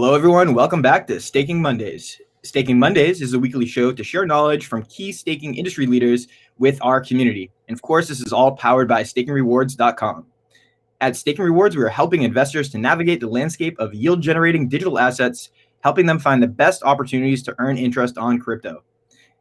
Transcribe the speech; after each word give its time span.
Hello, 0.00 0.14
everyone. 0.14 0.54
Welcome 0.54 0.80
back 0.80 1.06
to 1.08 1.20
Staking 1.20 1.60
Mondays. 1.60 2.22
Staking 2.42 2.78
Mondays 2.78 3.20
is 3.20 3.34
a 3.34 3.38
weekly 3.38 3.66
show 3.66 3.92
to 3.92 4.02
share 4.02 4.24
knowledge 4.24 4.64
from 4.64 4.82
key 4.84 5.12
staking 5.12 5.56
industry 5.56 5.84
leaders 5.84 6.26
with 6.56 6.78
our 6.80 7.02
community. 7.02 7.50
And 7.68 7.76
of 7.76 7.82
course, 7.82 8.08
this 8.08 8.22
is 8.22 8.32
all 8.32 8.52
powered 8.52 8.88
by 8.88 9.02
stakingrewards.com. 9.02 10.24
At 11.02 11.16
Staking 11.16 11.44
Rewards, 11.44 11.76
we 11.76 11.82
are 11.82 11.90
helping 11.90 12.22
investors 12.22 12.70
to 12.70 12.78
navigate 12.78 13.20
the 13.20 13.28
landscape 13.28 13.78
of 13.78 13.92
yield 13.92 14.22
generating 14.22 14.70
digital 14.70 14.98
assets, 14.98 15.50
helping 15.84 16.06
them 16.06 16.18
find 16.18 16.42
the 16.42 16.48
best 16.48 16.82
opportunities 16.82 17.42
to 17.42 17.54
earn 17.58 17.76
interest 17.76 18.16
on 18.16 18.38
crypto. 18.38 18.82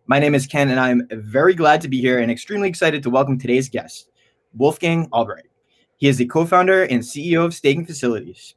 My 0.07 0.19
name 0.19 0.35
is 0.35 0.45
Ken, 0.45 0.71
and 0.71 0.79
I'm 0.81 1.07
very 1.09 1.53
glad 1.53 1.79
to 1.83 1.87
be 1.87 2.01
here 2.01 2.19
and 2.19 2.29
extremely 2.29 2.67
excited 2.67 3.01
to 3.03 3.09
welcome 3.09 3.39
today's 3.39 3.69
guest, 3.69 4.09
Wolfgang 4.53 5.07
Albrecht. 5.13 5.47
He 5.95 6.09
is 6.09 6.17
the 6.17 6.25
co 6.25 6.45
founder 6.45 6.83
and 6.83 7.01
CEO 7.01 7.45
of 7.45 7.53
Staking 7.53 7.85
Facilities. 7.85 8.55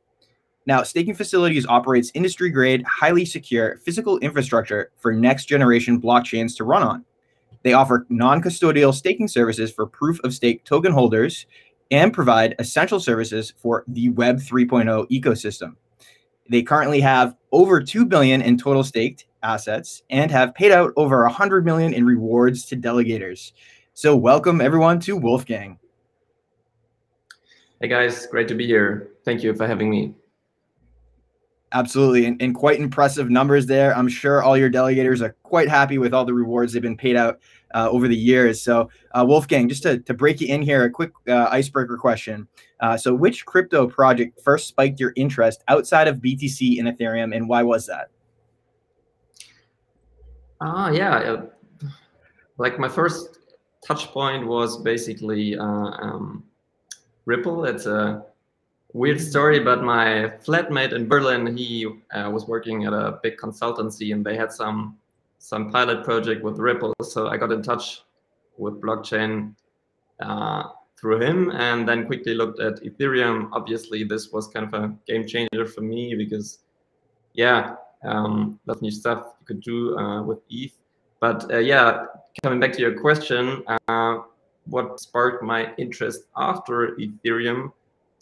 Now, 0.64 0.84
Staking 0.84 1.14
Facilities 1.14 1.66
operates 1.66 2.12
industry 2.14 2.50
grade, 2.50 2.84
highly 2.84 3.24
secure 3.24 3.78
physical 3.78 4.18
infrastructure 4.18 4.92
for 4.96 5.12
next 5.12 5.46
generation 5.46 6.00
blockchains 6.00 6.56
to 6.56 6.64
run 6.64 6.82
on. 6.82 7.04
They 7.62 7.72
offer 7.72 8.06
non 8.08 8.42
custodial 8.42 8.94
staking 8.94 9.28
services 9.28 9.72
for 9.72 9.86
proof 9.86 10.20
of 10.20 10.34
stake 10.34 10.64
token 10.64 10.92
holders 10.92 11.46
and 11.90 12.12
provide 12.12 12.54
essential 12.58 13.00
services 13.00 13.52
for 13.56 13.84
the 13.88 14.08
Web 14.10 14.38
3.0 14.38 15.10
ecosystem. 15.10 15.76
They 16.48 16.62
currently 16.62 17.00
have 17.00 17.36
over 17.50 17.80
2 17.82 18.06
billion 18.06 18.40
in 18.42 18.56
total 18.56 18.84
staked 18.84 19.26
assets 19.42 20.02
and 20.10 20.30
have 20.30 20.54
paid 20.54 20.72
out 20.72 20.92
over 20.96 21.22
100 21.22 21.64
million 21.64 21.92
in 21.92 22.04
rewards 22.04 22.64
to 22.66 22.76
delegators. 22.76 23.52
So 23.94 24.16
welcome 24.16 24.60
everyone 24.60 25.00
to 25.00 25.16
Wolfgang. 25.16 25.78
Hey 27.80 27.88
guys, 27.88 28.26
great 28.26 28.48
to 28.48 28.54
be 28.54 28.66
here. 28.66 29.10
Thank 29.24 29.42
you 29.42 29.54
for 29.54 29.66
having 29.66 29.90
me. 29.90 30.14
Absolutely, 31.74 32.26
and, 32.26 32.40
and, 32.42 32.54
quite 32.54 32.78
impressive 32.78 33.30
numbers 33.30 33.64
there. 33.64 33.96
I'm 33.96 34.08
sure 34.08 34.42
all 34.42 34.58
your 34.58 34.70
delegators 34.70 35.22
are 35.22 35.34
quite 35.42 35.68
happy 35.68 35.96
with 35.96 36.12
all 36.12 36.26
the 36.26 36.34
rewards 36.34 36.74
they've 36.74 36.82
been 36.82 36.98
paid 36.98 37.16
out 37.16 37.40
uh, 37.74 37.88
over 37.90 38.08
the 38.08 38.16
years. 38.16 38.60
So, 38.60 38.90
uh, 39.12 39.24
Wolfgang, 39.26 39.70
just 39.70 39.82
to, 39.84 39.98
to 40.00 40.12
break 40.12 40.42
you 40.42 40.48
in 40.48 40.60
here, 40.60 40.84
a 40.84 40.90
quick 40.90 41.12
uh, 41.28 41.48
icebreaker 41.50 41.96
question. 41.96 42.46
Uh, 42.80 42.98
so, 42.98 43.14
which 43.14 43.46
crypto 43.46 43.86
project 43.86 44.38
first 44.42 44.68
spiked 44.68 45.00
your 45.00 45.14
interest 45.16 45.64
outside 45.68 46.08
of 46.08 46.18
BTC 46.18 46.78
and 46.78 46.88
Ethereum, 46.88 47.34
and 47.34 47.48
why 47.48 47.62
was 47.62 47.86
that? 47.86 48.10
Ah, 50.60 50.90
yeah. 50.90 51.16
Uh, 51.16 51.46
like 52.58 52.78
my 52.78 52.88
first 52.88 53.38
touch 53.86 54.08
point 54.08 54.46
was 54.46 54.82
basically 54.82 55.56
uh, 55.56 55.62
um, 55.64 56.44
Ripple. 57.24 57.64
It's 57.64 57.86
a 57.86 58.26
weird 58.92 59.20
story, 59.20 59.58
but 59.60 59.82
my 59.82 60.32
flatmate 60.44 60.92
in 60.92 61.08
Berlin, 61.08 61.56
he 61.56 61.86
uh, 62.14 62.30
was 62.30 62.46
working 62.46 62.84
at 62.84 62.92
a 62.92 63.18
big 63.22 63.36
consultancy, 63.36 64.12
and 64.12 64.24
they 64.24 64.36
had 64.36 64.52
some 64.52 64.98
some 65.38 65.70
pilot 65.70 66.04
project 66.04 66.44
with 66.44 66.58
Ripple. 66.58 66.94
So 67.02 67.28
I 67.28 67.36
got 67.36 67.50
in 67.50 67.62
touch 67.62 68.02
with 68.58 68.80
blockchain 68.80 69.54
uh, 70.20 70.68
through 70.96 71.20
him, 71.20 71.50
and 71.50 71.88
then 71.88 72.06
quickly 72.06 72.34
looked 72.34 72.60
at 72.60 72.82
Ethereum. 72.82 73.48
Obviously, 73.52 74.04
this 74.04 74.30
was 74.30 74.46
kind 74.48 74.72
of 74.72 74.74
a 74.74 74.94
game 75.06 75.26
changer 75.26 75.66
for 75.66 75.80
me 75.80 76.14
because, 76.14 76.60
yeah, 77.34 77.74
um, 78.04 78.60
lot 78.66 78.76
of 78.76 78.82
new 78.82 78.90
stuff 78.90 79.34
you 79.40 79.46
could 79.46 79.60
do 79.60 79.98
uh, 79.98 80.22
with 80.22 80.38
ETH. 80.48 80.78
But 81.18 81.52
uh, 81.52 81.58
yeah, 81.58 82.06
coming 82.42 82.60
back 82.60 82.72
to 82.74 82.80
your 82.80 83.00
question, 83.00 83.64
uh, 83.88 84.18
what 84.66 85.00
sparked 85.00 85.42
my 85.42 85.74
interest 85.76 86.22
after 86.36 86.96
Ethereum? 86.98 87.72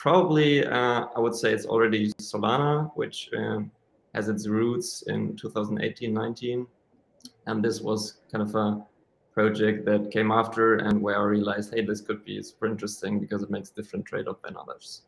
Probably 0.00 0.66
uh, 0.66 1.04
I 1.14 1.20
would 1.20 1.34
say 1.34 1.52
it's 1.52 1.66
already 1.66 2.10
Solana, 2.14 2.90
which 2.94 3.28
um, 3.36 3.70
has 4.14 4.28
its 4.28 4.48
roots 4.48 5.04
in 5.06 5.36
2018, 5.36 6.12
19. 6.12 6.66
And 7.46 7.62
this 7.62 7.82
was 7.82 8.22
kind 8.32 8.42
of 8.42 8.54
a 8.54 8.82
project 9.34 9.84
that 9.84 10.10
came 10.10 10.32
after 10.32 10.76
and 10.76 11.00
where 11.02 11.18
I 11.18 11.22
realized, 11.24 11.74
hey, 11.74 11.84
this 11.84 12.00
could 12.00 12.24
be 12.24 12.42
super 12.42 12.66
interesting 12.66 13.20
because 13.20 13.42
it 13.42 13.50
makes 13.50 13.68
different 13.68 14.06
trade-off 14.06 14.40
than 14.42 14.56
others. 14.56 15.02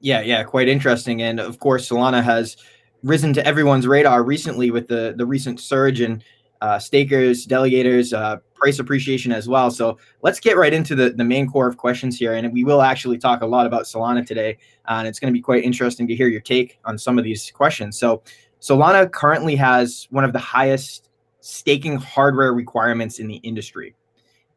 Yeah, 0.00 0.20
yeah, 0.20 0.44
quite 0.44 0.68
interesting. 0.68 1.22
And 1.22 1.40
of 1.40 1.58
course, 1.58 1.88
Solana 1.88 2.22
has 2.22 2.58
risen 3.02 3.32
to 3.32 3.46
everyone's 3.46 3.86
radar 3.86 4.22
recently 4.22 4.70
with 4.70 4.88
the 4.88 5.14
the 5.16 5.24
recent 5.24 5.58
surge 5.58 6.02
in 6.02 6.22
uh, 6.60 6.78
stakers, 6.78 7.46
delegators, 7.46 8.16
uh, 8.16 8.38
price 8.54 8.78
appreciation 8.78 9.32
as 9.32 9.48
well. 9.48 9.70
So 9.70 9.98
let's 10.22 10.38
get 10.38 10.56
right 10.56 10.72
into 10.72 10.94
the, 10.94 11.10
the 11.10 11.24
main 11.24 11.48
core 11.48 11.66
of 11.66 11.76
questions 11.76 12.18
here. 12.18 12.34
And 12.34 12.52
we 12.52 12.64
will 12.64 12.82
actually 12.82 13.18
talk 13.18 13.40
a 13.40 13.46
lot 13.46 13.66
about 13.66 13.84
Solana 13.84 14.24
today. 14.24 14.58
Uh, 14.86 14.96
and 14.98 15.08
it's 15.08 15.18
going 15.18 15.32
to 15.32 15.36
be 15.36 15.42
quite 15.42 15.64
interesting 15.64 16.06
to 16.08 16.14
hear 16.14 16.28
your 16.28 16.42
take 16.42 16.78
on 16.84 16.98
some 16.98 17.18
of 17.18 17.24
these 17.24 17.50
questions. 17.50 17.98
So 17.98 18.22
Solana 18.60 19.10
currently 19.10 19.56
has 19.56 20.06
one 20.10 20.24
of 20.24 20.32
the 20.32 20.38
highest 20.38 21.08
staking 21.40 21.96
hardware 21.96 22.52
requirements 22.52 23.18
in 23.18 23.26
the 23.26 23.36
industry. 23.36 23.94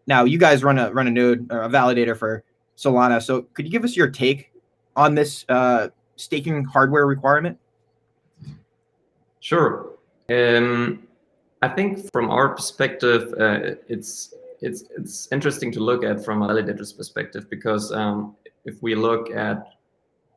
Now, 0.05 0.25
you 0.25 0.37
guys 0.37 0.63
run 0.63 0.77
a 0.77 0.91
run 0.91 1.07
a 1.07 1.11
node 1.11 1.49
or 1.49 1.63
a 1.63 1.69
validator 1.69 2.17
for 2.17 2.43
Solana. 2.77 3.21
So 3.21 3.43
could 3.53 3.65
you 3.65 3.71
give 3.71 3.85
us 3.85 3.95
your 3.95 4.09
take 4.09 4.51
on 4.97 5.15
this 5.15 5.45
uh, 5.47 5.87
staking 6.17 6.65
hardware 6.65 7.07
requirement? 7.07 7.57
Sure. 9.39 9.93
Um, 10.29 11.07
I 11.63 11.69
think 11.69 12.11
from 12.11 12.29
our 12.29 12.49
perspective, 12.49 13.33
uh, 13.39 13.79
it's 13.87 14.33
it's 14.59 14.83
it's 14.97 15.31
interesting 15.31 15.71
to 15.71 15.79
look 15.79 16.03
at 16.03 16.25
from 16.25 16.41
a 16.41 16.47
validator's 16.49 16.91
perspective 16.91 17.49
because 17.49 17.89
um, 17.93 18.35
if 18.65 18.83
we 18.83 18.95
look 18.95 19.31
at 19.31 19.59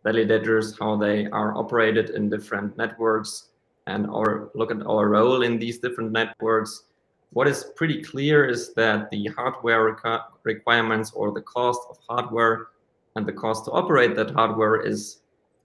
validators, 0.05 0.79
how 0.79 0.95
they 0.95 1.27
are 1.41 1.51
operated 1.57 2.11
in 2.11 2.31
different 2.31 2.79
networks, 2.79 3.49
and 3.89 4.07
or 4.07 4.53
look 4.55 4.71
at 4.71 4.87
our 4.87 5.09
role 5.09 5.43
in 5.43 5.59
these 5.59 5.79
different 5.81 6.13
networks, 6.13 6.85
what 7.33 7.49
is 7.49 7.73
pretty 7.75 8.05
clear 8.05 8.47
is 8.47 8.73
that 8.75 9.11
the 9.11 9.27
hardware 9.37 9.83
requ 9.91 10.23
requirements 10.45 11.11
or 11.11 11.33
the 11.33 11.43
cost 11.43 11.81
of 11.91 11.99
hardware 12.09 12.69
and 13.17 13.27
the 13.27 13.33
cost 13.33 13.65
to 13.65 13.73
operate 13.73 14.15
that 14.15 14.31
hardware 14.31 14.77
is 14.93 15.23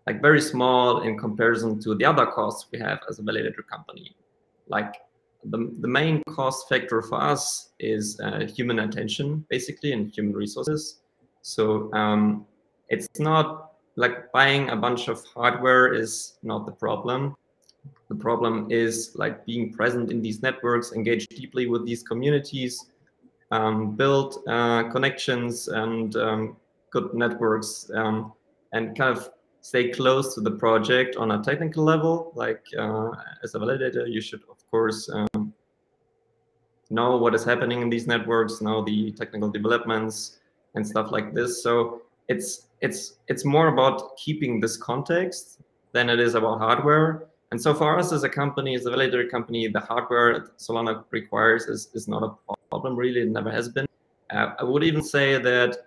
like 0.07 0.23
very 0.23 0.41
small 0.41 1.01
in 1.03 1.19
comparison 1.19 1.79
to 1.83 1.93
the 1.93 2.05
other 2.05 2.25
costs 2.25 2.65
we 2.71 2.79
have 2.79 2.99
as 3.07 3.19
a 3.19 3.21
validator 3.21 3.63
company. 3.69 4.15
Like 4.67 4.95
the, 5.45 5.73
the 5.79 5.87
main 5.87 6.21
cost 6.29 6.69
factor 6.69 7.01
for 7.01 7.21
us 7.21 7.71
is 7.79 8.19
uh, 8.19 8.45
human 8.45 8.79
attention, 8.79 9.45
basically, 9.49 9.91
and 9.93 10.13
human 10.13 10.33
resources. 10.33 11.01
So 11.41 11.91
um, 11.93 12.45
it's 12.89 13.19
not 13.19 13.73
like 13.95 14.31
buying 14.31 14.69
a 14.69 14.75
bunch 14.75 15.07
of 15.07 15.23
hardware 15.25 15.93
is 15.93 16.37
not 16.43 16.65
the 16.65 16.71
problem. 16.71 17.35
The 18.09 18.15
problem 18.15 18.67
is 18.69 19.13
like 19.15 19.45
being 19.45 19.71
present 19.73 20.11
in 20.11 20.21
these 20.21 20.41
networks, 20.41 20.93
engage 20.93 21.27
deeply 21.27 21.67
with 21.67 21.85
these 21.85 22.03
communities, 22.03 22.91
um, 23.51 23.95
build 23.95 24.43
uh, 24.47 24.89
connections 24.91 25.67
and 25.67 26.15
um, 26.15 26.57
good 26.89 27.13
networks, 27.13 27.89
um, 27.95 28.33
and 28.73 28.97
kind 28.97 29.17
of 29.17 29.29
stay 29.61 29.89
close 29.89 30.35
to 30.35 30.41
the 30.41 30.51
project 30.51 31.15
on 31.15 31.31
a 31.31 31.43
technical 31.43 31.83
level. 31.83 32.31
Like 32.35 32.63
uh, 32.77 33.11
as 33.43 33.55
a 33.55 33.59
validator, 33.59 34.11
you 34.11 34.21
should 34.21 34.41
of 34.49 34.57
course 34.69 35.09
um, 35.09 35.27
know 36.91 37.17
what 37.17 37.33
is 37.33 37.43
happening 37.43 37.81
in 37.81 37.89
these 37.89 38.07
networks, 38.07 38.61
know 38.61 38.83
the 38.83 39.11
technical 39.13 39.49
developments 39.49 40.39
and 40.75 40.85
stuff 40.85 41.11
like 41.11 41.33
this. 41.33 41.63
So 41.63 42.01
it's 42.27 42.67
it's 42.81 43.17
it's 43.27 43.45
more 43.45 43.67
about 43.69 44.17
keeping 44.17 44.59
this 44.59 44.77
context 44.77 45.61
than 45.93 46.09
it 46.09 46.19
is 46.19 46.35
about 46.35 46.59
hardware. 46.59 47.27
And 47.51 47.61
so 47.61 47.73
for 47.73 47.99
us 47.99 48.13
as 48.13 48.23
a 48.23 48.29
company, 48.29 48.75
as 48.75 48.85
a 48.85 48.91
validator 48.91 49.29
company, 49.29 49.67
the 49.67 49.79
hardware 49.81 50.51
Solana 50.57 51.03
requires 51.11 51.65
is, 51.65 51.89
is 51.93 52.07
not 52.07 52.23
a 52.23 52.53
problem 52.69 52.95
really. 52.95 53.21
It 53.21 53.29
never 53.29 53.51
has 53.51 53.67
been. 53.67 53.85
Uh, 54.29 54.53
I 54.57 54.63
would 54.63 54.83
even 54.83 55.03
say 55.03 55.37
that 55.37 55.77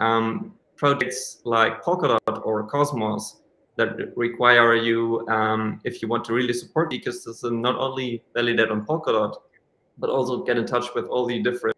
um, 0.00 0.54
projects 0.76 1.42
like 1.44 1.82
Polkadot 1.82 2.46
or 2.46 2.64
Cosmos 2.64 3.42
that 3.76 4.16
require 4.16 4.74
you, 4.74 5.26
um, 5.28 5.80
if 5.84 6.00
you 6.00 6.08
want 6.08 6.24
to 6.24 6.32
really 6.32 6.52
support 6.52 6.90
the 6.90 6.98
ecosystem, 6.98 7.60
not 7.60 7.76
only 7.76 8.22
validate 8.34 8.70
on 8.70 8.84
Polkadot, 8.86 9.36
but 9.98 10.10
also 10.10 10.42
get 10.42 10.56
in 10.58 10.66
touch 10.66 10.94
with 10.94 11.06
all 11.06 11.26
the 11.26 11.42
different 11.42 11.76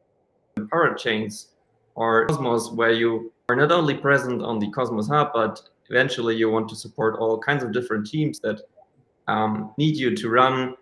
parachains 0.58 1.48
or 1.94 2.26
Cosmos, 2.26 2.72
where 2.72 2.92
you 2.92 3.32
are 3.48 3.56
not 3.56 3.70
only 3.70 3.94
present 3.94 4.42
on 4.42 4.58
the 4.58 4.70
Cosmos 4.70 5.08
Hub, 5.08 5.30
but 5.32 5.60
eventually 5.90 6.34
you 6.36 6.50
want 6.50 6.68
to 6.68 6.76
support 6.76 7.18
all 7.18 7.38
kinds 7.38 7.62
of 7.62 7.72
different 7.72 8.06
teams 8.06 8.40
that 8.40 8.60
um, 9.28 9.72
need 9.78 9.96
you 9.96 10.14
to 10.16 10.28
run 10.28 10.74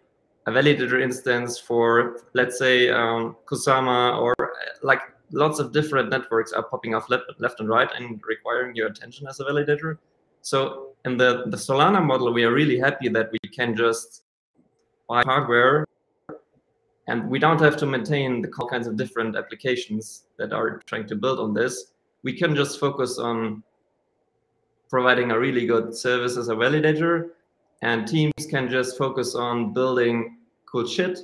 a 0.47 0.51
validator 0.51 1.01
instance 1.01 1.59
for, 1.59 2.21
let's 2.35 2.59
say, 2.59 2.89
um, 2.89 3.37
Kusama 3.47 4.19
or 4.21 4.35
like 4.83 5.01
lots 5.31 5.59
of 5.59 5.73
different 5.73 6.11
networks 6.11 6.53
are 6.53 6.63
popping 6.63 6.95
off 6.95 7.09
left, 7.09 7.25
left 7.39 7.61
and 7.61 7.69
right 7.69 7.89
and 7.97 8.21
requiring 8.27 8.75
your 8.75 8.89
attention 8.89 9.27
as 9.29 9.41
a 9.41 9.45
validator. 9.45 9.99
So 10.41 10.95
in 11.05 11.17
the, 11.17 11.45
the 11.47 11.57
Solana 11.57 12.05
model, 12.05 12.33
we 12.33 12.45
are 12.45 12.53
really 12.53 12.79
happy 12.79 13.09
that 13.09 13.31
we 13.33 13.49
can 13.51 13.77
just 13.77 14.25
buy 15.09 15.23
hardware 15.23 15.87
and 17.09 17.29
we 17.29 17.39
don't 17.39 17.61
have 17.61 17.77
to 17.79 17.87
maintain 17.87 18.43
the 18.43 18.51
all 18.59 18.69
kinds 18.69 18.87
of 18.87 18.97
different 18.97 19.37
applications 19.37 20.25
that 20.39 20.53
are 20.53 20.79
trying 20.87 21.07
to 21.09 21.17
build 21.17 21.41
on 21.41 21.53
this. 21.53 21.93
We 22.23 22.33
can 22.33 22.55
just 22.55 22.79
focus 22.79 23.19
on 23.19 23.63
providing 24.89 25.31
a 25.33 25.39
really 25.39 25.67
good 25.67 25.97
service 25.97 26.37
as 26.37 26.49
a 26.49 26.55
validator, 26.55 27.31
and 27.81 28.07
teams 28.07 28.47
can 28.49 28.71
just 28.71 28.97
focus 28.97 29.35
on 29.35 29.73
building 29.73 30.37
cool 30.67 30.87
shit. 30.87 31.19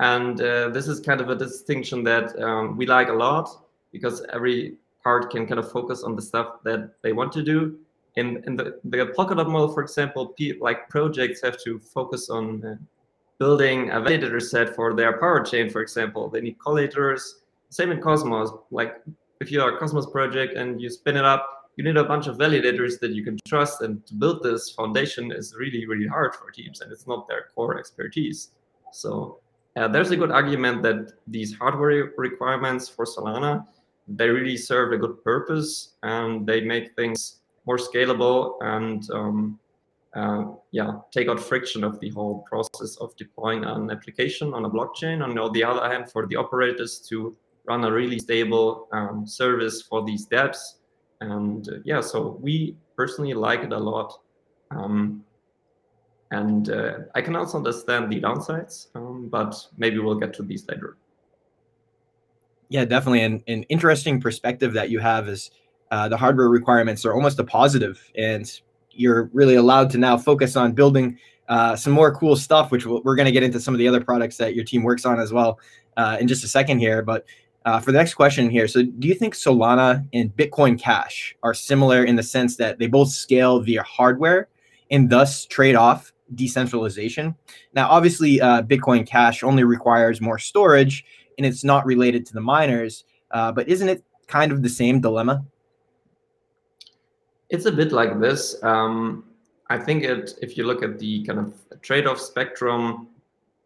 And 0.00 0.40
uh, 0.40 0.70
this 0.70 0.88
is 0.88 0.98
kind 1.00 1.20
of 1.20 1.30
a 1.30 1.36
distinction 1.36 2.02
that 2.04 2.36
um, 2.42 2.76
we 2.76 2.86
like 2.86 3.08
a 3.08 3.12
lot 3.12 3.48
because 3.92 4.26
every 4.32 4.76
part 5.04 5.30
can 5.30 5.46
kind 5.46 5.60
of 5.60 5.70
focus 5.70 6.02
on 6.02 6.16
the 6.16 6.22
stuff 6.22 6.62
that 6.64 6.94
they 7.02 7.12
want 7.12 7.30
to 7.32 7.42
do. 7.42 7.78
In, 8.16 8.42
in 8.46 8.56
the, 8.56 8.80
the 8.84 9.12
Polkadot 9.16 9.48
model, 9.48 9.72
for 9.72 9.82
example, 9.82 10.34
like 10.60 10.88
projects 10.88 11.42
have 11.42 11.58
to 11.62 11.78
focus 11.78 12.30
on 12.30 12.64
uh, 12.64 12.76
building 13.38 13.90
a 13.90 14.00
validator 14.00 14.40
set 14.40 14.74
for 14.74 14.94
their 14.94 15.18
parachain, 15.18 15.70
for 15.70 15.80
example. 15.80 16.28
They 16.28 16.40
need 16.40 16.58
collators. 16.58 17.42
Same 17.70 17.90
in 17.90 18.00
Cosmos. 18.00 18.50
Like 18.70 19.02
if 19.40 19.50
you 19.50 19.60
are 19.60 19.76
a 19.76 19.78
Cosmos 19.78 20.06
project 20.06 20.56
and 20.56 20.80
you 20.80 20.88
spin 20.88 21.16
it 21.16 21.24
up, 21.24 21.70
you 21.76 21.84
need 21.84 21.96
a 21.96 22.04
bunch 22.04 22.28
of 22.28 22.36
validators 22.36 23.00
that 23.00 23.10
you 23.10 23.24
can 23.24 23.36
trust. 23.46 23.80
And 23.80 24.06
to 24.06 24.14
build 24.14 24.42
this 24.42 24.70
foundation 24.70 25.32
is 25.32 25.54
really, 25.58 25.86
really 25.86 26.06
hard 26.06 26.34
for 26.36 26.50
teams, 26.52 26.80
and 26.80 26.92
it's 26.92 27.06
not 27.06 27.26
their 27.26 27.46
core 27.54 27.78
expertise. 27.78 28.50
So 28.92 29.40
uh, 29.74 29.88
there's 29.88 30.12
a 30.12 30.16
good 30.16 30.30
argument 30.30 30.82
that 30.84 31.14
these 31.26 31.52
hardware 31.52 32.12
requirements 32.16 32.88
for 32.88 33.04
Solana 33.04 33.66
they 34.08 34.28
really 34.28 34.56
serve 34.56 34.92
a 34.92 34.98
good 34.98 35.22
purpose 35.24 35.94
and 36.02 36.46
they 36.46 36.60
make 36.60 36.94
things 36.94 37.40
more 37.66 37.78
scalable 37.78 38.56
and 38.60 39.10
um, 39.10 39.58
uh, 40.14 40.44
yeah, 40.70 40.92
take 41.10 41.28
out 41.28 41.40
friction 41.40 41.82
of 41.82 41.98
the 42.00 42.10
whole 42.10 42.44
process 42.48 42.96
of 43.00 43.16
deploying 43.16 43.64
an 43.64 43.90
application 43.90 44.54
on 44.54 44.64
a 44.64 44.70
blockchain. 44.70 45.24
And 45.24 45.38
on 45.38 45.52
the 45.52 45.64
other 45.64 45.88
hand, 45.88 46.10
for 46.10 46.26
the 46.26 46.36
operators 46.36 47.00
to 47.08 47.36
run 47.66 47.84
a 47.84 47.90
really 47.90 48.18
stable 48.18 48.88
um, 48.92 49.26
service 49.26 49.82
for 49.82 50.04
these 50.04 50.26
dApps. 50.26 50.74
And 51.20 51.68
uh, 51.68 51.76
yeah, 51.84 52.00
so 52.00 52.38
we 52.40 52.76
personally 52.96 53.34
like 53.34 53.60
it 53.60 53.72
a 53.72 53.78
lot. 53.78 54.20
Um, 54.70 55.24
and 56.30 56.70
uh, 56.70 56.98
I 57.14 57.20
can 57.20 57.36
also 57.36 57.58
understand 57.58 58.10
the 58.10 58.20
downsides, 58.20 58.88
um, 58.94 59.28
but 59.30 59.54
maybe 59.76 59.98
we'll 59.98 60.18
get 60.18 60.34
to 60.34 60.42
these 60.42 60.66
later. 60.68 60.96
Yeah, 62.68 62.84
definitely. 62.84 63.22
And 63.22 63.42
an 63.46 63.62
interesting 63.64 64.20
perspective 64.20 64.72
that 64.72 64.90
you 64.90 64.98
have 64.98 65.28
is 65.28 65.50
uh, 65.90 66.08
the 66.08 66.16
hardware 66.16 66.48
requirements 66.48 67.04
are 67.04 67.14
almost 67.14 67.38
a 67.38 67.44
positive, 67.44 68.02
and 68.16 68.50
you're 68.96 69.30
really 69.32 69.54
allowed 69.54 69.90
to 69.90 69.98
now 69.98 70.16
focus 70.16 70.56
on 70.56 70.72
building 70.72 71.18
uh, 71.48 71.76
some 71.76 71.92
more 71.92 72.14
cool 72.14 72.36
stuff, 72.36 72.70
which 72.70 72.86
we're 72.86 73.16
going 73.16 73.26
to 73.26 73.32
get 73.32 73.42
into 73.42 73.60
some 73.60 73.74
of 73.74 73.78
the 73.78 73.88
other 73.88 74.02
products 74.02 74.36
that 74.38 74.54
your 74.54 74.64
team 74.64 74.82
works 74.82 75.04
on 75.04 75.20
as 75.20 75.32
well 75.32 75.58
uh, 75.96 76.16
in 76.20 76.26
just 76.26 76.44
a 76.44 76.48
second 76.48 76.78
here. 76.78 77.02
But 77.02 77.26
uh, 77.64 77.80
for 77.80 77.92
the 77.92 77.98
next 77.98 78.14
question 78.14 78.50
here, 78.50 78.68
so 78.68 78.82
do 78.82 79.08
you 79.08 79.14
think 79.14 79.34
Solana 79.34 80.06
and 80.12 80.34
Bitcoin 80.36 80.78
Cash 80.78 81.36
are 81.42 81.54
similar 81.54 82.04
in 82.04 82.16
the 82.16 82.22
sense 82.22 82.56
that 82.56 82.78
they 82.78 82.86
both 82.86 83.10
scale 83.10 83.60
via 83.60 83.82
hardware 83.82 84.48
and 84.90 85.10
thus 85.10 85.44
trade 85.46 85.74
off 85.74 86.12
decentralization? 86.34 87.34
Now, 87.74 87.88
obviously, 87.88 88.40
uh, 88.40 88.62
Bitcoin 88.62 89.06
Cash 89.06 89.42
only 89.42 89.64
requires 89.64 90.20
more 90.20 90.38
storage 90.38 91.04
and 91.36 91.46
it's 91.46 91.64
not 91.64 91.84
related 91.86 92.24
to 92.26 92.34
the 92.34 92.40
miners. 92.40 93.04
Uh, 93.30 93.50
but 93.50 93.68
isn't 93.68 93.88
it 93.88 94.04
kind 94.28 94.52
of 94.52 94.62
the 94.62 94.68
same 94.68 95.00
dilemma? 95.00 95.44
It's 97.50 97.66
a 97.66 97.72
bit 97.72 97.92
like 97.92 98.20
this. 98.20 98.62
Um, 98.62 99.24
I 99.70 99.78
think 99.78 100.04
it, 100.04 100.38
if 100.42 100.56
you 100.56 100.64
look 100.66 100.82
at 100.82 100.98
the 100.98 101.24
kind 101.24 101.38
of 101.38 101.54
trade-off 101.82 102.20
spectrum, 102.20 103.08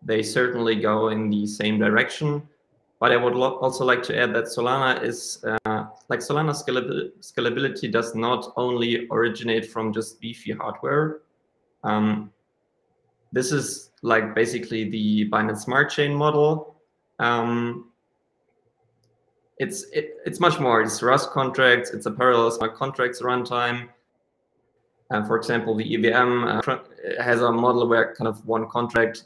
they 0.02 0.22
certainly 0.22 0.76
go 0.76 1.08
in 1.08 1.30
the 1.30 1.46
same 1.46 1.78
direction. 1.78 2.42
But 3.00 3.12
I 3.12 3.16
would 3.16 3.34
also 3.34 3.84
like 3.84 4.02
to 4.04 4.19
add 4.19 4.34
that 4.34 4.44
Solana 4.44 5.02
is 5.02 5.44
uh, 5.44 5.86
like 6.08 6.19
Solana 6.19 6.52
scalability, 6.52 7.92
does 7.92 8.14
not 8.14 8.52
only 8.56 9.06
originate 9.10 9.70
from 9.70 9.92
just 9.92 10.20
beefy 10.20 10.52
hardware. 10.52 11.20
Um, 11.84 12.32
this 13.31 13.52
is 13.52 13.90
like 14.02 14.34
basically 14.34 14.90
the 14.90 15.28
Binance 15.31 15.58
Smart 15.58 15.90
Chain 15.90 16.12
model, 16.12 16.74
um, 17.20 17.88
it's 19.58 19.84
it, 19.93 20.16
it's 20.25 20.40
much 20.40 20.60
more. 20.60 20.81
It's 20.81 21.02
Rust 21.02 21.31
contracts. 21.31 21.90
It's 21.90 22.06
a 22.06 22.10
parallel 22.10 22.50
smart 22.50 22.76
contracts 22.76 23.20
runtime. 23.22 23.88
And 25.10 25.26
for 25.26 25.37
example, 25.37 25.75
the 25.75 25.94
EVM 25.94 26.44
uh, 26.44 26.78
has 27.20 27.40
a 27.40 27.50
model 27.50 27.88
where 27.88 28.14
kind 28.14 28.28
of 28.28 28.44
one 28.46 28.69
contract 28.69 29.25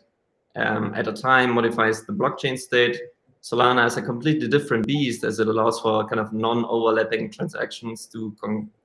um, 0.55 0.94
at 0.94 1.08
a 1.08 1.12
time 1.12 1.52
modifies 1.52 2.05
the 2.05 2.12
blockchain 2.12 2.58
state. 2.58 2.99
Solana 3.43 3.87
is 3.87 3.96
a 3.96 4.02
completely 4.02 4.46
different 4.46 4.87
beast 4.87 5.25
as 5.25 5.40
it 5.40 5.49
allows 5.49 5.81
for 5.81 6.06
kind 6.06 6.20
of 6.20 6.32
non-overlapping 6.32 7.31
transactions 7.31 8.06
to 8.06 8.34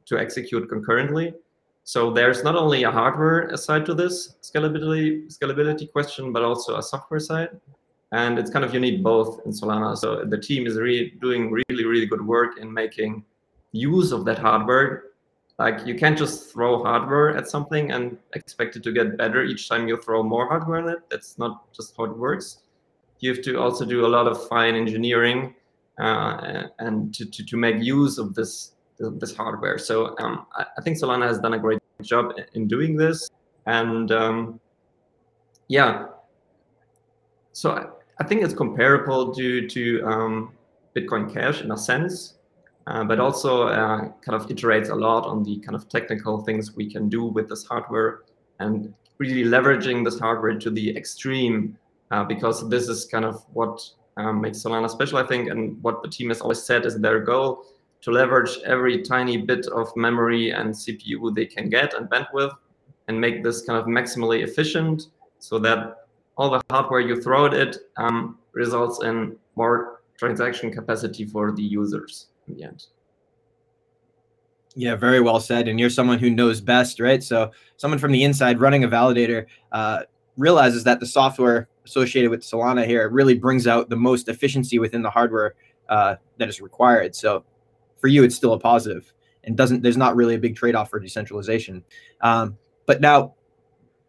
to 0.05 0.17
execute 0.17 0.67
concurrently. 0.69 1.33
So 1.83 2.11
there's 2.11 2.43
not 2.43 2.55
only 2.55 2.83
a 2.83 2.91
hardware 2.91 3.55
side 3.55 3.85
to 3.85 3.93
this 3.93 4.35
scalability 4.41 5.31
scalability 5.31 5.91
question, 5.91 6.33
but 6.33 6.43
also 6.43 6.77
a 6.77 6.83
software 6.83 7.19
side 7.19 7.49
and 8.11 8.39
it's 8.39 8.49
kind 8.49 8.63
of 8.63 8.73
you 8.73 8.79
need 8.79 9.03
both 9.03 9.41
in 9.45 9.51
Solana. 9.51 9.97
So 9.97 10.23
the 10.23 10.37
team 10.37 10.65
is 10.65 10.77
really 10.77 11.13
doing 11.21 11.51
really 11.51 11.85
really 11.85 12.05
good 12.05 12.25
work 12.25 12.57
in 12.59 12.71
making 12.73 13.23
use 13.71 14.11
of 14.11 14.25
that 14.25 14.39
hardware. 14.39 15.03
Like 15.59 15.85
you 15.87 15.95
can't 15.95 16.17
just 16.17 16.51
throw 16.51 16.83
hardware 16.83 17.35
at 17.35 17.47
something 17.47 17.91
and 17.91 18.17
expect 18.33 18.75
it 18.75 18.83
to 18.83 18.91
get 18.91 19.17
better 19.17 19.43
each 19.43 19.67
time 19.67 19.87
you 19.87 19.99
throw 20.01 20.21
more 20.21 20.47
hardware 20.47 20.79
in 20.79 20.89
it. 20.89 20.99
That's 21.09 21.37
not 21.37 21.73
just 21.73 21.95
how 21.97 22.05
it 22.05 22.17
works. 22.17 22.59
You 23.19 23.33
have 23.33 23.43
to 23.43 23.59
also 23.59 23.83
do 23.83 24.05
a 24.05 24.07
lot 24.07 24.27
of 24.27 24.47
fine 24.47 24.75
engineering 24.75 25.55
uh, 25.99 26.67
and 26.77 27.13
to, 27.15 27.25
to, 27.25 27.43
to 27.43 27.57
make 27.57 27.81
use 27.81 28.19
of 28.19 28.35
this 28.35 28.73
this 28.99 29.35
hardware. 29.35 29.77
So 29.77 30.15
um, 30.19 30.47
I, 30.55 30.65
I, 30.77 30.81
think 30.81 30.97
Solana 30.97 31.27
has 31.27 31.39
done 31.39 31.53
a 31.53 31.59
great 31.59 31.79
job 32.01 32.33
in 32.53 32.67
doing 32.67 32.97
this. 32.97 33.29
And 33.67 34.11
um, 34.11 34.59
yeah, 35.67 36.07
so 37.51 37.96
I 38.19 38.23
think 38.23 38.43
it's 38.43 38.53
comparable 38.53 39.33
to 39.35 39.67
to 39.67 40.03
um, 40.05 40.53
Bitcoin 40.95 41.31
Cash 41.31 41.61
in 41.61 41.71
a 41.71 41.77
sense, 41.77 42.35
uh, 42.87 43.03
but 43.03 43.19
also 43.19 43.67
uh, 43.67 43.99
kind 44.25 44.35
of 44.35 44.47
iterates 44.47 44.89
a 44.89 44.95
lot 44.95 45.25
on 45.25 45.43
the 45.43 45.57
kind 45.59 45.75
of 45.75 45.87
technical 45.89 46.43
things 46.43 46.75
we 46.75 46.91
can 46.91 47.09
do 47.09 47.25
with 47.25 47.47
this 47.49 47.65
hardware 47.65 48.21
and 48.59 48.93
really 49.19 49.43
leveraging 49.43 50.03
this 50.03 50.19
hardware 50.19 50.57
to 50.57 50.69
the 50.69 50.95
extreme 50.95 51.77
uh, 52.11 52.23
because 52.23 52.67
this 52.69 52.87
is 52.87 53.05
kind 53.05 53.25
of 53.25 53.43
what 53.53 53.81
um, 54.17 54.41
makes 54.41 54.63
Solana 54.63 54.89
special, 54.89 55.17
I 55.17 55.27
think, 55.27 55.49
and 55.49 55.81
what 55.83 56.01
the 56.01 56.09
team 56.09 56.29
has 56.29 56.41
always 56.41 56.63
said 56.63 56.85
is 56.85 56.99
their 56.99 57.19
goal 57.19 57.65
to 58.01 58.11
leverage 58.11 58.57
every 58.65 59.01
tiny 59.01 59.37
bit 59.37 59.67
of 59.67 59.95
memory 59.95 60.51
and 60.51 60.73
CPU 60.73 61.33
they 61.33 61.45
can 61.45 61.69
get 61.69 61.93
and 61.93 62.09
bandwidth 62.09 62.55
and 63.07 63.19
make 63.19 63.43
this 63.43 63.61
kind 63.61 63.79
of 63.79 63.85
maximally 63.85 64.43
efficient 64.43 65.07
so 65.39 65.59
that 65.59 66.06
all 66.37 66.49
the 66.49 66.61
hardware 66.69 66.99
you 66.99 67.21
throw 67.21 67.47
at 67.47 67.53
it 67.53 67.77
um, 67.97 68.37
results 68.53 69.03
in 69.03 69.35
more 69.55 70.01
transaction 70.17 70.71
capacity 70.71 71.25
for 71.25 71.51
the 71.51 71.63
users 71.63 72.27
in 72.47 72.55
the 72.55 72.63
end. 72.63 72.85
Yeah, 74.75 74.95
very 74.95 75.19
well 75.19 75.39
said. 75.39 75.67
And 75.67 75.79
you're 75.79 75.89
someone 75.89 76.19
who 76.19 76.29
knows 76.29 76.61
best, 76.61 76.99
right? 76.99 77.23
So 77.23 77.51
someone 77.77 77.99
from 77.99 78.11
the 78.11 78.23
inside 78.23 78.59
running 78.59 78.83
a 78.83 78.87
validator 78.87 79.47
uh, 79.71 80.01
realizes 80.37 80.83
that 80.83 80.99
the 80.99 81.07
software 81.07 81.67
associated 81.83 82.29
with 82.29 82.41
Solana 82.41 82.85
here 82.85 83.09
really 83.09 83.33
brings 83.33 83.65
out 83.65 83.89
the 83.89 83.95
most 83.95 84.27
efficiency 84.27 84.77
within 84.77 85.01
the 85.01 85.09
hardware 85.09 85.55
uh, 85.89 86.15
that 86.37 86.47
is 86.47 86.61
required. 86.61 87.15
So 87.15 87.43
for 87.99 88.07
you, 88.07 88.23
it's 88.23 88.35
still 88.35 88.53
a 88.53 88.59
positive 88.59 89.11
and 89.45 89.57
doesn't. 89.57 89.81
There's 89.81 89.97
not 89.97 90.15
really 90.15 90.35
a 90.35 90.39
big 90.39 90.55
trade-off 90.55 90.91
for 90.91 90.99
decentralization. 90.99 91.83
Um, 92.21 92.57
but 92.85 93.01
now 93.01 93.33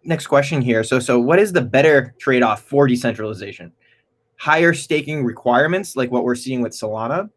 next 0.04 0.26
question 0.26 0.62
here. 0.62 0.84
So, 0.84 0.98
so 0.98 1.18
what 1.18 1.38
is 1.38 1.52
the 1.52 1.62
better 1.62 2.14
trade-off 2.18 2.62
for 2.62 2.86
decentralization? 2.86 3.72
Higher 4.36 4.72
staking 4.72 5.24
requirements, 5.24 5.96
like 5.96 6.10
what 6.10 6.24
we're 6.24 6.34
seeing 6.34 6.62
with 6.62 6.72
Solana, 6.72 7.30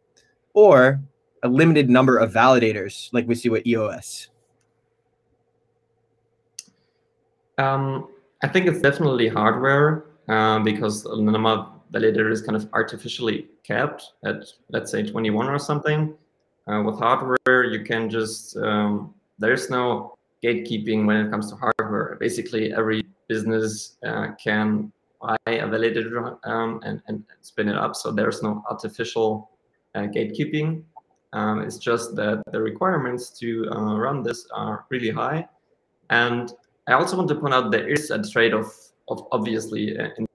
or 0.54 1.02
a 1.44 1.50
limited 1.50 1.90
number 1.90 2.18
of 2.18 2.32
validators, 2.32 3.10
like 3.14 3.28
we 3.28 3.36
see 3.36 3.50
with 3.50 3.66
EOS? 3.66 4.30
Um, 7.58 8.10
I 8.44 8.48
think 8.48 8.68
it's 8.68 8.82
definitely 8.82 9.28
hardware 9.28 10.06
uh, 10.28 10.60
because 10.60 11.04
the 11.04 11.18
number 11.18 11.50
of 11.50 11.68
validators 11.92 12.32
is 12.32 12.42
kind 12.42 12.56
of 12.56 12.68
artificially 12.74 13.48
capped 13.64 14.14
at, 14.26 14.46
let's 14.70 14.92
say, 14.92 15.04
21 15.04 15.48
or 15.48 15.60
something. 15.60 16.14
Uh, 16.68 16.82
with 16.84 16.98
hardware, 17.00 17.64
you 17.66 17.84
can 17.84 18.10
just 18.10 18.56
um, 18.58 19.14
there's 19.40 19.70
no 19.70 20.18
gatekeeping 20.44 21.06
when 21.06 21.18
it 21.18 21.30
comes 21.32 21.50
to 21.52 21.56
hardware. 21.56 22.18
Basically, 22.20 22.74
every 22.74 23.06
business 23.28 23.98
uh, 24.06 24.28
can 24.44 24.92
buy 25.22 25.38
a 25.48 25.68
validator 25.68 26.38
um, 26.46 26.82
and, 26.84 27.02
and 27.08 27.24
spin 27.42 27.70
it 27.70 27.76
up. 27.76 27.96
So 27.96 28.12
there's 28.12 28.42
no 28.42 28.64
artificial 28.70 29.52
uh, 29.96 30.02
gatekeeping. 30.02 30.84
Um, 31.34 31.62
it's 31.62 31.78
just 31.78 32.16
that 32.16 32.44
the 32.52 32.62
requirements 32.62 33.30
to 33.40 33.70
uh, 33.72 33.96
run 33.98 34.24
this 34.24 34.48
are 34.54 34.86
really 34.90 35.12
high. 35.12 35.48
And 36.10 36.52
I 36.88 36.94
also 36.94 37.16
want 37.16 37.30
to 37.30 37.36
point 37.36 37.54
out 37.54 37.72
there 37.72 37.88
is 37.88 38.12
a 38.12 38.22
trade-off 38.22 38.92
of 39.08 39.28
obviously 39.32 39.98
uh, 39.98 40.10
in 40.18 40.28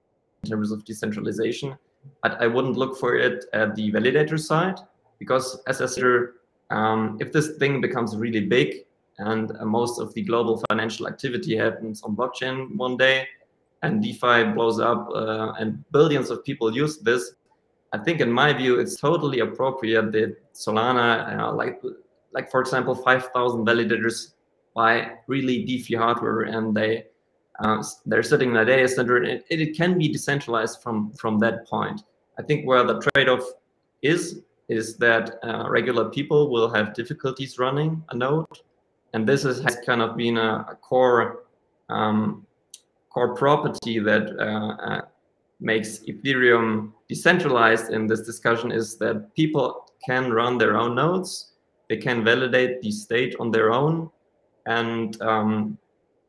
terms 0.45 0.71
of 0.71 0.85
decentralization, 0.85 1.77
but 2.23 2.41
I 2.41 2.47
wouldn't 2.47 2.77
look 2.77 2.97
for 2.97 3.15
it 3.15 3.45
at 3.53 3.75
the 3.75 3.91
validator 3.91 4.39
side 4.39 4.79
because 5.19 5.61
as 5.67 5.81
I 5.81 5.85
said, 5.85 6.29
um, 6.69 7.17
if 7.19 7.31
this 7.31 7.57
thing 7.57 7.81
becomes 7.81 8.15
really 8.15 8.45
big, 8.45 8.85
and 9.19 9.51
most 9.63 9.99
of 9.99 10.13
the 10.13 10.21
global 10.21 10.63
financial 10.69 11.07
activity 11.07 11.55
happens 11.57 12.03
on 12.03 12.15
blockchain 12.15 12.75
one 12.75 12.97
day, 12.97 13.27
and 13.83 14.01
DeFi 14.01 14.53
blows 14.53 14.79
up, 14.79 15.09
uh, 15.13 15.53
and 15.59 15.83
billions 15.91 16.29
of 16.29 16.43
people 16.43 16.75
use 16.75 16.99
this. 16.99 17.33
I 17.93 17.99
think, 17.99 18.21
in 18.21 18.31
my 18.31 18.53
view, 18.53 18.79
it's 18.79 18.99
totally 18.99 19.39
appropriate 19.39 20.11
that 20.11 20.35
Solana, 20.53 21.39
uh, 21.39 21.53
like, 21.53 21.81
like 22.33 22.51
for 22.51 22.59
example, 22.59 22.93
5,000 22.93 23.65
validators 23.65 24.33
buy 24.75 25.11
really 25.27 25.63
DeFi 25.63 25.95
hardware, 25.95 26.41
and 26.41 26.75
they 26.75 27.05
uh, 27.59 27.83
they're 28.05 28.23
sitting 28.23 28.51
in 28.51 28.57
a 28.57 28.65
data 28.65 28.87
center. 28.87 29.23
It, 29.23 29.45
it 29.49 29.75
can 29.75 29.97
be 29.97 30.07
decentralized 30.07 30.81
from 30.83 31.11
from 31.13 31.39
that 31.39 31.67
point. 31.67 32.03
I 32.37 32.43
think 32.43 32.67
where 32.67 32.83
the 32.83 32.99
trade-off 32.99 33.43
is 34.01 34.41
is 34.69 34.97
that 34.97 35.39
uh, 35.43 35.69
regular 35.69 36.09
people 36.09 36.51
will 36.51 36.69
have 36.69 36.93
difficulties 36.93 37.57
running 37.57 38.03
a 38.09 38.15
node, 38.15 38.45
and 39.17 39.27
this 39.27 39.45
is, 39.45 39.63
has 39.63 39.77
kind 39.83 39.99
of 40.03 40.15
been 40.15 40.37
a, 40.37 40.63
a 40.69 40.75
core 40.75 41.45
um, 41.89 42.45
core 43.09 43.33
property 43.33 43.97
that 43.97 44.25
uh, 44.39 44.75
uh, 44.89 45.01
makes 45.59 46.01
Ethereum 46.07 46.91
decentralized 47.09 47.89
in 47.91 48.05
this 48.05 48.21
discussion 48.21 48.71
is 48.71 48.95
that 48.97 49.33
people 49.33 49.89
can 50.05 50.31
run 50.31 50.59
their 50.59 50.77
own 50.77 50.93
nodes, 50.93 51.53
they 51.89 51.97
can 51.97 52.23
validate 52.23 52.79
the 52.83 52.91
state 52.91 53.33
on 53.39 53.49
their 53.49 53.73
own, 53.73 54.07
and 54.67 55.19
um, 55.23 55.79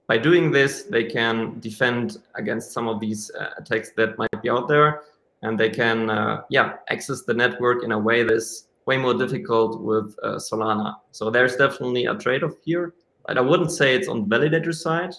by 0.06 0.16
doing 0.16 0.50
this, 0.50 0.84
they 0.84 1.04
can 1.04 1.60
defend 1.60 2.16
against 2.36 2.72
some 2.72 2.88
of 2.88 3.00
these 3.00 3.30
uh, 3.38 3.50
attacks 3.58 3.90
that 3.98 4.16
might 4.16 4.42
be 4.42 4.48
out 4.48 4.66
there. 4.66 5.02
And 5.42 5.60
they 5.60 5.68
can 5.68 6.08
uh, 6.08 6.42
yeah 6.48 6.76
access 6.88 7.22
the 7.22 7.34
network 7.34 7.84
in 7.84 7.92
a 7.92 7.98
way 7.98 8.22
that's 8.22 8.67
way 8.88 8.96
more 8.96 9.16
difficult 9.24 9.70
with 9.90 10.08
uh, 10.22 10.36
Solana. 10.46 10.88
So 11.18 11.30
there's 11.34 11.56
definitely 11.56 12.06
a 12.06 12.14
trade-off 12.24 12.56
here. 12.64 12.94
But 13.26 13.36
I 13.36 13.42
wouldn't 13.42 13.72
say 13.80 13.88
it's 13.94 14.08
on 14.08 14.30
validator 14.34 14.74
side. 14.74 15.12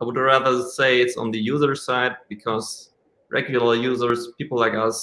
I 0.00 0.04
would 0.04 0.16
rather 0.16 0.62
say 0.78 1.00
it's 1.00 1.16
on 1.16 1.32
the 1.32 1.40
user 1.54 1.74
side 1.74 2.14
because 2.28 2.68
regular 3.38 3.74
users, 3.74 4.20
people 4.38 4.58
like 4.64 4.74
us, 4.88 4.98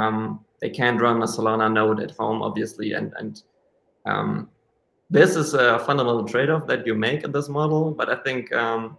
um, 0.00 0.16
they 0.62 0.70
can't 0.70 0.98
run 1.06 1.22
a 1.22 1.26
Solana 1.26 1.70
node 1.70 2.00
at 2.00 2.12
home, 2.12 2.40
obviously, 2.48 2.88
and 2.98 3.12
and 3.20 3.42
um, 4.12 4.48
this 5.10 5.36
is 5.42 5.52
a 5.52 5.78
fundamental 5.86 6.24
trade-off 6.32 6.64
that 6.70 6.86
you 6.86 6.94
make 6.94 7.20
in 7.26 7.32
this 7.32 7.48
model. 7.58 7.84
But 7.98 8.08
I 8.08 8.16
think 8.26 8.42
um, 8.64 8.96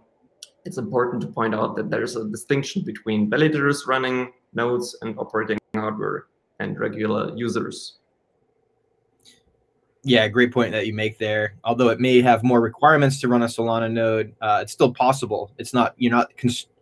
it's 0.66 0.78
important 0.78 1.18
to 1.22 1.28
point 1.38 1.54
out 1.58 1.74
that 1.76 1.90
there's 1.90 2.14
a 2.14 2.24
distinction 2.36 2.84
between 2.84 3.28
validators 3.34 3.78
running 3.92 4.18
nodes 4.52 4.88
and 5.02 5.18
operating 5.18 5.58
hardware 5.74 6.26
and 6.60 6.78
regular 6.78 7.22
users. 7.34 7.98
Yeah, 10.06 10.28
great 10.28 10.52
point 10.52 10.72
that 10.72 10.86
you 10.86 10.92
make 10.92 11.18
there. 11.18 11.54
Although 11.64 11.88
it 11.88 11.98
may 11.98 12.20
have 12.20 12.44
more 12.44 12.60
requirements 12.60 13.20
to 13.22 13.28
run 13.28 13.42
a 13.42 13.46
Solana 13.46 13.90
node, 13.90 14.34
uh, 14.42 14.58
it's 14.62 14.72
still 14.72 14.92
possible. 14.92 15.50
It's 15.58 15.72
not 15.72 15.94
you're 15.96 16.12
not 16.12 16.30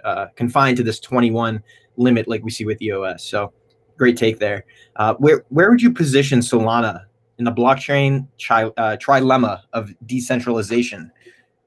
uh, 0.04 0.26
confined 0.34 0.76
to 0.78 0.82
this 0.82 0.98
21 0.98 1.62
limit 1.96 2.26
like 2.26 2.42
we 2.42 2.50
see 2.50 2.64
with 2.64 2.82
EOS. 2.82 3.24
So, 3.24 3.52
great 3.96 4.16
take 4.16 4.40
there. 4.40 4.64
Uh, 4.96 5.14
where 5.14 5.44
where 5.50 5.70
would 5.70 5.80
you 5.80 5.92
position 5.92 6.40
Solana 6.40 7.04
in 7.38 7.44
the 7.44 7.52
blockchain 7.52 8.26
tri- 8.38 8.72
uh, 8.76 8.96
trilemma 8.96 9.62
of 9.72 9.92
decentralization, 10.04 11.12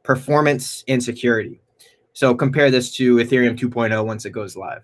performance, 0.03 0.83
and 0.89 1.01
security? 1.01 1.61
So 2.15 2.33
compare 2.33 2.71
this 2.71 2.91
to 2.95 3.17
Ethereum 3.17 3.57
2.0 3.57 4.05
once 4.05 4.25
it 4.25 4.29
goes 4.29 4.55
live. 4.55 4.83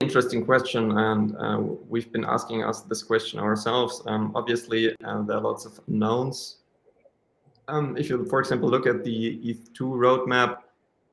Interesting 0.00 0.44
question, 0.44 0.96
and 0.96 1.36
uh, 1.36 1.58
we've 1.88 2.10
been 2.10 2.24
asking 2.24 2.64
us 2.64 2.80
this 2.80 3.02
question 3.02 3.38
ourselves. 3.38 4.02
Um, 4.06 4.32
obviously, 4.34 4.96
uh, 5.04 5.22
there 5.22 5.36
are 5.36 5.42
lots 5.42 5.66
of 5.66 5.78
unknowns. 5.86 6.56
Um, 7.68 7.96
if 7.98 8.08
you, 8.08 8.24
for 8.24 8.40
example, 8.40 8.68
look 8.68 8.86
at 8.86 9.04
the 9.04 9.38
ETH2 9.44 9.80
roadmap, 9.80 10.58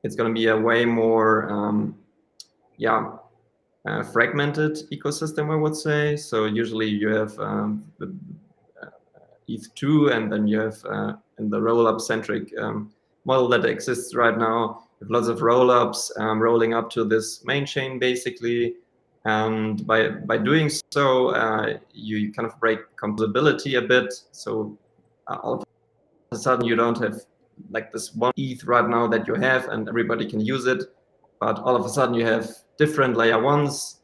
it's 0.04 0.16
going 0.16 0.32
to 0.32 0.34
be 0.34 0.46
a 0.46 0.56
way 0.56 0.86
more, 0.86 1.50
um, 1.50 1.96
yeah, 2.78 3.12
uh, 3.86 4.02
fragmented 4.04 4.76
ecosystem, 4.90 5.52
I 5.52 5.56
would 5.56 5.76
say. 5.76 6.16
So 6.16 6.46
usually 6.46 6.88
you 6.88 7.08
have 7.08 7.38
um, 7.38 7.84
the 7.98 8.06
uh, 8.82 8.86
ETH2, 9.48 10.12
and 10.12 10.32
then 10.32 10.48
you 10.48 10.60
have 10.60 10.82
uh, 10.86 11.12
in 11.38 11.50
the 11.50 11.60
roll-up 11.60 12.00
centric 12.00 12.52
um, 12.58 12.90
model 13.26 13.48
that 13.48 13.66
exists 13.66 14.14
right 14.14 14.36
now 14.36 14.87
lots 15.00 15.28
of 15.28 15.42
roll-ups 15.42 16.12
um, 16.18 16.40
rolling 16.40 16.74
up 16.74 16.90
to 16.90 17.04
this 17.04 17.44
main 17.44 17.64
chain 17.66 17.98
basically. 17.98 18.74
And 19.24 19.86
by 19.86 20.08
by 20.08 20.38
doing 20.38 20.70
so 20.92 21.28
uh, 21.28 21.78
you, 21.92 22.16
you, 22.16 22.32
kind 22.32 22.46
of 22.46 22.58
break 22.60 22.80
composability 22.96 23.76
a 23.78 23.82
bit. 23.82 24.14
So 24.32 24.78
uh, 25.26 25.38
all 25.42 25.54
of 25.54 25.64
a 26.32 26.36
sudden 26.36 26.64
you 26.64 26.76
don't 26.76 26.98
have 26.98 27.20
like 27.70 27.92
this 27.92 28.14
one 28.14 28.32
ETH 28.36 28.64
right 28.64 28.88
now 28.88 29.06
that 29.08 29.26
you 29.26 29.34
have 29.34 29.68
and 29.68 29.88
everybody 29.88 30.28
can 30.28 30.40
use 30.40 30.66
it. 30.66 30.84
But 31.40 31.58
all 31.58 31.76
of 31.76 31.84
a 31.84 31.88
sudden 31.88 32.14
you 32.14 32.24
have 32.24 32.48
different 32.78 33.16
layer 33.16 33.40
ones 33.40 34.00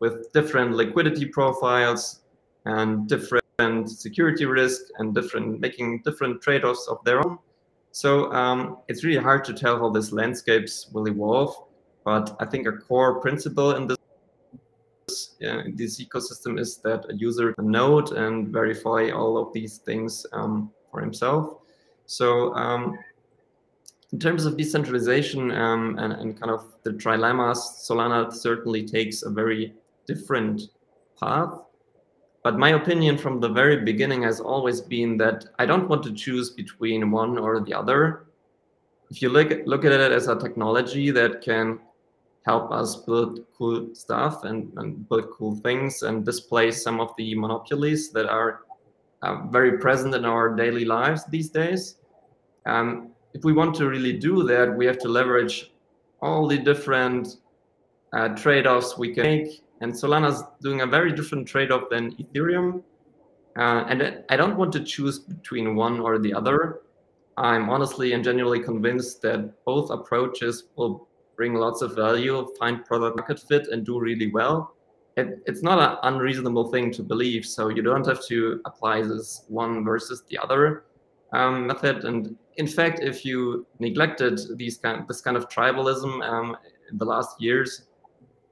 with 0.00 0.32
different 0.32 0.74
liquidity 0.74 1.26
profiles 1.26 2.20
and 2.66 3.08
different 3.08 3.90
security 3.90 4.44
risk 4.44 4.82
and 4.98 5.14
different 5.14 5.60
making 5.60 6.02
different 6.04 6.40
trade-offs 6.40 6.86
of 6.88 7.02
their 7.04 7.18
own 7.26 7.38
so 7.92 8.32
um, 8.32 8.78
it's 8.88 9.04
really 9.04 9.22
hard 9.22 9.44
to 9.44 9.54
tell 9.54 9.78
how 9.78 9.90
these 9.90 10.12
landscapes 10.12 10.88
will 10.92 11.06
evolve, 11.08 11.54
but 12.04 12.36
I 12.40 12.44
think 12.44 12.66
a 12.66 12.72
core 12.72 13.20
principle 13.20 13.76
in 13.76 13.86
this 13.86 13.98
uh, 15.42 15.60
in 15.60 15.76
this 15.76 16.00
ecosystem 16.00 16.58
is 16.58 16.78
that 16.78 17.06
a 17.08 17.14
user 17.14 17.54
can 17.54 17.70
node 17.70 18.12
and 18.12 18.48
verify 18.48 19.10
all 19.10 19.38
of 19.38 19.52
these 19.52 19.78
things 19.78 20.26
um, 20.32 20.70
for 20.90 21.00
himself. 21.00 21.58
So 22.06 22.54
um, 22.54 22.98
in 24.12 24.18
terms 24.18 24.46
of 24.46 24.56
decentralization 24.56 25.50
um, 25.52 25.98
and, 25.98 26.12
and 26.12 26.40
kind 26.40 26.50
of 26.50 26.74
the 26.82 26.90
trilemmas, 26.90 27.58
Solana 27.86 28.32
certainly 28.32 28.84
takes 28.86 29.22
a 29.22 29.30
very 29.30 29.74
different 30.06 30.62
path. 31.20 31.60
But 32.42 32.58
my 32.58 32.70
opinion 32.70 33.18
from 33.18 33.40
the 33.40 33.48
very 33.48 33.84
beginning 33.84 34.22
has 34.22 34.40
always 34.40 34.80
been 34.80 35.16
that 35.18 35.46
I 35.58 35.66
don't 35.66 35.88
want 35.88 36.02
to 36.04 36.12
choose 36.12 36.50
between 36.50 37.10
one 37.10 37.36
or 37.36 37.60
the 37.60 37.74
other. 37.74 38.26
If 39.10 39.20
you 39.22 39.28
look, 39.28 39.50
look 39.66 39.84
at 39.84 39.92
it 39.92 40.12
as 40.12 40.28
a 40.28 40.38
technology 40.38 41.10
that 41.10 41.42
can 41.42 41.80
help 42.46 42.70
us 42.70 42.96
build 42.96 43.40
cool 43.56 43.94
stuff 43.94 44.44
and, 44.44 44.72
and 44.76 45.08
build 45.08 45.30
cool 45.30 45.56
things 45.56 46.02
and 46.02 46.24
displace 46.24 46.82
some 46.82 47.00
of 47.00 47.12
the 47.18 47.34
monopolies 47.34 48.10
that 48.10 48.26
are 48.28 48.60
uh, 49.22 49.46
very 49.48 49.78
present 49.78 50.14
in 50.14 50.24
our 50.24 50.54
daily 50.54 50.84
lives 50.84 51.24
these 51.26 51.50
days. 51.50 51.96
Um, 52.66 53.10
if 53.34 53.44
we 53.44 53.52
want 53.52 53.74
to 53.76 53.88
really 53.88 54.12
do 54.12 54.44
that, 54.44 54.74
we 54.74 54.86
have 54.86 54.98
to 54.98 55.08
leverage 55.08 55.72
all 56.22 56.46
the 56.46 56.58
different 56.58 57.36
uh, 58.12 58.28
trade-offs 58.28 58.96
we 58.96 59.12
can 59.14 59.24
make 59.24 59.62
and 59.80 59.92
Solana's 59.92 60.42
doing 60.60 60.80
a 60.80 60.86
very 60.86 61.12
different 61.12 61.46
trade-off 61.46 61.84
than 61.90 62.14
Ethereum. 62.16 62.82
Uh, 63.56 63.84
and 63.88 64.24
I 64.28 64.36
don't 64.36 64.56
want 64.56 64.72
to 64.72 64.84
choose 64.84 65.18
between 65.18 65.74
one 65.74 66.00
or 66.00 66.18
the 66.18 66.32
other. 66.32 66.82
I'm 67.36 67.70
honestly 67.70 68.12
and 68.12 68.22
genuinely 68.22 68.60
convinced 68.60 69.22
that 69.22 69.64
both 69.64 69.90
approaches 69.90 70.64
will 70.76 71.08
bring 71.36 71.54
lots 71.54 71.82
of 71.82 71.94
value, 71.94 72.46
find 72.58 72.84
product 72.84 73.16
market 73.16 73.40
fit, 73.40 73.68
and 73.68 73.86
do 73.86 74.00
really 74.00 74.30
well. 74.30 74.74
It, 75.16 75.42
it's 75.46 75.62
not 75.62 75.78
an 75.78 75.98
unreasonable 76.02 76.70
thing 76.70 76.92
to 76.92 77.02
believe, 77.02 77.44
so 77.44 77.68
you 77.68 77.82
don't 77.82 78.06
have 78.06 78.24
to 78.26 78.60
apply 78.64 79.02
this 79.02 79.44
one 79.48 79.84
versus 79.84 80.22
the 80.28 80.38
other 80.38 80.84
um, 81.32 81.66
method. 81.66 82.04
And 82.04 82.36
in 82.56 82.66
fact, 82.66 83.00
if 83.00 83.24
you 83.24 83.66
neglected 83.78 84.40
these 84.56 84.78
kind, 84.78 85.06
this 85.08 85.20
kind 85.20 85.36
of 85.36 85.48
tribalism 85.48 86.22
um, 86.28 86.56
in 86.90 86.98
the 86.98 87.04
last 87.04 87.40
years, 87.40 87.87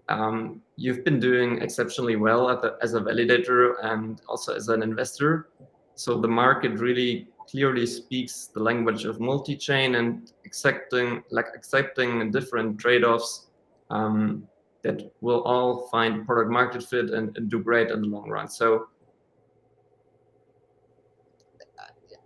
um, 0.09 0.63
you've 0.77 1.05
been 1.05 1.19
doing 1.19 1.61
exceptionally 1.63 2.17
well 2.17 2.47
the, 2.47 2.77
as 2.83 2.95
a 2.95 3.01
validator 3.01 3.75
and 3.83 4.21
also 4.29 4.55
as 4.55 4.69
an 4.69 4.83
investor. 4.83 5.49
So 5.95 6.21
the 6.21 6.29
market 6.29 6.79
really 6.79 7.29
clearly 7.49 7.87
speaks 7.87 8.51
the 8.53 8.61
language 8.61 9.05
of 9.05 9.21
multi-chain 9.21 9.97
and 9.97 10.33
accepting 10.45 11.23
like 11.31 11.47
accepting 11.55 12.31
different 12.31 12.79
trade-offs 12.79 13.47
um, 13.91 14.47
that 14.83 15.13
will 15.21 15.43
all 15.43 15.89
find 15.89 16.27
product 16.27 16.51
market 16.51 16.83
fit 16.83 17.11
and, 17.11 17.37
and, 17.37 17.49
do 17.49 17.61
great 17.61 17.91
in 17.91 18.03
the 18.03 18.07
long 18.07 18.29
run. 18.29 18.49
So 18.49 18.89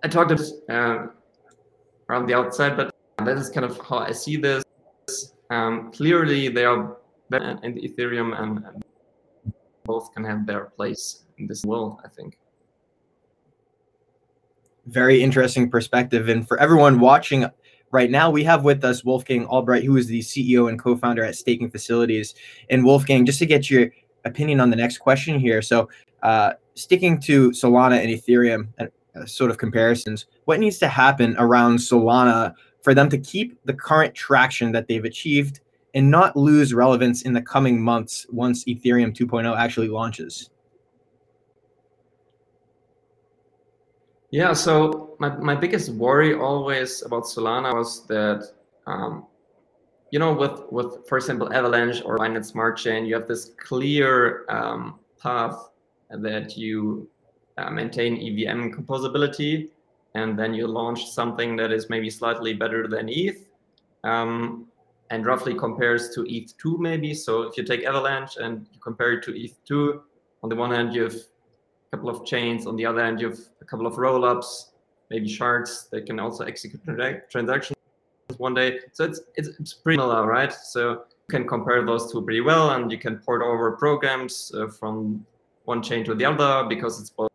I 0.03 0.09
talked 0.09 0.33
uh, 0.33 1.07
around 2.09 2.27
the 2.27 2.35
outside, 2.35 2.77
but 2.77 2.95
that 3.19 3.37
is 3.37 3.51
kind 3.51 3.67
of 3.67 3.79
how 3.87 3.99
I 3.99 4.13
see 4.13 4.37
this. 4.37 4.65
Um, 5.51 5.91
clearly, 5.93 6.49
there 6.49 6.71
are 6.71 6.97
and 7.33 7.77
Ethereum 7.77 8.41
and, 8.41 8.65
and 8.65 8.83
both 9.85 10.13
can 10.15 10.25
have 10.25 10.47
their 10.47 10.67
place 10.77 11.25
in 11.39 11.47
this 11.47 11.65
world, 11.65 11.99
I 12.05 12.09
think. 12.09 12.39
Very 14.87 15.23
interesting 15.23 15.71
perspective. 15.71 16.29
And 16.29 16.47
for 16.47 16.59
everyone 16.59 17.01
watching 17.01 17.47
right 17.91 18.11
now, 18.11 18.31
we 18.31 18.45
have 18.45 18.65
with 18.65 18.85
us 18.85 19.05
Wolfgang 19.05 19.47
Albrecht, 19.47 19.85
who 19.85 19.97
is 19.97 20.07
the 20.07 20.21
CEO 20.21 20.69
and 20.69 20.79
co 20.79 20.97
founder 20.97 21.25
at 21.25 21.37
Staking 21.37 21.71
Facilities. 21.71 22.35
And 22.71 22.85
Wolfgang, 22.85 23.27
just 23.27 23.39
to 23.41 23.47
get 23.47 23.71
your 23.71 23.91
opinion 24.25 24.61
on 24.61 24.71
the 24.71 24.77
next 24.77 24.99
question 24.99 25.39
here. 25.39 25.63
So, 25.63 25.89
Uh, 26.23 26.53
sticking 26.75 27.19
to 27.19 27.51
Solana 27.53 27.97
and 27.99 28.11
Ethereum, 28.11 28.69
uh, 28.79 29.25
sort 29.25 29.51
of 29.51 29.57
comparisons, 29.57 30.27
what 30.45 30.61
needs 30.61 30.79
to 30.79 30.87
happen 30.87 31.35
around 31.39 31.79
Solana 31.79 32.53
for 32.83 32.95
them 32.95 33.09
to 33.09 33.17
keep 33.17 33.59
the 33.65 33.73
current 33.73 34.15
traction 34.15 34.73
that 34.73 34.87
they've 34.87 35.05
achieved 35.05 35.61
and 35.95 36.11
not 36.11 36.37
lose 36.37 36.73
relevance 36.73 37.23
in 37.23 37.33
the 37.33 37.43
coming 37.43 37.81
months 37.81 38.27
once 38.31 38.65
Ethereum 38.65 39.15
2.0 39.15 39.57
actually 39.59 39.89
launches? 39.89 40.51
Yeah, 44.31 44.53
so 44.53 45.17
my, 45.19 45.37
my 45.37 45.57
biggest 45.57 45.91
worry 45.91 46.35
always 46.35 47.03
about 47.03 47.25
Solana 47.25 47.75
was 47.75 48.07
that, 48.07 48.53
um, 48.87 49.27
you 50.13 50.21
know, 50.21 50.33
with, 50.33 50.63
with, 50.71 51.09
for 51.09 51.19
example, 51.19 51.53
Avalanche 51.53 52.03
or 52.05 52.17
Binance 52.17 52.47
Smart 52.47 52.77
Chain, 52.77 53.07
you 53.07 53.15
have 53.15 53.27
this 53.27 53.53
clear 53.59 54.45
um, 54.49 55.01
path 55.21 55.71
that 56.11 56.57
you 56.57 57.09
uh, 57.59 57.71
maintain 57.71 58.17
EVM 58.17 58.71
composability, 58.71 59.71
and 60.15 60.39
then 60.39 60.55
you 60.55 60.67
launch 60.67 61.11
something 61.11 61.57
that 61.57 61.73
is 61.73 61.91
maybe 61.91 62.09
slightly 62.09 62.55
better 62.55 62.87
than 62.87 63.09
ETH, 63.09 63.49
um, 64.05 64.67
and 65.11 65.27
roughly 65.27 65.55
compares 65.55 66.11
to 66.15 66.23
ETH2 66.23 66.79
maybe. 66.79 67.15
So 67.15 67.43
if 67.43 67.57
you 67.57 67.65
take 67.65 67.85
Avalanche 67.85 68.37
and 68.37 68.67
you 68.73 68.81
compare 68.81 69.13
it 69.13 69.25
to 69.25 69.33
ETH2, 69.33 70.01
on 70.43 70.49
the 70.49 70.57
one 70.57 70.71
hand 70.71 70.95
you 70.95 71.03
have 71.03 71.15
a 71.15 71.97
couple 71.97 72.09
of 72.09 72.25
chains, 72.25 72.67
on 72.67 72.77
the 72.77 72.87
other 72.87 73.05
hand 73.05 73.21
you 73.21 73.29
have 73.29 73.41
a 73.61 73.65
couple 73.65 73.87
of 73.87 73.95
rollups, 73.95 74.67
maybe 75.11 75.29
shards 75.29 75.89
that 75.91 76.07
can 76.07 76.21
also 76.21 76.45
execute 76.45 76.81
transactions 77.29 77.77
one 78.39 78.55
day. 78.55 78.81
So 78.93 79.05
it's 79.05 79.21
it's, 79.37 79.49
it's 79.61 79.75
pretty 79.75 79.99
similar, 79.99 80.27
right? 80.27 80.53
So 80.53 80.93
you 80.93 81.31
can 81.31 81.47
compare 81.47 81.85
those 81.85 82.11
two 82.11 82.23
pretty 82.23 82.41
well, 82.41 82.71
and 82.71 82.91
you 82.91 82.99
can 82.99 83.19
port 83.19 83.43
over 83.43 83.73
programs 83.73 84.53
uh, 84.55 84.69
from 84.69 85.27
one 85.65 85.83
chain 85.83 86.05
to 86.05 86.15
the 86.15 86.25
other 86.25 86.69
because 86.69 87.01
it's 87.01 87.11
both 87.11 87.31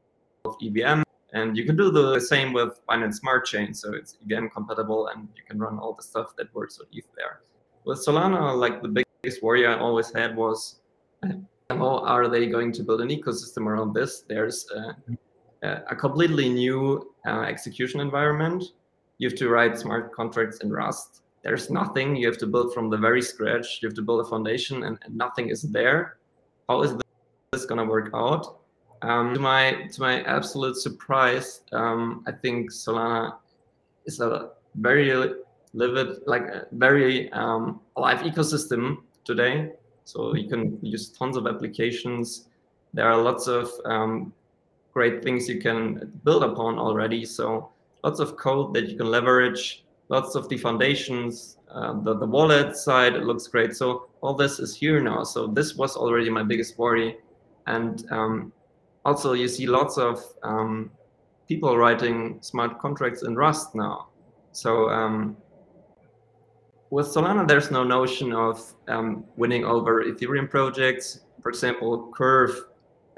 EVM. 0.62 1.04
And 1.34 1.58
you 1.58 1.66
can 1.66 1.76
do 1.76 1.92
the 1.92 2.20
same 2.20 2.54
with 2.54 2.80
Binance 2.88 3.16
Smart 3.16 3.46
Chain. 3.46 3.74
So 3.74 3.94
it's 3.94 4.18
EVM 4.24 4.48
compatible 4.48 5.08
and 5.08 5.28
you 5.36 5.44
can 5.46 5.60
run 5.60 5.78
all 5.78 5.94
the 5.94 6.04
stuff 6.04 6.34
that 6.38 6.54
works 6.56 6.80
with 6.80 6.88
ETH 6.94 7.08
there. 7.18 7.42
With 7.86 8.04
Solana, 8.04 8.58
like 8.58 8.82
the 8.82 9.06
biggest 9.24 9.44
worry 9.44 9.68
I 9.68 9.78
always 9.78 10.12
had 10.12 10.36
was 10.36 10.80
how 11.70 12.00
are 12.00 12.28
they 12.28 12.48
going 12.48 12.72
to 12.74 12.84
build 12.84 13.02
an 13.02 13.10
ecosystem 13.10 13.68
around 13.68 13.94
this? 13.94 14.24
There's 14.28 14.68
a, 14.72 15.84
a 15.90 15.96
completely 15.96 16.50
new 16.50 17.12
uh, 17.28 17.42
execution 17.42 18.00
environment. 18.00 18.64
You 19.20 19.30
have 19.30 19.38
to 19.38 19.50
write 19.50 19.78
smart 19.78 20.14
contracts 20.14 20.60
in 20.60 20.72
Rust. 20.72 21.22
There's 21.44 21.70
nothing. 21.70 22.16
You 22.16 22.28
have 22.28 22.40
to 22.40 22.48
build 22.48 22.74
from 22.74 22.90
the 22.90 22.98
very 22.98 23.22
scratch. 23.22 23.80
You 23.82 23.88
have 23.88 23.96
to 23.96 24.02
build 24.02 24.26
a 24.26 24.30
foundation, 24.30 24.84
and, 24.84 24.98
and 25.04 25.16
nothing 25.16 25.50
is 25.50 25.62
there. 25.62 26.18
How 26.68 26.82
is 26.82 26.96
this 27.52 27.66
going 27.66 27.78
to 27.78 27.86
work 27.86 28.10
out? 28.16 28.62
Um, 29.04 29.34
to 29.36 29.40
my 29.40 29.88
to 29.92 30.02
my 30.02 30.24
absolute 30.24 30.78
surprise, 30.78 31.62
um, 31.72 32.24
I 32.28 32.32
think 32.32 32.72
Solana 32.72 33.36
is 34.06 34.20
a 34.20 34.50
very 34.76 35.12
livid, 35.76 36.20
like 36.26 36.44
a 36.44 36.66
very 36.72 37.32
um, 37.34 37.82
alive 37.98 38.20
ecosystem 38.20 38.98
today. 39.24 39.74
So 40.06 40.36
you 40.36 40.48
can 40.48 40.80
use 40.82 41.10
tons 41.10 41.36
of 41.38 41.48
applications. 41.48 42.48
There 42.94 43.08
are 43.12 43.22
lots 43.22 43.48
of 43.48 43.70
um, 43.86 44.34
great 44.94 45.24
things 45.24 45.50
you 45.50 45.60
can 45.60 46.12
build 46.24 46.44
upon 46.44 46.80
already. 46.80 47.26
So 47.26 47.70
lots 48.04 48.20
of 48.20 48.38
code 48.38 48.74
that 48.76 48.88
you 48.88 48.98
can 48.98 49.12
leverage. 49.12 49.84
Lots 50.08 50.36
of 50.36 50.48
the 50.50 50.58
foundations, 50.58 51.58
uh, 51.72 52.00
the 52.02 52.14
the 52.14 52.28
wallet 52.28 52.78
side, 52.78 53.16
it 53.16 53.24
looks 53.24 53.48
great. 53.48 53.76
So 53.76 54.08
all 54.22 54.36
this 54.36 54.60
is 54.60 54.76
here 54.76 55.02
now. 55.02 55.24
So 55.24 55.48
this 55.48 55.76
was 55.76 55.98
already 55.98 56.30
my 56.30 56.44
biggest 56.44 56.78
worry, 56.78 57.18
and 57.66 58.06
um, 58.12 58.54
also 59.04 59.34
you 59.34 59.48
see 59.48 59.66
lots 59.66 59.98
of 59.98 60.22
um, 60.44 60.92
people 61.48 61.76
writing 61.76 62.38
smart 62.42 62.78
contracts 62.78 63.24
in 63.24 63.36
Rust 63.36 63.74
now. 63.74 64.10
So 64.52 64.90
um, 64.90 65.36
with 66.96 67.08
Solana, 67.08 67.46
there's 67.46 67.72
no 67.72 67.84
notion 67.84 68.32
of 68.32 68.74
um, 68.88 69.26
winning 69.36 69.66
over 69.66 70.06
Ethereum 70.06 70.50
projects. 70.50 71.26
For 71.42 71.50
example, 71.50 72.10
Curve 72.16 72.56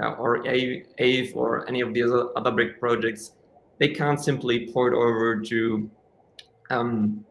uh, 0.01 0.13
or 0.13 0.39
Aave 0.45 1.35
or 1.35 1.69
any 1.69 1.81
of 1.81 1.93
these 1.93 2.09
other 2.35 2.49
big 2.49 2.79
projects, 2.79 3.33
they 3.77 3.89
can't 3.89 4.19
simply 4.19 4.71
port 4.73 4.95
over 4.95 5.39
to 5.41 5.91
um, 6.71 7.23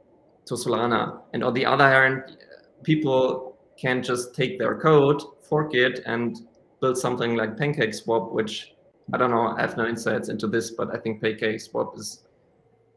to 0.44 0.54
Solana. 0.54 1.20
And 1.32 1.42
on 1.42 1.52
the 1.52 1.66
other 1.66 1.88
hand, 1.90 2.36
people 2.84 3.56
can 3.76 4.00
just 4.00 4.32
take 4.32 4.56
their 4.56 4.78
code, 4.78 5.20
fork 5.42 5.74
it, 5.74 6.02
and 6.06 6.46
build 6.80 6.96
something 6.96 7.34
like 7.34 7.56
PancakeSwap, 7.56 8.30
which 8.30 8.72
I 9.12 9.16
don't 9.18 9.32
know, 9.32 9.48
I 9.48 9.60
have 9.62 9.76
no 9.76 9.88
insights 9.88 10.28
into 10.28 10.46
this, 10.46 10.70
but 10.70 10.94
I 10.94 10.98
think 10.98 11.20
PancakeSwap 11.20 11.98
is 11.98 12.22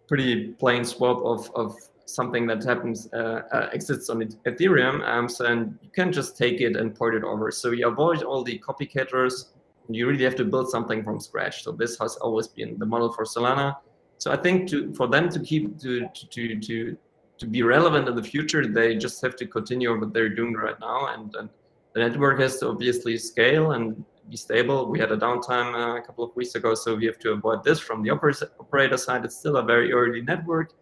pretty 0.07 0.49
plain 0.59 0.85
swap 0.85 1.17
of, 1.23 1.49
of 1.55 1.75
something 2.13 2.47
that 2.47 2.63
happens 2.63 3.07
uh, 3.13 3.41
uh, 3.51 3.69
exists 3.73 4.09
on 4.09 4.21
Ethereum. 4.45 5.07
Um, 5.07 5.29
so 5.29 5.45
and 5.45 5.77
you 5.81 5.89
can 5.89 6.11
just 6.11 6.37
take 6.37 6.61
it 6.61 6.75
and 6.75 6.95
port 6.95 7.15
it 7.15 7.23
over. 7.23 7.51
So 7.51 7.71
you 7.71 7.87
avoid 7.87 8.23
all 8.23 8.43
the 8.43 8.59
copycatters. 8.59 9.45
You 9.89 10.07
really 10.07 10.23
have 10.23 10.35
to 10.35 10.45
build 10.45 10.69
something 10.69 11.03
from 11.03 11.19
scratch. 11.19 11.63
So 11.63 11.71
this 11.71 11.97
has 11.99 12.15
always 12.17 12.47
been 12.47 12.77
the 12.77 12.85
model 12.85 13.11
for 13.11 13.25
Solana. 13.25 13.77
So 14.17 14.31
I 14.31 14.37
think 14.37 14.69
to 14.69 14.93
for 14.93 15.07
them 15.07 15.29
to 15.29 15.39
keep 15.39 15.79
to 15.79 16.07
to 16.13 16.59
to 16.59 16.97
to 17.37 17.45
be 17.47 17.63
relevant 17.63 18.07
in 18.07 18.15
the 18.15 18.23
future, 18.23 18.67
they 18.67 18.95
just 18.95 19.21
have 19.21 19.35
to 19.37 19.45
continue 19.47 19.97
what 19.97 20.13
they're 20.13 20.35
doing 20.41 20.53
right 20.53 20.79
now 20.79 21.07
and, 21.13 21.33
and 21.35 21.49
the 21.93 21.99
network 22.01 22.39
has 22.39 22.59
to 22.59 22.67
obviously 22.67 23.17
scale 23.17 23.71
and 23.71 24.03
be 24.29 24.37
stable. 24.37 24.87
We 24.87 24.99
had 24.99 25.11
a 25.11 25.17
downtime 25.17 25.73
uh, 25.73 25.97
a 25.97 26.01
couple 26.01 26.23
of 26.23 26.35
weeks 26.35 26.55
ago, 26.55 26.75
so 26.75 26.95
we 26.95 27.05
have 27.05 27.17
to 27.19 27.31
avoid 27.31 27.63
this 27.63 27.79
from 27.79 28.03
the 28.03 28.09
oper- 28.09 28.49
operator 28.59 28.97
side. 28.97 29.25
It's 29.25 29.37
still 29.37 29.57
a 29.57 29.63
very 29.63 29.91
early 29.91 30.21
network, 30.21 30.73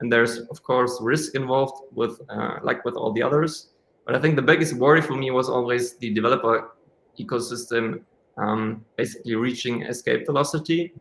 and 0.00 0.12
there's 0.12 0.38
of 0.38 0.62
course 0.62 0.98
risk 1.00 1.34
involved 1.34 1.82
with 1.92 2.20
uh, 2.28 2.58
like 2.62 2.84
with 2.84 2.94
all 2.94 3.12
the 3.12 3.22
others. 3.22 3.70
But 4.06 4.14
I 4.14 4.20
think 4.20 4.36
the 4.36 4.42
biggest 4.42 4.74
worry 4.74 5.02
for 5.02 5.14
me 5.14 5.30
was 5.30 5.48
always 5.48 5.96
the 5.96 6.12
developer 6.14 6.72
ecosystem 7.18 8.00
um, 8.38 8.84
basically 8.96 9.34
reaching 9.34 9.82
escape 9.82 10.26
velocity. 10.26 10.92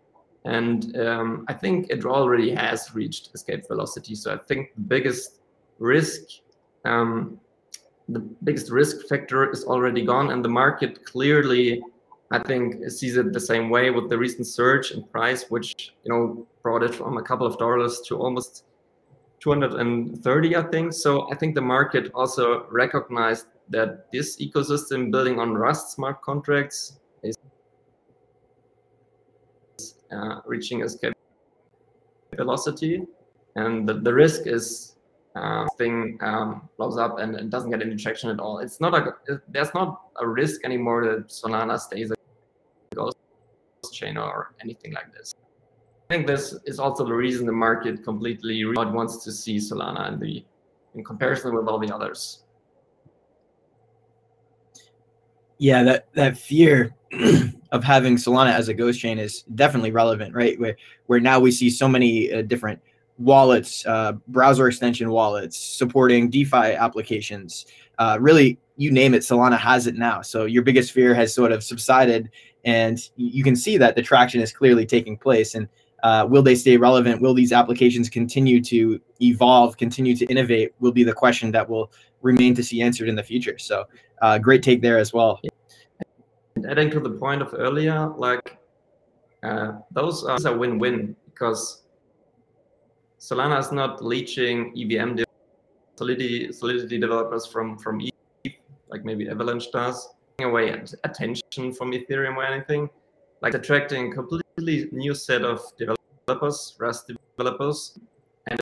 And 0.46 0.98
um, 0.98 1.46
I 1.48 1.54
think 1.54 1.90
it 1.90 2.06
already 2.06 2.54
has 2.56 2.94
reached 2.94 3.30
escape 3.34 3.68
velocity. 3.68 4.16
So 4.16 4.34
I 4.34 4.38
think 4.38 4.74
the 4.76 4.82
biggest 4.82 5.40
risk 5.80 6.22
um, 6.86 7.40
the 8.10 8.20
biggest 8.20 8.72
risk 8.72 9.08
factor 9.08 9.52
is 9.52 9.66
already 9.66 10.04
gone 10.06 10.32
and 10.32 10.44
the 10.44 10.50
market 10.50 11.04
clearly 11.06 11.82
i 12.32 12.40
think 12.40 12.90
sees 12.90 13.18
it 13.18 13.34
the 13.34 13.40
same 13.40 13.70
way 13.70 13.90
with 13.90 14.10
the 14.10 14.18
recent 14.18 14.48
surge 14.48 14.92
in 14.92 15.04
price 15.04 15.46
which 15.50 15.94
you 16.04 16.12
know 16.12 16.48
brought 16.64 16.84
it 16.84 16.96
from 16.96 17.18
a 17.18 17.22
couple 17.22 17.46
of 17.46 17.58
dollars 17.58 18.02
to 18.02 18.18
almost 18.18 18.64
230 19.40 20.56
i 20.56 20.64
think 20.64 20.94
so 20.94 21.32
i 21.32 21.36
think 21.36 21.56
the 21.56 21.62
market 21.62 22.12
also 22.14 22.66
recognized 22.70 23.48
that 23.70 24.12
this 24.12 24.38
ecosystem 24.38 25.12
building 25.12 25.40
on 25.40 25.54
rust 25.54 25.92
smart 25.92 26.22
contracts 26.22 27.00
is 27.24 27.36
uh, 30.12 30.40
reaching 30.46 30.82
a 30.82 30.86
escape 30.86 31.14
velocity 32.36 33.02
and 33.56 33.88
the, 33.88 33.94
the 33.94 34.14
risk 34.14 34.46
is 34.46 34.98
uh, 35.36 35.68
thing 35.78 36.18
um, 36.22 36.70
blows 36.78 36.98
up 36.98 37.20
and, 37.20 37.36
and, 37.36 37.52
doesn't 37.52 37.70
get 37.70 37.82
any 37.82 37.96
traction 37.96 38.30
at 38.30 38.40
all. 38.40 38.60
It's 38.60 38.80
not 38.80 38.94
a 38.96 39.14
there's 39.48 39.74
not 39.74 40.02
a 40.20 40.28
risk 40.28 40.64
anymore 40.66 41.06
that 41.06 41.28
Solana 41.28 41.80
stays 41.80 42.12
a 42.12 42.16
ghost 42.96 43.18
chain 43.92 44.18
or 44.18 44.54
anything 44.62 44.94
like 44.94 45.14
this. 45.14 45.36
I 46.10 46.14
think 46.14 46.26
this 46.26 46.56
is 46.66 46.80
also 46.80 47.06
the 47.06 47.14
reason 47.14 47.46
the 47.46 47.52
market 47.52 48.02
completely 48.04 48.64
wants 48.66 49.24
to 49.26 49.32
see 49.32 49.58
Solana 49.58 50.14
in 50.14 50.20
the 50.20 50.46
in 50.96 51.04
comparison 51.04 51.54
with 51.54 51.68
all 51.68 51.80
the 51.80 51.94
others. 51.94 52.44
Yeah, 55.58 55.84
that 55.84 56.14
that 56.14 56.38
fear 56.38 56.96
of 57.72 57.84
having 57.84 58.16
Solana 58.16 58.54
as 58.54 58.70
a 58.70 58.74
ghost 58.74 59.02
chain 59.02 59.20
is 59.20 59.42
definitely 59.56 59.92
relevant, 59.92 60.34
right? 60.34 60.58
Where 60.58 60.78
where 61.08 61.20
now 61.20 61.42
we 61.42 61.52
see 61.52 61.70
so 61.70 61.90
many 61.90 62.32
uh, 62.32 62.42
different 62.44 62.80
wallets, 63.18 63.86
uh, 63.86 64.14
browser 64.30 64.68
extension 64.70 65.10
wallets, 65.10 65.58
supporting 65.58 66.30
DeFi 66.30 66.76
applications. 66.76 67.66
Uh, 68.00 68.18
really, 68.22 68.60
you 68.78 68.92
name 68.92 69.14
it, 69.14 69.24
Solana 69.24 69.58
has 69.58 69.88
it 69.88 69.96
now. 69.96 70.22
So 70.22 70.46
your 70.46 70.64
biggest 70.64 70.94
fear 70.94 71.14
has 71.16 71.34
sort 71.34 71.52
of 71.52 71.64
subsided, 71.64 72.30
and 72.64 72.98
you 73.18 73.44
can 73.44 73.58
see 73.58 73.78
that 73.78 73.96
the 73.96 74.02
traction 74.02 74.40
is 74.40 74.54
clearly 74.54 74.86
taking 74.86 75.18
place. 75.18 75.56
And 75.56 75.68
uh, 76.04 76.28
will 76.30 76.44
they 76.44 76.56
stay 76.56 76.78
relevant? 76.78 77.22
Will 77.22 77.34
these 77.34 77.52
applications 77.52 78.10
continue 78.10 78.62
to 78.64 79.00
evolve, 79.22 79.78
continue 79.78 80.16
to 80.16 80.26
innovate? 80.26 80.74
Will 80.80 80.92
be 80.92 81.04
the 81.04 81.14
question 81.14 81.52
that 81.52 81.68
will 81.68 81.92
remain 82.22 82.54
to 82.56 82.64
see 82.64 82.82
answered 82.82 83.10
in 83.10 83.16
the 83.16 83.24
future. 83.24 83.58
So, 83.58 83.86
uh, 84.22 84.38
great 84.38 84.64
take 84.64 84.82
there 84.82 84.98
as 84.98 85.14
well. 85.14 85.40
And 86.56 86.66
adding 86.66 86.90
to 86.92 87.00
the 87.00 87.10
point 87.10 87.42
of 87.42 87.54
earlier, 87.58 88.08
like 88.18 88.58
uh, 89.44 89.74
those 89.92 90.24
are 90.24 90.38
a 90.46 90.58
win-win 90.58 91.16
because 91.26 91.84
Solana 93.20 93.60
is 93.60 93.72
not 93.72 94.04
leeching 94.04 94.74
EVM 94.78 95.20
Solidity, 95.96 96.52
Solidity 96.52 97.00
developers 97.00 97.48
from 97.48 97.78
from 97.80 98.02
like 98.90 99.04
maybe 99.04 99.30
Avalanche 99.30 99.72
does. 99.72 100.10
away 100.42 100.70
attention 101.04 101.74
from 101.74 101.92
Ethereum 101.92 102.36
or 102.36 102.44
anything. 102.44 102.90
Like 103.42 103.56
attracting 103.56 104.14
a 104.18 104.24
completely 104.58 104.90
new 104.92 105.14
set 105.14 105.44
of 105.44 105.62
developers, 105.78 106.76
Rust 106.80 107.12
developers, 107.38 108.00
and 108.48 108.60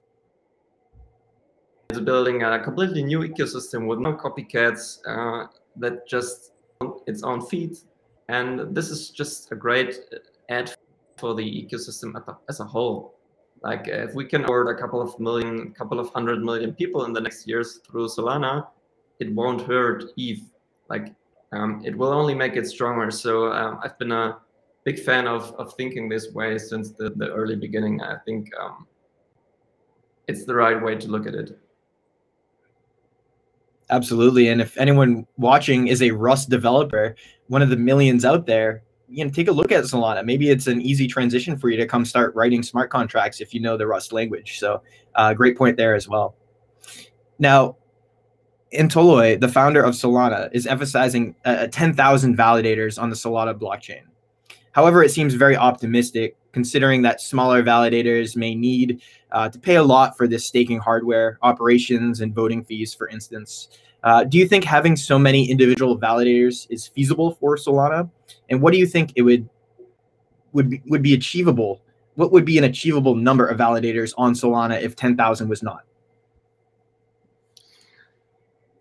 it's 1.90 2.00
building 2.02 2.44
a 2.44 2.60
completely 2.62 3.02
new 3.02 3.20
ecosystem 3.20 3.88
with 3.88 4.00
no 4.00 4.14
copycats 4.14 5.00
uh, 5.08 5.48
that 5.78 6.06
just 6.08 6.52
on 6.82 7.00
its 7.08 7.24
own 7.24 7.46
feet. 7.46 7.78
And 8.28 8.76
this 8.76 8.90
is 8.90 9.10
just 9.10 9.52
a 9.54 9.56
great 9.56 10.00
add 10.50 10.76
for 11.18 11.34
the 11.34 11.44
ecosystem 11.44 12.14
as 12.50 12.60
a 12.60 12.66
whole. 12.66 13.16
Like 13.62 13.88
if 13.88 14.14
we 14.14 14.26
can 14.26 14.42
onboard 14.42 14.68
a 14.68 14.80
couple 14.80 15.02
of 15.02 15.18
million, 15.20 15.72
couple 15.72 16.00
of 16.00 16.10
hundred 16.10 16.44
million 16.44 16.74
people 16.74 17.06
in 17.06 17.14
the 17.14 17.22
next 17.22 17.48
years 17.48 17.80
through 17.90 18.08
Solana, 18.08 18.68
it 19.20 19.34
won't 19.34 19.62
hurt 19.62 20.04
ETH. 20.18 20.42
Like 20.90 21.14
um, 21.54 21.82
it 21.86 21.98
will 21.98 22.12
only 22.12 22.36
make 22.36 22.58
it 22.58 22.68
stronger. 22.68 23.10
So 23.12 23.54
um, 23.54 23.80
I've 23.82 23.98
been 23.98 24.12
a 24.12 24.38
big 24.86 25.00
fan 25.00 25.28
of, 25.28 25.54
of 25.58 25.74
thinking 25.74 26.08
this 26.08 26.32
way 26.32 26.58
since 26.58 26.92
the, 26.92 27.10
the 27.10 27.30
early 27.34 27.56
beginning. 27.56 28.02
I 28.02 28.18
think 28.26 28.50
um, 28.58 28.88
it's 30.28 30.46
the 30.46 30.56
right 30.56 30.82
way 30.82 30.96
to 30.96 31.08
look 31.08 31.28
at 31.28 31.34
it. 31.34 31.60
Absolutely. 33.90 34.48
And 34.48 34.62
if 34.62 34.78
anyone 34.78 35.28
watching 35.38 35.88
is 35.88 36.02
a 36.02 36.12
Rust 36.12 36.50
developer, 36.50 37.16
one 37.48 37.62
of 37.62 37.70
the 37.70 37.76
millions 37.76 38.26
out 38.26 38.46
there, 38.46 38.84
you 39.10 39.24
know, 39.24 39.30
take 39.30 39.48
a 39.48 39.52
look 39.52 39.72
at 39.72 39.84
Solana. 39.84 40.24
Maybe 40.24 40.50
it's 40.50 40.68
an 40.68 40.82
easy 40.82 41.08
transition 41.08 41.58
for 41.58 41.70
you 41.70 41.78
to 41.78 41.86
come 41.86 42.06
start 42.06 42.34
writing 42.34 42.64
smart 42.64 42.90
contracts 42.90 43.42
if 43.42 43.54
you 43.54 43.60
know 43.60 43.78
the 43.78 43.86
Rust 43.86 44.14
language. 44.14 44.60
So, 44.60 44.82
uh, 45.14 45.34
great 45.34 45.58
point 45.58 45.78
there 45.78 45.94
as 45.94 46.08
well. 46.08 46.36
Now, 47.38 47.78
Anatoly, 48.74 49.40
the 49.40 49.48
founder 49.48 49.84
of 49.84 49.94
Solana, 49.94 50.50
is 50.52 50.66
emphasizing 50.66 51.36
uh, 51.46 51.68
10,000 51.68 52.36
validators 52.36 53.00
on 53.00 53.10
the 53.10 53.16
Solana 53.16 53.54
blockchain. 53.58 54.02
However, 54.76 55.02
it 55.04 55.12
seems 55.12 55.34
very 55.36 55.56
optimistic 55.56 56.36
considering 56.52 57.02
that 57.04 57.22
smaller 57.22 57.64
validators 57.64 58.36
may 58.36 58.54
need 58.54 59.02
uh, 59.32 59.48
to 59.48 59.58
pay 59.58 59.76
a 59.76 59.84
lot 59.84 60.18
for 60.18 60.28
this 60.28 60.46
staking 60.46 60.80
hardware, 60.80 61.40
operations, 61.44 62.20
and 62.20 62.36
voting 62.36 62.62
fees, 62.62 62.94
for 62.94 63.08
instance. 63.08 63.70
Uh, 64.04 64.26
do 64.26 64.38
you 64.38 64.46
think 64.46 64.66
having 64.66 64.98
so 64.98 65.18
many 65.18 65.50
individual 65.50 65.98
validators 65.98 66.68
is 66.70 66.88
feasible 66.88 67.36
for 67.36 67.56
Solana? 67.56 68.10
And 68.50 68.62
what 68.62 68.74
do 68.74 68.78
you 68.78 68.86
think 68.86 69.14
it 69.16 69.22
would 69.22 69.48
would 70.52 70.70
be, 70.70 70.82
would 70.88 71.02
be 71.02 71.14
achievable? 71.14 71.82
What 72.16 72.34
would 72.34 72.44
be 72.44 72.58
an 72.58 72.66
achievable 72.66 73.16
number 73.16 73.48
of 73.48 73.58
validators 73.58 74.14
on 74.18 74.34
Solana 74.34 74.82
if 74.82 74.94
10,000 74.98 75.48
was 75.48 75.64
not? 75.64 75.86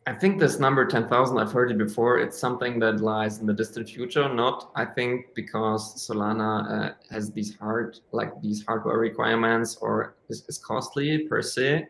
I 0.07 0.13
think 0.13 0.39
this 0.39 0.59
number 0.59 0.85
10,000, 0.85 1.39
I've 1.39 1.51
heard 1.51 1.71
it 1.71 1.79
before. 1.79 2.19
It's 2.19 2.39
something 2.39 2.79
that 2.81 3.01
lies 3.01 3.39
in 3.39 3.47
the 3.47 3.55
distant 3.55 3.89
future. 3.89 4.29
Not, 4.29 4.71
I 4.77 4.85
think, 4.85 5.35
because 5.35 5.95
Solana 5.97 6.91
uh, 6.91 6.95
has 7.11 7.33
these 7.33 7.57
hard, 7.57 7.99
like 8.13 8.39
these 8.43 8.63
hardware 8.67 8.99
requirements 8.99 9.77
or 9.77 10.17
is, 10.29 10.45
is 10.47 10.59
costly 10.59 11.27
per 11.27 11.41
se, 11.41 11.89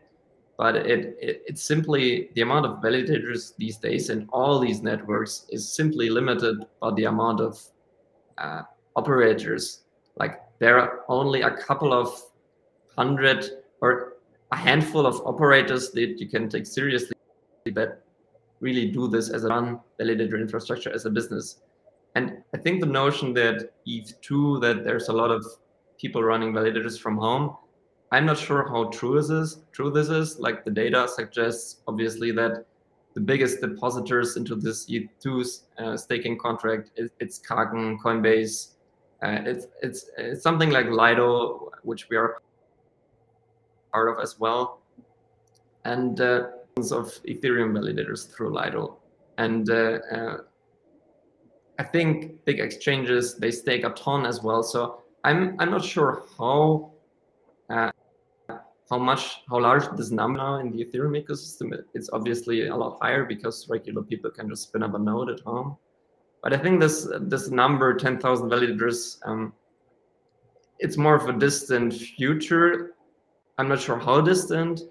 but 0.57 0.77
it, 0.77 1.17
it, 1.21 1.43
it's 1.45 1.61
simply 1.61 2.29
the 2.35 2.41
amount 2.41 2.65
of 2.65 2.77
validators 2.81 3.53
these 3.57 3.75
days 3.77 4.09
in 4.09 4.29
all 4.31 4.59
these 4.59 4.81
networks 4.81 5.45
is 5.49 5.69
simply 5.75 6.09
limited 6.09 6.59
by 6.79 6.93
the 6.93 7.03
amount 7.03 7.41
of 7.41 7.61
uh, 8.37 8.61
operators. 8.95 9.83
Like 10.15 10.39
there 10.59 10.79
are 10.79 11.01
only 11.09 11.41
a 11.41 11.51
couple 11.51 11.91
of 11.91 12.17
hundred 12.97 13.45
or 13.81 14.13
a 14.53 14.55
handful 14.55 15.05
of 15.05 15.15
operators 15.25 15.91
that 15.91 16.17
you 16.17 16.29
can 16.29 16.47
take 16.47 16.65
seriously 16.65 17.11
that 17.73 18.04
really 18.59 18.91
do 18.91 19.07
this 19.07 19.29
as 19.29 19.43
a 19.43 19.49
non-validator 19.49 20.39
infrastructure 20.39 20.91
as 20.93 21.05
a 21.05 21.09
business. 21.09 21.61
And 22.15 22.37
I 22.53 22.57
think 22.57 22.79
the 22.79 22.87
notion 22.87 23.33
that 23.33 23.71
ETH2, 23.87 24.61
that 24.61 24.83
there's 24.83 25.09
a 25.09 25.13
lot 25.13 25.31
of 25.31 25.45
people 25.97 26.23
running 26.23 26.53
validators 26.53 26.99
from 26.99 27.17
home, 27.17 27.55
I'm 28.11 28.25
not 28.25 28.37
sure 28.37 28.69
how 28.69 28.85
true 28.85 29.15
this 29.15 29.29
is. 29.29 29.63
True 29.73 29.91
this 29.91 30.09
is. 30.09 30.39
Like 30.39 30.63
the 30.63 30.71
data 30.71 31.07
suggests, 31.07 31.81
obviously, 31.87 32.31
that 32.31 32.65
the 33.13 33.19
biggest 33.21 33.61
depositors 33.61 34.37
into 34.37 34.55
this 34.55 34.85
ETH2 34.87 35.61
uh, 35.77 35.97
staking 35.97 36.37
contract 36.37 36.91
is 36.95 37.09
it's 37.19 37.39
Kraken, 37.39 37.97
Coinbase. 37.99 38.73
Uh, 39.23 39.39
it's, 39.45 39.67
it's 39.81 40.09
it's 40.17 40.43
something 40.43 40.69
like 40.69 40.87
Lido, 40.87 41.71
which 41.83 42.09
we 42.09 42.17
are 42.17 42.41
part 43.91 44.09
of 44.09 44.21
as 44.21 44.39
well. 44.39 44.81
And 45.85 46.19
uh, 46.19 46.47
of 46.77 47.07
Ethereum 47.23 47.71
validators 47.71 48.29
through 48.29 48.53
Lido. 48.53 48.97
And 49.37 49.69
uh, 49.69 49.99
uh, 50.11 50.37
I 51.79 51.83
think 51.83 52.43
big 52.43 52.59
exchanges, 52.59 53.35
they 53.35 53.49
stake 53.51 53.85
a 53.85 53.91
ton 53.91 54.25
as 54.25 54.43
well. 54.43 54.61
So 54.61 55.03
I'm, 55.23 55.55
I'm 55.59 55.71
not 55.71 55.85
sure 55.85 56.23
how 56.37 56.91
uh, 57.69 57.91
how 58.89 58.99
much, 58.99 59.41
how 59.49 59.59
large 59.59 59.83
this 59.97 60.11
number 60.11 60.37
now 60.37 60.59
in 60.59 60.69
the 60.71 60.83
Ethereum 60.83 61.19
ecosystem. 61.19 61.73
It's 61.93 62.09
obviously 62.11 62.67
a 62.67 62.75
lot 62.75 62.99
higher 63.01 63.23
because 63.23 63.67
regular 63.69 64.03
people 64.03 64.29
can 64.29 64.49
just 64.49 64.63
spin 64.63 64.83
up 64.83 64.93
a 64.93 64.99
node 64.99 65.29
at 65.29 65.39
home. 65.39 65.77
But 66.43 66.53
I 66.53 66.57
think 66.57 66.81
this 66.81 67.07
this 67.21 67.49
number, 67.49 67.95
10,000 67.95 68.49
validators, 68.49 69.17
um, 69.25 69.53
it's 70.79 70.97
more 70.97 71.15
of 71.15 71.27
a 71.27 71.33
distant 71.33 71.93
future. 71.93 72.95
I'm 73.57 73.69
not 73.69 73.79
sure 73.79 73.97
how 73.97 74.21
distant, 74.21 74.81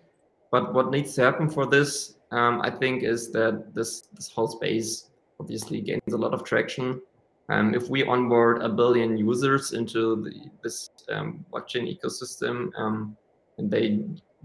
but 0.55 0.73
what 0.73 0.93
needs 0.93 1.17
to 1.17 1.21
happen 1.21 1.51
for 1.51 1.67
this, 1.67 2.15
um, 2.31 2.61
I 2.63 2.71
think, 2.71 3.03
is 3.03 3.33
that 3.33 3.75
this 3.75 3.93
this 4.15 4.29
whole 4.29 4.47
space 4.47 5.11
obviously 5.41 5.81
gains 5.81 6.13
a 6.13 6.17
lot 6.25 6.33
of 6.33 6.45
traction. 6.45 7.03
Um, 7.49 7.75
if 7.75 7.89
we 7.89 8.05
onboard 8.05 8.63
a 8.63 8.69
billion 8.69 9.17
users 9.17 9.73
into 9.73 10.01
the, 10.23 10.33
this 10.63 10.91
um, 11.09 11.45
blockchain 11.51 11.85
ecosystem, 11.93 12.71
um, 12.79 13.17
and 13.59 13.69
they, 13.69 13.87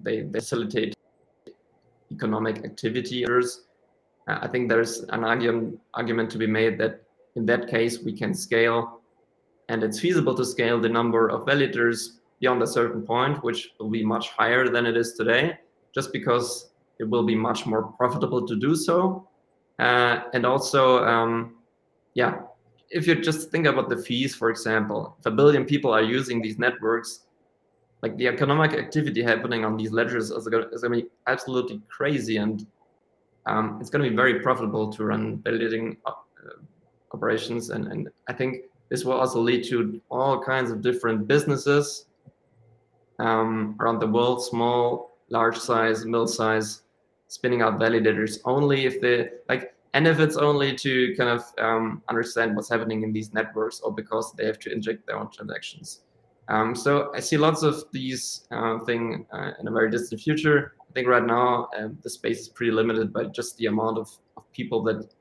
they 0.01 0.21
they 0.21 0.39
facilitate 0.39 0.95
economic 2.11 2.65
activity, 2.69 3.23
uh, 3.27 4.39
I 4.45 4.47
think 4.47 4.67
there's 4.67 4.93
an 5.15 5.23
argument 5.23 5.79
argument 5.93 6.31
to 6.31 6.39
be 6.39 6.47
made 6.47 6.79
that 6.79 7.03
in 7.35 7.45
that 7.51 7.67
case 7.67 7.99
we 8.07 8.13
can 8.21 8.33
scale, 8.33 9.01
and 9.71 9.83
it's 9.83 9.99
feasible 9.99 10.33
to 10.41 10.43
scale 10.43 10.81
the 10.81 10.89
number 10.89 11.29
of 11.29 11.45
validators 11.45 11.99
beyond 12.39 12.63
a 12.63 12.71
certain 12.79 13.03
point, 13.03 13.43
which 13.43 13.61
will 13.79 13.91
be 13.99 14.03
much 14.03 14.29
higher 14.29 14.69
than 14.69 14.87
it 14.87 14.97
is 14.97 15.13
today 15.13 15.59
just 15.93 16.13
because 16.13 16.71
it 16.99 17.09
will 17.09 17.23
be 17.23 17.35
much 17.35 17.65
more 17.65 17.83
profitable 17.83 18.45
to 18.47 18.55
do 18.55 18.75
so. 18.75 19.27
Uh, 19.79 20.21
and 20.33 20.45
also, 20.45 21.03
um, 21.05 21.55
yeah, 22.13 22.41
if 22.89 23.07
you 23.07 23.15
just 23.15 23.51
think 23.51 23.65
about 23.65 23.89
the 23.89 23.97
fees, 23.97 24.35
for 24.35 24.49
example, 24.49 25.15
if 25.19 25.25
a 25.25 25.31
billion 25.31 25.65
people 25.65 25.91
are 25.93 26.01
using 26.01 26.41
these 26.41 26.59
networks, 26.59 27.21
like 28.01 28.15
the 28.17 28.27
economic 28.27 28.73
activity 28.73 29.21
happening 29.21 29.65
on 29.65 29.77
these 29.77 29.91
ledgers 29.91 30.31
is 30.31 30.47
going 30.47 30.67
to 30.71 30.89
be 30.89 31.05
absolutely 31.27 31.81
crazy. 31.89 32.37
And 32.37 32.65
um, 33.45 33.77
it's 33.79 33.89
going 33.89 34.03
to 34.03 34.09
be 34.09 34.15
very 34.15 34.39
profitable 34.39 34.91
to 34.93 35.03
run 35.03 35.37
validating 35.39 35.97
uh, 36.05 36.11
operations. 37.13 37.69
And, 37.69 37.87
and 37.87 38.09
I 38.27 38.33
think 38.33 38.65
this 38.89 39.05
will 39.05 39.19
also 39.19 39.39
lead 39.39 39.63
to 39.65 40.01
all 40.09 40.41
kinds 40.41 40.71
of 40.71 40.81
different 40.81 41.27
businesses 41.27 42.05
um, 43.19 43.75
around 43.79 43.99
the 43.99 44.07
world, 44.07 44.43
small 44.43 45.08
large 45.29 45.57
size, 45.57 46.05
middle 46.05 46.27
size, 46.27 46.83
spinning 47.27 47.61
out 47.61 47.79
validators 47.79 48.39
only 48.45 48.85
if 48.85 48.99
they 49.01 49.29
like, 49.47 49.73
and 49.93 50.07
if 50.07 50.19
it's 50.19 50.37
only 50.37 50.75
to 50.75 51.15
kind 51.15 51.29
of 51.29 51.43
um, 51.59 52.01
understand 52.09 52.55
what's 52.55 52.69
happening 52.69 53.03
in 53.03 53.11
these 53.11 53.33
networks 53.33 53.79
or 53.79 53.91
because 53.91 54.33
they 54.33 54.45
have 54.45 54.59
to 54.59 54.71
inject 54.71 55.05
their 55.07 55.17
own 55.17 55.29
transactions. 55.31 56.01
Um, 56.47 56.75
so 56.75 57.11
I 57.13 57.19
see 57.19 57.37
lots 57.37 57.61
of 57.61 57.83
these 57.91 58.47
uh, 58.51 58.79
thing 58.79 59.25
uh, 59.31 59.51
in 59.59 59.67
a 59.67 59.71
very 59.71 59.91
distant 59.91 60.21
future. 60.21 60.73
I 60.81 60.93
think 60.93 61.07
right 61.07 61.25
now 61.25 61.69
uh, 61.77 61.89
the 62.01 62.09
space 62.09 62.39
is 62.39 62.49
pretty 62.49 62.71
limited 62.71 63.13
by 63.13 63.25
just 63.25 63.57
the 63.57 63.67
amount 63.67 63.99
of, 63.99 64.09
of 64.35 64.51
people 64.51 64.81
that 64.83 65.13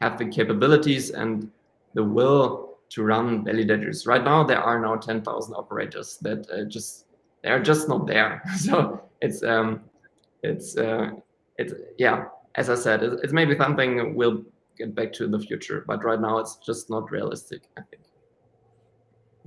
have 0.00 0.18
the 0.18 0.26
capabilities 0.26 1.10
and 1.10 1.50
the 1.94 2.02
will 2.02 2.78
to 2.90 3.02
run 3.02 3.44
validators. 3.44 4.06
Right 4.06 4.22
now, 4.22 4.44
there 4.44 4.60
are 4.60 4.80
now 4.80 4.96
10,000 4.96 5.54
operators 5.54 6.18
that 6.18 6.48
uh, 6.50 6.64
just 6.64 7.06
they're 7.42 7.62
just 7.62 7.88
not 7.88 8.06
there. 8.06 8.42
So 8.56 9.02
it's 9.20 9.42
um, 9.42 9.80
it's 10.42 10.76
uh, 10.76 11.10
it's 11.58 11.74
yeah. 11.98 12.26
As 12.54 12.70
I 12.70 12.74
said, 12.74 13.02
it's, 13.02 13.22
it's 13.22 13.32
maybe 13.32 13.56
something 13.56 14.14
we'll 14.14 14.42
get 14.78 14.94
back 14.94 15.12
to 15.14 15.24
in 15.24 15.30
the 15.30 15.38
future, 15.38 15.84
but 15.86 16.04
right 16.04 16.20
now 16.20 16.38
it's 16.38 16.56
just 16.56 16.90
not 16.90 17.10
realistic. 17.10 17.62
I 17.76 17.82
think. 17.82 18.02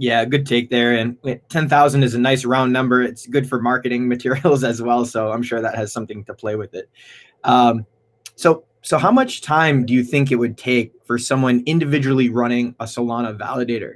Yeah, 0.01 0.23
good 0.23 0.45
take 0.45 0.69
there. 0.69 0.93
And 0.93 1.17
10,000 1.49 2.03
is 2.03 2.15
a 2.15 2.19
nice 2.19 2.45
round 2.45 2.71
number. 2.71 3.03
It's 3.03 3.27
good 3.27 3.49
for 3.49 3.61
marketing 3.61 4.07
materials 4.07 4.63
as 4.63 4.81
well. 4.81 5.03
So 5.03 5.31
I'm 5.31 5.43
sure 5.43 5.61
that 5.61 5.75
has 5.75 5.91
something 5.91 6.23
to 6.23 6.33
play 6.33 6.55
with 6.55 6.73
it. 6.73 6.89
Um, 7.43 7.85
so, 8.35 8.63
so 8.81 8.97
how 8.97 9.11
much 9.11 9.41
time 9.41 9.85
do 9.85 9.93
you 9.93 10.05
think 10.05 10.31
it 10.31 10.37
would 10.37 10.57
take 10.57 10.93
for 11.03 11.17
someone 11.17 11.63
individually 11.65 12.29
running 12.29 12.75
a 12.79 12.85
Solana 12.85 13.37
validator? 13.37 13.95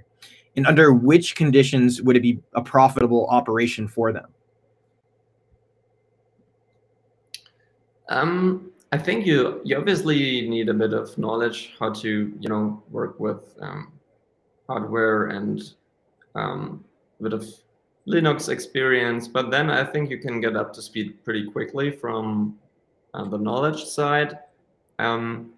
And 0.57 0.67
under 0.67 0.91
which 0.91 1.35
conditions 1.35 2.01
would 2.01 2.17
it 2.17 2.21
be 2.21 2.37
a 2.53 2.61
profitable 2.61 3.25
operation 3.27 3.87
for 3.87 4.11
them? 4.11 4.25
Um, 8.09 8.71
I 8.91 8.97
think 8.97 9.25
you 9.25 9.61
you 9.63 9.77
obviously 9.77 10.47
need 10.47 10.69
a 10.69 10.73
bit 10.73 10.93
of 10.93 11.17
knowledge 11.17 11.73
how 11.79 11.91
to 11.93 12.33
you 12.39 12.49
know 12.49 12.83
work 12.91 13.19
with 13.19 13.57
um, 13.59 13.91
hardware 14.67 15.27
and 15.27 15.61
um, 16.35 16.83
a 17.19 17.23
bit 17.23 17.33
of 17.33 17.45
Linux 18.07 18.49
experience, 18.49 19.27
but 19.27 19.49
then 19.49 19.69
I 19.69 19.83
think 19.83 20.09
you 20.09 20.17
can 20.17 20.41
get 20.41 20.55
up 20.55 20.73
to 20.73 20.81
speed 20.81 21.23
pretty 21.23 21.49
quickly 21.49 21.89
from 21.89 22.57
uh, 23.13 23.25
the 23.25 23.37
knowledge 23.37 23.83
side. 23.85 24.39
Um, 24.99 25.53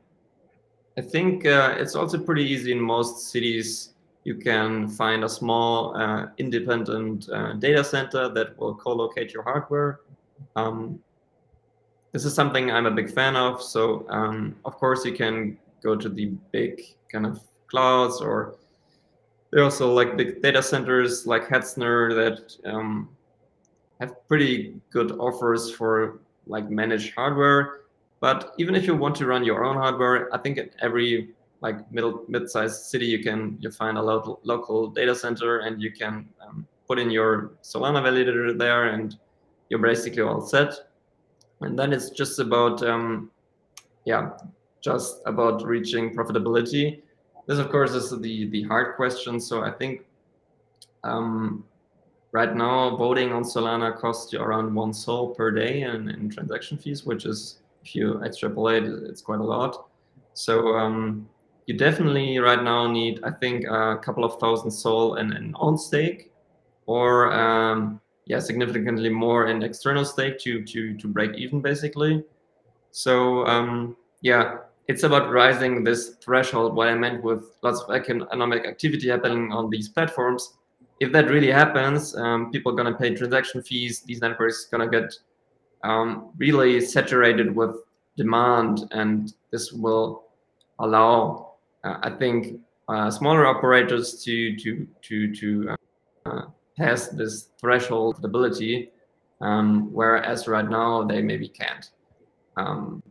I 0.97 1.01
think 1.01 1.45
uh, 1.45 1.75
it's 1.77 1.95
also 1.95 2.17
pretty 2.17 2.43
easy 2.43 2.71
in 2.71 2.79
most 2.79 3.31
cities. 3.31 3.93
You 4.23 4.35
can 4.35 4.87
find 4.87 5.23
a 5.23 5.29
small 5.29 5.95
uh, 5.97 6.27
independent 6.37 7.27
uh, 7.29 7.53
data 7.53 7.83
center 7.83 8.29
that 8.29 8.57
will 8.57 8.75
co-locate 8.75 9.33
your 9.33 9.43
hardware. 9.43 10.01
Um, 10.55 10.99
this 12.15 12.23
is 12.23 12.33
something 12.33 12.71
I'm 12.71 12.85
a 12.85 12.91
big 12.91 13.11
fan 13.11 13.35
of. 13.35 13.61
So 13.61 14.05
um, 14.09 14.55
of 14.63 14.75
course 14.75 15.03
you 15.03 15.11
can 15.11 15.57
go 15.83 15.97
to 15.97 16.07
the 16.07 16.27
big 16.53 16.81
kind 17.11 17.25
of 17.25 17.41
clouds 17.67 18.21
or 18.21 18.55
there 19.51 19.59
are 19.59 19.65
also 19.65 19.91
like 19.91 20.15
big 20.15 20.41
data 20.41 20.63
centers 20.63 21.27
like 21.27 21.49
Hetzner 21.49 22.15
that 22.15 22.55
um, 22.71 23.09
have 23.99 24.15
pretty 24.29 24.79
good 24.91 25.11
offers 25.19 25.69
for 25.69 26.21
like 26.47 26.69
managed 26.69 27.13
hardware. 27.15 27.81
But 28.21 28.53
even 28.57 28.75
if 28.75 28.87
you 28.87 28.95
want 28.95 29.15
to 29.17 29.25
run 29.25 29.43
your 29.43 29.65
own 29.65 29.75
hardware, 29.75 30.33
I 30.33 30.37
think 30.37 30.57
at 30.57 30.69
every 30.81 31.31
like 31.59 31.91
middle 31.91 32.23
mid-sized 32.29 32.85
city 32.85 33.07
you 33.07 33.21
can 33.21 33.57
you 33.59 33.71
find 33.71 33.97
a 33.97 34.01
local 34.01 34.39
local 34.43 34.87
data 34.87 35.13
center 35.13 35.59
and 35.59 35.81
you 35.81 35.91
can 35.91 36.29
um, 36.41 36.65
put 36.87 36.97
in 36.97 37.09
your 37.11 37.55
Solana 37.61 38.01
validator 38.01 38.57
there 38.57 38.85
and 38.85 39.17
you're 39.67 39.81
basically 39.81 40.21
all 40.21 40.39
set 40.39 40.94
and 41.65 41.77
then 41.77 41.91
it's 41.91 42.09
just 42.09 42.39
about 42.39 42.81
um, 42.83 43.31
yeah 44.05 44.31
just 44.81 45.21
about 45.25 45.65
reaching 45.65 46.13
profitability. 46.15 47.01
This 47.47 47.59
of 47.59 47.69
course 47.69 47.91
is 47.91 48.09
the 48.11 48.49
the 48.49 48.63
hard 48.63 48.95
question. 48.95 49.39
So 49.39 49.63
i 49.63 49.71
think 49.71 50.01
um, 51.03 51.63
right 52.31 52.55
now 52.55 52.95
voting 52.95 53.31
on 53.31 53.43
solana 53.43 53.97
costs 53.97 54.33
you 54.33 54.39
around 54.39 54.73
one 54.73 54.93
sol 54.93 55.33
per 55.35 55.51
day 55.51 55.81
in, 55.81 56.09
in 56.09 56.29
transaction 56.29 56.77
fees 56.77 57.05
which 57.05 57.25
is 57.25 57.59
if 57.83 57.95
you 57.95 58.21
extrapolate 58.23 58.83
it's 58.83 59.21
quite 59.21 59.39
a 59.39 59.43
lot. 59.43 59.87
So 60.33 60.75
um, 60.75 61.29
you 61.65 61.77
definitely 61.77 62.37
right 62.39 62.61
now 62.61 62.91
need 62.91 63.19
i 63.23 63.31
think 63.31 63.65
a 63.65 63.97
couple 63.97 64.23
of 64.23 64.39
thousand 64.39 64.71
sol 64.71 65.15
in, 65.15 65.31
an 65.33 65.53
on 65.55 65.77
stake 65.77 66.31
or 66.85 67.33
um, 67.33 67.99
yeah 68.25 68.39
significantly 68.39 69.09
more 69.09 69.47
in 69.47 69.63
external 69.63 70.05
stake 70.05 70.39
to 70.39 70.63
to 70.63 70.97
to 70.97 71.07
break 71.07 71.35
even 71.35 71.61
basically. 71.61 72.23
So 72.91 73.45
um, 73.45 73.95
yeah 74.21 74.57
it's 74.87 75.03
about 75.03 75.31
rising 75.31 75.83
this 75.83 76.15
threshold 76.23 76.75
what 76.75 76.87
i 76.87 76.93
meant 76.93 77.23
with 77.23 77.43
lots 77.63 77.81
of 77.81 77.95
economic 77.95 78.65
activity 78.65 79.09
happening 79.09 79.51
on 79.51 79.69
these 79.69 79.89
platforms. 79.89 80.53
If 80.99 81.11
that 81.11 81.29
really 81.29 81.51
happens 81.51 82.15
um, 82.15 82.51
people 82.51 82.79
are 82.79 82.83
to 82.83 82.97
pay 82.97 83.13
transaction 83.13 83.61
fees 83.61 84.01
these 84.01 84.21
networks 84.21 84.67
to 84.71 84.87
get 84.87 85.13
um, 85.83 86.31
really 86.37 86.79
saturated 86.81 87.55
with 87.55 87.75
demand 88.17 88.87
and 88.91 89.33
this 89.51 89.73
will 89.73 90.23
allow 90.79 91.53
uh, 91.83 91.97
i 92.01 92.09
think 92.09 92.59
uh, 92.87 93.09
smaller 93.11 93.45
operators 93.45 94.23
to 94.23 94.55
to 94.57 94.87
to 95.01 95.35
to 95.35 95.75
uh, 96.25 96.41
has 96.77 97.09
this 97.09 97.49
threshold 97.59 98.23
ability, 98.23 98.91
um, 99.41 99.91
whereas 99.93 100.47
right 100.47 100.69
now 100.69 101.03
they 101.03 101.21
maybe 101.21 101.47
can't. 101.47 101.89
Um, 102.57 103.01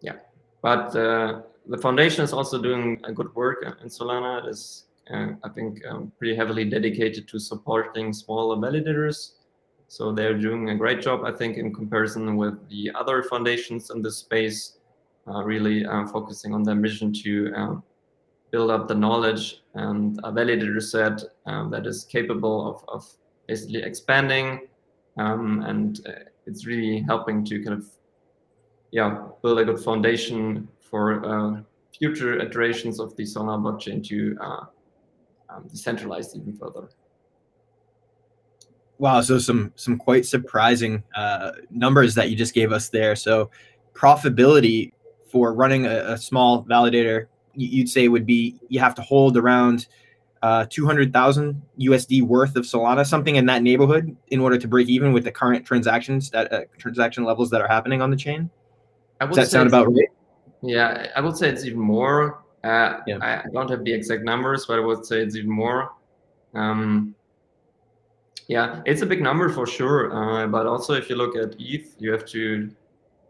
yeah, 0.00 0.16
but 0.62 0.94
uh, 0.96 1.42
the 1.66 1.78
foundation 1.78 2.24
is 2.24 2.32
also 2.32 2.60
doing 2.60 3.00
a 3.04 3.12
good 3.12 3.34
work 3.34 3.64
in 3.82 3.88
Solana. 3.88 4.44
It 4.44 4.50
is, 4.50 4.84
uh, 5.12 5.28
I 5.44 5.48
think, 5.48 5.80
um, 5.86 6.12
pretty 6.18 6.34
heavily 6.34 6.64
dedicated 6.64 7.28
to 7.28 7.38
supporting 7.38 8.12
smaller 8.12 8.56
validators. 8.56 9.32
So 9.88 10.12
they're 10.12 10.38
doing 10.38 10.70
a 10.70 10.76
great 10.76 11.00
job, 11.00 11.24
I 11.24 11.32
think, 11.32 11.56
in 11.56 11.74
comparison 11.74 12.36
with 12.36 12.68
the 12.68 12.92
other 12.94 13.24
foundations 13.24 13.90
in 13.90 14.02
this 14.02 14.18
space, 14.18 14.78
uh, 15.26 15.42
really 15.42 15.84
uh, 15.84 16.06
focusing 16.06 16.54
on 16.54 16.62
their 16.62 16.76
mission 16.76 17.12
to 17.12 17.52
um, 17.56 17.82
build 18.50 18.70
up 18.70 18.88
the 18.88 18.94
knowledge 18.94 19.62
and 19.74 20.18
a 20.24 20.32
validator 20.32 20.82
set 20.82 21.22
um, 21.46 21.70
that 21.70 21.86
is 21.86 22.04
capable 22.04 22.68
of, 22.68 22.84
of 22.88 23.08
basically 23.46 23.82
expanding 23.82 24.68
um, 25.18 25.62
and 25.62 26.00
uh, 26.06 26.12
it's 26.46 26.66
really 26.66 27.00
helping 27.00 27.44
to 27.44 27.62
kind 27.62 27.78
of 27.78 27.86
yeah 28.90 29.26
build 29.42 29.58
a 29.58 29.64
good 29.64 29.78
foundation 29.80 30.68
for 30.80 31.24
uh, 31.24 31.62
future 31.96 32.40
iterations 32.40 32.98
of 32.98 33.14
the 33.16 33.24
Solana 33.24 33.62
blockchain 33.62 34.06
to 34.08 34.36
uh, 34.40 34.64
um, 35.50 35.68
decentralize 35.68 36.34
even 36.34 36.56
further. 36.56 36.88
Wow, 38.98 39.20
so 39.22 39.38
some 39.38 39.72
some 39.76 39.96
quite 39.96 40.26
surprising 40.26 41.02
uh, 41.14 41.52
numbers 41.70 42.14
that 42.16 42.30
you 42.30 42.36
just 42.36 42.54
gave 42.54 42.72
us 42.72 42.88
there. 42.88 43.16
So 43.16 43.50
profitability 43.94 44.92
for 45.30 45.54
running 45.54 45.86
a, 45.86 46.12
a 46.12 46.18
small 46.18 46.64
validator 46.64 47.26
you'd 47.54 47.88
say 47.88 48.08
would 48.08 48.26
be 48.26 48.56
you 48.68 48.80
have 48.80 48.94
to 48.94 49.02
hold 49.02 49.36
around 49.36 49.86
uh, 50.42 50.66
200,000 50.70 51.60
USD 51.80 52.22
worth 52.22 52.56
of 52.56 52.64
Solana, 52.64 53.06
something 53.06 53.36
in 53.36 53.46
that 53.46 53.62
neighborhood, 53.62 54.16
in 54.28 54.40
order 54.40 54.56
to 54.56 54.66
break 54.66 54.88
even 54.88 55.12
with 55.12 55.24
the 55.24 55.32
current 55.32 55.66
transactions 55.66 56.30
that 56.30 56.52
uh, 56.52 56.60
transaction 56.78 57.24
levels 57.24 57.50
that 57.50 57.60
are 57.60 57.68
happening 57.68 58.00
on 58.00 58.10
the 58.10 58.16
chain. 58.16 58.48
Does 59.20 59.36
that 59.36 59.48
sound 59.48 59.68
about 59.68 59.88
right? 59.88 60.08
Yeah, 60.62 61.08
I 61.14 61.20
would 61.20 61.36
say 61.36 61.48
it's 61.48 61.64
even 61.64 61.80
more. 61.80 62.42
Uh, 62.64 63.00
yeah. 63.06 63.18
I 63.20 63.48
don't 63.52 63.70
have 63.70 63.84
the 63.84 63.92
exact 63.92 64.22
numbers, 64.22 64.66
but 64.66 64.78
I 64.78 64.82
would 64.82 65.04
say 65.04 65.20
it's 65.20 65.36
even 65.36 65.50
more. 65.50 65.92
Um, 66.54 67.14
yeah, 68.48 68.82
it's 68.84 69.02
a 69.02 69.06
big 69.06 69.22
number 69.22 69.48
for 69.48 69.66
sure. 69.66 70.12
Uh, 70.12 70.46
but 70.46 70.66
also, 70.66 70.94
if 70.94 71.08
you 71.08 71.16
look 71.16 71.36
at 71.36 71.54
ETH, 71.58 71.94
you 71.98 72.12
have 72.12 72.24
to 72.26 72.70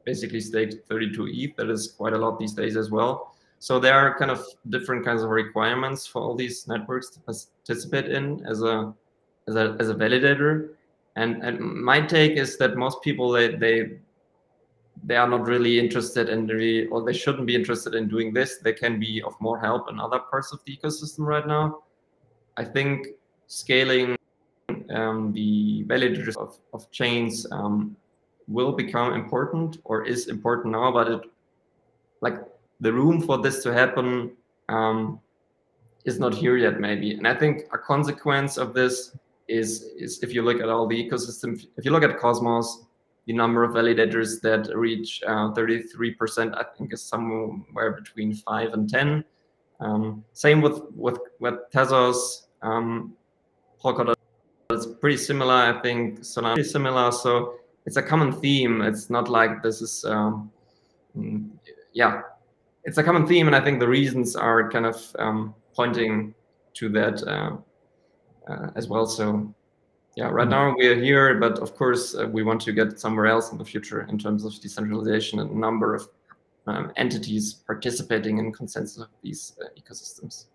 basically 0.04 0.40
stake 0.40 0.84
32 0.88 1.28
ETH. 1.30 1.56
That 1.56 1.70
is 1.70 1.92
quite 1.96 2.12
a 2.12 2.18
lot 2.18 2.38
these 2.38 2.54
days 2.54 2.76
as 2.76 2.90
well. 2.90 3.34
So 3.60 3.78
there 3.78 3.94
are 3.94 4.18
kind 4.18 4.30
of 4.30 4.44
different 4.70 5.04
kinds 5.04 5.22
of 5.22 5.28
requirements 5.28 6.06
for 6.06 6.22
all 6.22 6.34
these 6.34 6.66
networks 6.66 7.10
to 7.10 7.20
participate 7.20 8.10
in 8.10 8.44
as 8.46 8.62
a 8.62 8.92
as 9.48 9.54
a 9.54 9.76
as 9.78 9.90
a 9.90 9.94
validator. 9.94 10.70
And 11.16 11.42
and 11.44 11.60
my 11.60 12.00
take 12.00 12.32
is 12.32 12.56
that 12.56 12.76
most 12.76 13.02
people 13.02 13.30
they 13.30 13.54
they 13.54 13.98
they 15.04 15.16
are 15.16 15.28
not 15.28 15.46
really 15.46 15.78
interested 15.78 16.30
in 16.30 16.46
really 16.46 16.86
or 16.86 17.04
they 17.04 17.12
shouldn't 17.12 17.46
be 17.46 17.54
interested 17.54 17.94
in 17.94 18.08
doing 18.08 18.32
this. 18.32 18.58
They 18.58 18.72
can 18.72 18.98
be 18.98 19.22
of 19.22 19.38
more 19.40 19.60
help 19.60 19.90
in 19.90 20.00
other 20.00 20.20
parts 20.20 20.52
of 20.52 20.60
the 20.64 20.74
ecosystem 20.74 21.26
right 21.26 21.46
now. 21.46 21.82
I 22.56 22.64
think 22.64 23.08
scaling 23.46 24.16
um, 24.88 25.32
the 25.32 25.84
validators 25.84 26.36
of, 26.36 26.58
of 26.72 26.90
chains 26.90 27.46
um, 27.50 27.94
will 28.48 28.72
become 28.72 29.12
important 29.12 29.78
or 29.84 30.06
is 30.06 30.28
important 30.28 30.72
now, 30.72 30.90
but 30.92 31.08
it 31.08 31.20
like 32.22 32.38
the 32.80 32.92
room 32.92 33.20
for 33.20 33.38
this 33.38 33.62
to 33.62 33.72
happen 33.72 34.32
um, 34.68 35.20
is 36.04 36.18
not 36.18 36.34
here 36.34 36.56
yet, 36.56 36.80
maybe. 36.80 37.12
And 37.12 37.26
I 37.26 37.34
think 37.34 37.62
a 37.72 37.78
consequence 37.78 38.56
of 38.56 38.74
this 38.74 39.16
is, 39.48 39.82
is 39.96 40.22
if 40.22 40.32
you 40.32 40.42
look 40.42 40.60
at 40.60 40.68
all 40.68 40.86
the 40.86 40.96
ecosystem, 40.96 41.66
if 41.76 41.84
you 41.84 41.90
look 41.90 42.02
at 42.02 42.18
Cosmos, 42.18 42.86
the 43.26 43.32
number 43.32 43.64
of 43.64 43.72
validators 43.72 44.40
that 44.40 44.74
reach 44.74 45.22
uh, 45.26 45.52
33%, 45.52 46.56
I 46.56 46.64
think 46.76 46.92
is 46.92 47.02
somewhere 47.02 47.92
between 47.92 48.34
5 48.34 48.72
and 48.72 48.88
10. 48.88 49.24
Um, 49.80 50.24
same 50.32 50.60
with, 50.60 50.80
with, 50.94 51.18
with 51.38 51.54
Tezos, 51.72 52.46
um, 52.62 53.14
Polkadot 53.82 54.14
it's 54.70 54.86
pretty 54.86 55.16
similar. 55.16 55.54
I 55.54 55.80
think 55.80 56.20
Solana 56.20 56.58
is 56.58 56.70
similar. 56.70 57.10
So 57.12 57.54
it's 57.86 57.96
a 57.96 58.02
common 58.02 58.32
theme. 58.32 58.82
It's 58.82 59.10
not 59.10 59.28
like 59.28 59.62
this 59.62 59.82
is, 59.82 60.04
um, 60.04 60.50
mm, 61.16 61.50
yeah, 61.92 62.22
it's 62.84 62.98
a 62.98 63.02
common 63.02 63.26
theme, 63.26 63.46
and 63.46 63.56
I 63.56 63.60
think 63.60 63.80
the 63.80 63.88
reasons 63.88 64.36
are 64.36 64.70
kind 64.70 64.86
of 64.86 65.16
um, 65.18 65.54
pointing 65.74 66.34
to 66.74 66.88
that 66.90 67.22
uh, 67.22 67.56
uh, 68.50 68.70
as 68.74 68.88
well. 68.88 69.06
So, 69.06 69.54
yeah, 70.16 70.28
right 70.28 70.48
mm-hmm. 70.48 70.50
now 70.50 70.74
we 70.76 70.86
are 70.88 71.00
here, 71.00 71.38
but 71.38 71.58
of 71.58 71.76
course 71.76 72.14
uh, 72.14 72.26
we 72.26 72.42
want 72.42 72.60
to 72.62 72.72
get 72.72 72.98
somewhere 72.98 73.26
else 73.26 73.52
in 73.52 73.58
the 73.58 73.64
future 73.64 74.06
in 74.08 74.18
terms 74.18 74.44
of 74.44 74.58
decentralization 74.60 75.40
and 75.40 75.54
number 75.54 75.94
of 75.94 76.08
um, 76.66 76.92
entities 76.96 77.54
participating 77.66 78.38
in 78.38 78.52
consensus 78.52 78.98
of 78.98 79.08
these 79.22 79.56
uh, 79.62 79.68
ecosystems. 79.78 80.46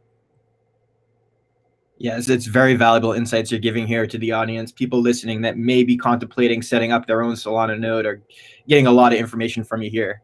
Yes, 1.98 2.28
it's 2.28 2.46
very 2.46 2.76
valuable 2.76 3.14
insights 3.14 3.52
you're 3.52 3.60
giving 3.60 3.88
here 3.88 4.06
to 4.06 4.18
the 4.18 4.34
audience. 4.34 4.72
People 4.72 5.00
listening 5.00 5.42
that 5.42 5.58
may 5.58 5.84
be 5.84 5.96
contemplating 5.96 6.62
setting 6.62 6.92
up 6.92 7.08
their 7.08 7.22
own 7.22 7.36
Solana 7.36 7.80
node 7.80 8.06
or 8.06 8.22
getting 8.68 8.88
a 8.88 8.92
lot 8.92 9.14
of 9.14 9.20
information 9.20 9.64
from 9.64 9.82
you 9.82 9.90
here. 9.90 10.22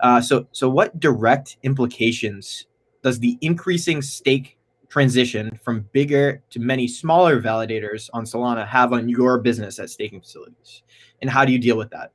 Uh, 0.00 0.20
so, 0.20 0.46
so 0.52 0.68
what 0.68 0.98
direct 1.00 1.56
implications 1.62 2.66
does 3.02 3.18
the 3.18 3.38
increasing 3.40 4.02
stake 4.02 4.58
transition 4.88 5.58
from 5.62 5.88
bigger 5.92 6.42
to 6.50 6.60
many 6.60 6.86
smaller 6.86 7.40
validators 7.40 8.10
on 8.12 8.24
Solana 8.24 8.66
have 8.66 8.92
on 8.92 9.08
your 9.08 9.38
business 9.38 9.78
at 9.78 9.90
staking 9.90 10.20
facilities? 10.20 10.82
And 11.20 11.30
how 11.30 11.44
do 11.44 11.52
you 11.52 11.58
deal 11.58 11.76
with 11.76 11.90
that? 11.90 12.12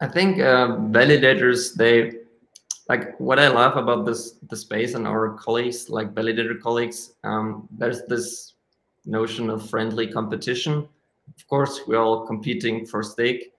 I 0.00 0.06
think 0.06 0.38
uh, 0.38 0.78
validators 0.90 1.74
they 1.74 2.12
like 2.88 3.18
what 3.18 3.38
I 3.38 3.48
love 3.48 3.76
about 3.76 4.06
this 4.06 4.38
the 4.48 4.56
space 4.56 4.94
and 4.94 5.06
our 5.06 5.34
colleagues, 5.34 5.90
like 5.90 6.14
validator 6.14 6.58
colleagues. 6.60 7.14
Um, 7.24 7.68
there's 7.70 8.02
this 8.06 8.54
notion 9.04 9.50
of 9.50 9.68
friendly 9.68 10.06
competition. 10.06 10.88
Of 11.36 11.46
course, 11.48 11.80
we're 11.86 12.00
all 12.00 12.26
competing 12.26 12.86
for 12.86 13.02
stake, 13.02 13.52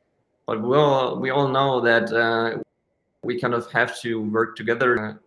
but 0.49 0.63
we 0.63 0.75
all 0.75 1.19
we 1.19 1.29
all 1.29 1.47
know 1.47 1.79
that 1.79 2.11
uh, 2.11 2.57
we 3.23 3.39
kind 3.39 3.53
of 3.53 3.71
have 3.71 3.99
to 4.01 4.19
work 4.19 4.55
together 4.55 5.21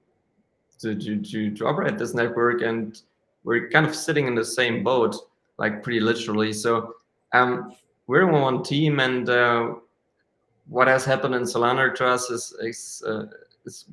to, 0.80 0.96
to 0.96 1.22
to 1.22 1.54
to 1.54 1.64
operate 1.64 1.96
this 1.96 2.12
network, 2.12 2.60
and 2.60 3.02
we're 3.44 3.68
kind 3.70 3.86
of 3.86 3.94
sitting 3.94 4.26
in 4.26 4.34
the 4.34 4.44
same 4.44 4.82
boat, 4.82 5.14
like 5.58 5.80
pretty 5.84 6.00
literally. 6.00 6.52
So 6.52 6.96
um, 7.32 7.72
we're 8.08 8.26
one 8.26 8.64
team, 8.64 8.98
and 8.98 9.30
uh, 9.30 9.74
what 10.66 10.88
has 10.88 11.04
happened 11.04 11.36
in 11.36 11.42
Solana 11.42 11.94
to 11.94 12.04
us 12.04 12.28
is 12.28 12.52
is, 12.60 13.04
uh, 13.06 13.26
is 13.64 13.84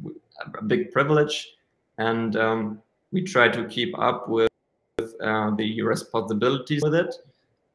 a 0.58 0.64
big 0.64 0.92
privilege, 0.92 1.58
and 2.00 2.36
um, 2.38 2.82
we 3.12 3.22
try 3.22 3.50
to 3.50 3.66
keep 3.66 3.94
up 4.00 4.28
with, 4.28 4.50
with 4.98 5.14
uh, 5.22 5.52
the 5.52 5.84
responsibilities 5.84 6.82
with 6.82 6.96
it. 6.96 7.14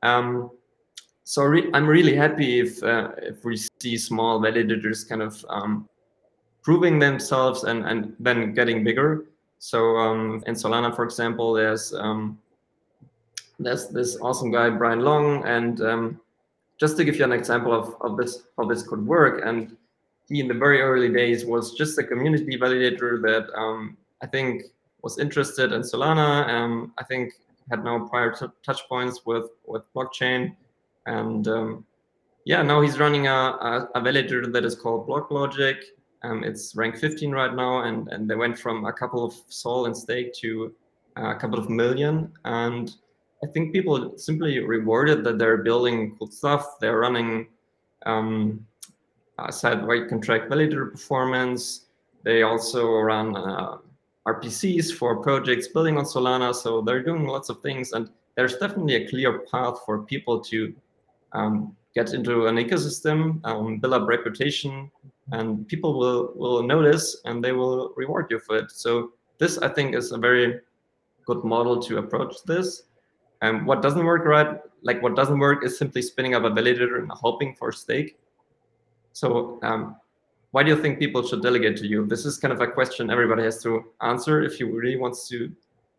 Um, 0.03 0.51
so 1.24 1.42
re 1.42 1.70
I'm 1.72 1.87
really 1.87 2.14
happy 2.14 2.60
if 2.60 2.82
uh, 2.82 3.12
if 3.16 3.44
we 3.44 3.56
see 3.56 3.96
small 3.96 4.40
validators 4.40 5.08
kind 5.08 5.22
of 5.22 5.44
um, 5.48 5.88
proving 6.62 6.98
themselves 6.98 7.64
and 7.64 7.84
and 7.87 8.14
then 8.20 8.52
getting 8.54 8.84
bigger. 8.84 9.24
So 9.58 9.96
um, 9.96 10.44
in 10.46 10.54
Solana, 10.54 10.94
for 10.94 11.04
example, 11.04 11.54
there's 11.54 11.94
um, 11.94 12.38
there's 13.58 13.88
this 13.88 14.18
awesome 14.20 14.52
guy 14.52 14.68
Brian 14.68 15.00
Long, 15.00 15.42
and 15.44 15.80
um, 15.80 16.20
just 16.78 16.98
to 16.98 17.04
give 17.04 17.16
you 17.16 17.24
an 17.24 17.32
example 17.32 17.72
of, 17.72 17.96
of 18.02 18.18
this 18.18 18.42
how 18.58 18.64
this 18.64 18.82
could 18.87 19.06
work, 19.06 19.40
and 19.46 19.74
he 20.28 20.40
in 20.40 20.48
the 20.48 20.54
very 20.54 20.82
early 20.82 21.08
days 21.08 21.46
was 21.46 21.72
just 21.72 21.98
a 21.98 22.04
community 22.04 22.58
validator 22.58 23.22
that 23.22 23.48
um, 23.58 23.96
I 24.22 24.26
think 24.26 24.64
was 25.00 25.18
interested 25.18 25.72
in 25.72 25.80
Solana. 25.80 26.46
Um, 26.48 26.92
I 26.98 27.04
think 27.04 27.32
had 27.70 27.82
no 27.82 28.00
prior 28.00 28.34
touch 28.62 28.87
points 28.90 29.24
with 29.24 29.48
with 29.64 29.82
blockchain 29.94 30.54
and 31.07 31.47
um, 31.49 31.85
yeah, 32.45 32.62
now 32.62 32.81
he's 32.81 32.99
running 32.99 33.27
a, 33.27 33.31
a, 33.31 33.88
a, 33.95 34.01
validator 34.01 34.53
that 34.53 34.64
is 34.64 34.75
called 34.75 35.09
BlockLogic. 35.09 35.77
Um, 36.23 36.45
it's 36.45 36.75
rank 36.77 36.97
15 36.97 37.33
right 37.33 37.55
now, 37.55 37.83
and, 37.83 38.09
and 38.09 38.29
they 38.29 38.35
went 38.35 38.59
from 38.59 38.85
a 38.87 38.93
couple 38.93 39.25
of 39.25 39.35
sol 39.49 39.87
and 39.87 39.97
stake 39.97 40.35
to 40.35 40.73
a 41.17 41.35
couple 41.35 41.59
of 41.59 41.71
million. 41.71 42.33
And 42.45 42.95
I 43.43 43.47
think 43.47 43.73
people 43.73 44.17
simply 44.17 44.59
rewarded 44.59 45.25
that 45.25 45.38
they're 45.38 45.59
building 45.59 46.17
cool 46.19 46.31
stuff. 46.31 46.79
They're 46.81 46.99
running 46.99 47.49
um, 48.07 48.67
side-wide 49.51 50.09
contract 50.09 50.51
validator 50.51 50.90
performance. 50.90 51.87
They 52.23 52.43
also 52.43 52.90
run 52.93 53.37
uh, 53.37 53.79
RPCs 54.27 54.95
for 54.95 55.23
projects 55.23 55.69
building 55.69 55.99
on 55.99 56.05
Solana. 56.05 56.55
So 56.55 56.81
they're 56.81 57.03
doing 57.03 57.27
lots 57.27 57.51
of 57.51 57.61
things. 57.61 57.93
And 57.93 58.09
there's 58.35 58.57
definitely 58.57 58.97
a 58.97 59.09
clear 59.09 59.40
path 59.40 59.81
for 59.85 60.03
people 60.03 60.40
to 60.40 60.75
um, 61.35 61.77
get 61.94 62.12
into 62.14 62.47
an 62.47 62.57
ecosystem, 62.57 63.40
um, 63.44 63.79
build 63.79 63.94
up 63.94 64.09
reputation, 64.09 64.90
and 65.33 65.66
people 65.68 65.99
will 65.99 66.33
will 66.35 66.62
notice 66.62 67.20
and 67.25 67.42
they 67.42 67.53
will 67.53 67.92
reward 67.97 68.27
you 68.31 68.38
for 68.38 68.57
it. 68.57 68.70
So 68.70 69.12
this, 69.38 69.59
I 69.59 69.68
think, 69.68 69.94
is 69.94 70.12
a 70.12 70.18
very 70.18 70.61
good 71.27 71.44
model 71.44 71.81
to 71.83 71.99
approach 71.99 72.42
this. 72.44 72.85
And 73.42 73.66
what 73.66 73.83
doesn't 73.83 74.05
work 74.05 74.25
right, 74.25 74.59
like 74.83 75.03
what 75.03 75.16
doesn't 75.16 75.38
work, 75.38 75.64
is 75.64 75.77
simply 75.77 76.03
spinning 76.03 76.35
up 76.35 76.44
a 76.44 76.51
validator 76.51 76.99
and 76.99 77.11
hoping 77.11 77.55
for 77.55 77.73
stake. 77.73 78.18
So 79.12 79.59
um, 79.62 79.97
why 80.53 80.62
do 80.62 80.70
you 80.70 80.81
think 80.81 80.99
people 80.99 81.27
should 81.27 81.42
delegate 81.42 81.77
to 81.79 81.87
you? 81.87 82.07
This 82.07 82.25
is 82.25 82.38
kind 82.38 82.53
of 82.53 82.61
a 82.61 82.66
question 82.66 83.11
everybody 83.11 83.42
has 83.42 83.62
to 83.62 83.85
answer 84.03 84.42
if 84.42 84.61
you 84.61 84.70
really 84.70 84.97
wants 84.97 85.29
to 85.29 85.53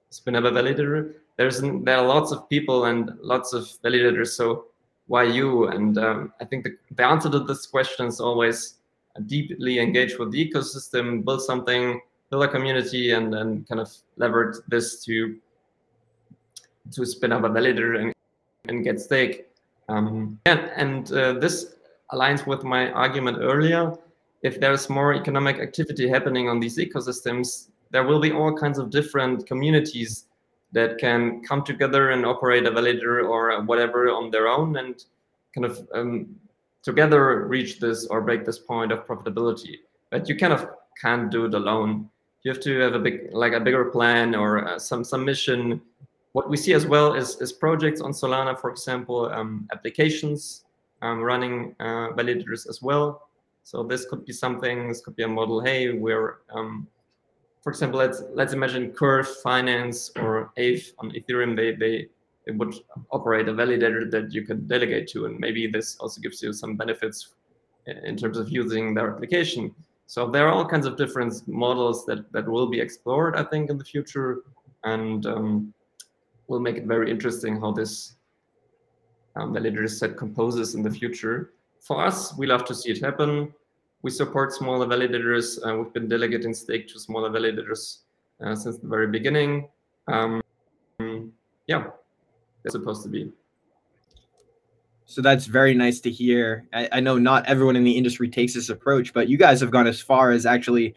spin 0.10 0.36
up 0.36 0.46
a 0.46 0.52
validator. 0.52 1.14
There's 1.38 1.62
there 1.62 1.98
are 1.98 2.06
lots 2.06 2.32
of 2.32 2.48
people 2.48 2.86
and 2.86 3.12
lots 3.22 3.54
of 3.54 3.64
validators, 3.84 4.30
so 4.30 4.68
why 5.08 5.24
you? 5.24 5.68
And 5.68 5.98
um, 5.98 6.34
I 6.42 6.46
think 6.46 6.64
the, 6.64 6.78
the 6.92 7.06
answer 7.06 7.30
to 7.30 7.40
this 7.40 7.66
question 7.66 8.08
is 8.08 8.20
always 8.20 8.76
deeply 9.28 9.80
engage 9.80 10.18
with 10.18 10.32
the 10.32 10.50
ecosystem, 10.52 11.24
build 11.24 11.42
something, 11.42 12.02
build 12.30 12.44
a 12.44 12.48
community, 12.48 13.12
and 13.12 13.34
then 13.34 13.66
kind 13.70 13.80
of 13.80 13.92
leverage 14.18 14.58
this 14.68 15.04
to 15.06 15.38
to 16.92 17.06
spin 17.06 17.32
up 17.32 17.44
a 17.44 17.50
validator 17.50 18.00
and, 18.00 18.14
and 18.68 18.84
get 18.84 19.00
stake. 19.00 19.48
Um, 19.90 20.40
and 20.46 20.60
and 20.76 21.12
uh, 21.12 21.34
this 21.34 21.76
aligns 22.12 22.46
with 22.46 22.64
my 22.64 22.92
argument 22.92 23.38
earlier. 23.40 23.94
If 24.44 24.60
there's 24.60 24.90
more 24.90 25.14
economic 25.14 25.60
activity 25.60 26.08
happening 26.08 26.50
on 26.50 26.60
these 26.60 26.78
ecosystems, 26.78 27.70
there 27.90 28.04
will 28.04 28.20
be 28.20 28.32
all 28.32 28.56
kinds 28.56 28.78
of 28.78 28.92
different 28.92 29.48
communities 29.48 30.26
that 30.76 30.98
can 30.98 31.42
come 31.42 31.64
together 31.64 32.10
and 32.12 32.26
operate 32.26 32.68
a 32.68 32.72
validator 32.72 33.28
or 33.28 33.64
whatever 33.64 34.10
on 34.10 34.30
their 34.30 34.50
own 34.50 34.76
and 34.76 35.06
kind 35.56 35.64
of 35.64 35.88
um, 35.94 36.36
together 36.84 37.48
reach 37.48 37.80
this 37.80 38.06
or 38.08 38.20
break 38.20 38.46
this 38.46 38.60
point 38.60 38.92
of 38.92 39.08
profitability. 39.08 39.78
But 40.12 40.28
you 40.28 40.36
kind 40.36 40.52
of 40.52 40.68
can't 41.02 41.32
do 41.32 41.46
it 41.46 41.54
alone. 41.54 42.10
You 42.44 42.52
have 42.52 42.62
to 42.62 42.78
have 42.80 42.94
a 42.94 43.00
big, 43.00 43.30
like 43.32 43.54
a 43.54 43.60
bigger 43.60 43.86
plan 43.86 44.36
or 44.36 44.68
uh, 44.68 44.78
some 44.78 45.06
some 45.06 45.24
mission. 45.24 45.82
What 46.34 46.50
we 46.50 46.58
see 46.58 46.74
as 46.74 46.86
well 46.86 47.14
is, 47.14 47.40
is 47.40 47.54
projects 47.54 48.02
on 48.02 48.12
Solana, 48.12 48.60
for 48.60 48.70
example, 48.70 49.32
um, 49.32 49.70
applications 49.72 50.66
um, 51.02 51.22
running 51.22 51.74
uh, 51.80 52.12
validators 52.18 52.68
as 52.68 52.82
well. 52.82 53.30
So 53.64 53.82
this 53.82 54.06
could 54.06 54.26
be 54.26 54.34
something. 54.34 54.90
This 54.90 55.00
could 55.00 55.16
be 55.16 55.24
a 55.24 55.28
model. 55.28 55.62
Hey, 55.62 55.94
we're 55.94 56.40
um, 56.54 56.88
for 57.66 57.72
example, 57.72 57.98
let's 57.98 58.22
let's 58.36 58.54
imagine 58.54 58.92
Curve 58.92 59.28
Finance 59.42 60.12
or 60.18 60.52
Aave 60.56 60.94
on 61.00 61.10
Ethereum. 61.14 61.56
They 61.56 61.74
they 61.74 62.08
they 62.46 62.52
would 62.52 62.76
operate 63.10 63.48
a 63.48 63.54
validator 63.54 64.12
that 64.12 64.32
you 64.32 64.44
could 64.46 64.68
delegate 64.68 65.08
to, 65.14 65.26
and 65.26 65.40
maybe 65.40 65.66
this 65.66 65.98
also 65.98 66.22
gives 66.22 66.44
you 66.44 66.54
some 66.54 66.76
benefits 66.76 67.34
in 67.88 68.18
terms 68.18 68.38
of 68.38 68.50
using 68.50 68.94
their 68.94 69.10
application. 69.10 69.74
So 70.06 70.30
there 70.30 70.48
are 70.48 70.52
all 70.52 70.68
kinds 70.68 70.86
of 70.86 70.96
different 70.96 71.48
models 71.48 72.06
that 72.06 72.32
that 72.34 72.48
will 72.48 72.68
be 72.68 72.80
explored, 72.80 73.36
I 73.36 73.44
think, 73.44 73.72
in 73.72 73.80
the 73.80 73.84
future, 73.84 74.44
and 74.84 75.26
um, 75.26 75.74
will 76.48 76.60
make 76.60 76.78
it 76.78 76.86
very 76.86 77.10
interesting 77.10 77.60
how 77.60 77.72
this 77.72 78.14
um, 79.36 79.56
validator 79.56 79.90
set 79.90 80.18
composes 80.18 80.76
in 80.76 80.84
the 80.84 80.92
future. 80.92 81.54
For 81.80 82.06
us, 82.06 82.38
we 82.38 82.46
love 82.46 82.64
to 82.66 82.76
see 82.76 82.92
it 82.92 83.02
happen 83.02 83.52
we 84.06 84.12
support 84.12 84.54
smaller 84.54 84.86
validators. 84.86 85.58
Uh, 85.66 85.78
we've 85.80 85.92
been 85.92 86.08
delegating 86.08 86.54
stake 86.54 86.88
to 86.88 87.00
smaller 87.00 87.32
validators 87.32 88.02
uh, 88.46 88.54
since 88.54 88.78
the 88.78 88.88
very 88.88 89.08
beginning. 89.08 89.68
Um, 90.08 90.44
yeah, 91.66 91.88
it's 92.64 92.74
supposed 92.74 93.02
to 93.02 93.10
be. 93.10 93.32
So 95.08 95.24
that's 95.24 95.48
very 95.48 95.74
nice 95.74 96.00
to 96.02 96.12
hear. 96.12 96.68
I, 96.72 96.88
I, 96.92 97.00
know 97.00 97.18
not 97.18 97.48
everyone 97.48 97.76
in 97.76 97.84
the 97.84 97.98
industry 97.98 98.30
takes 98.30 98.54
this 98.54 98.70
approach, 98.70 99.12
but 99.12 99.28
you 99.28 99.40
guys 99.40 99.60
have 99.62 99.72
gone 99.72 99.88
as 99.88 100.00
far 100.00 100.30
as 100.30 100.46
actually 100.46 100.94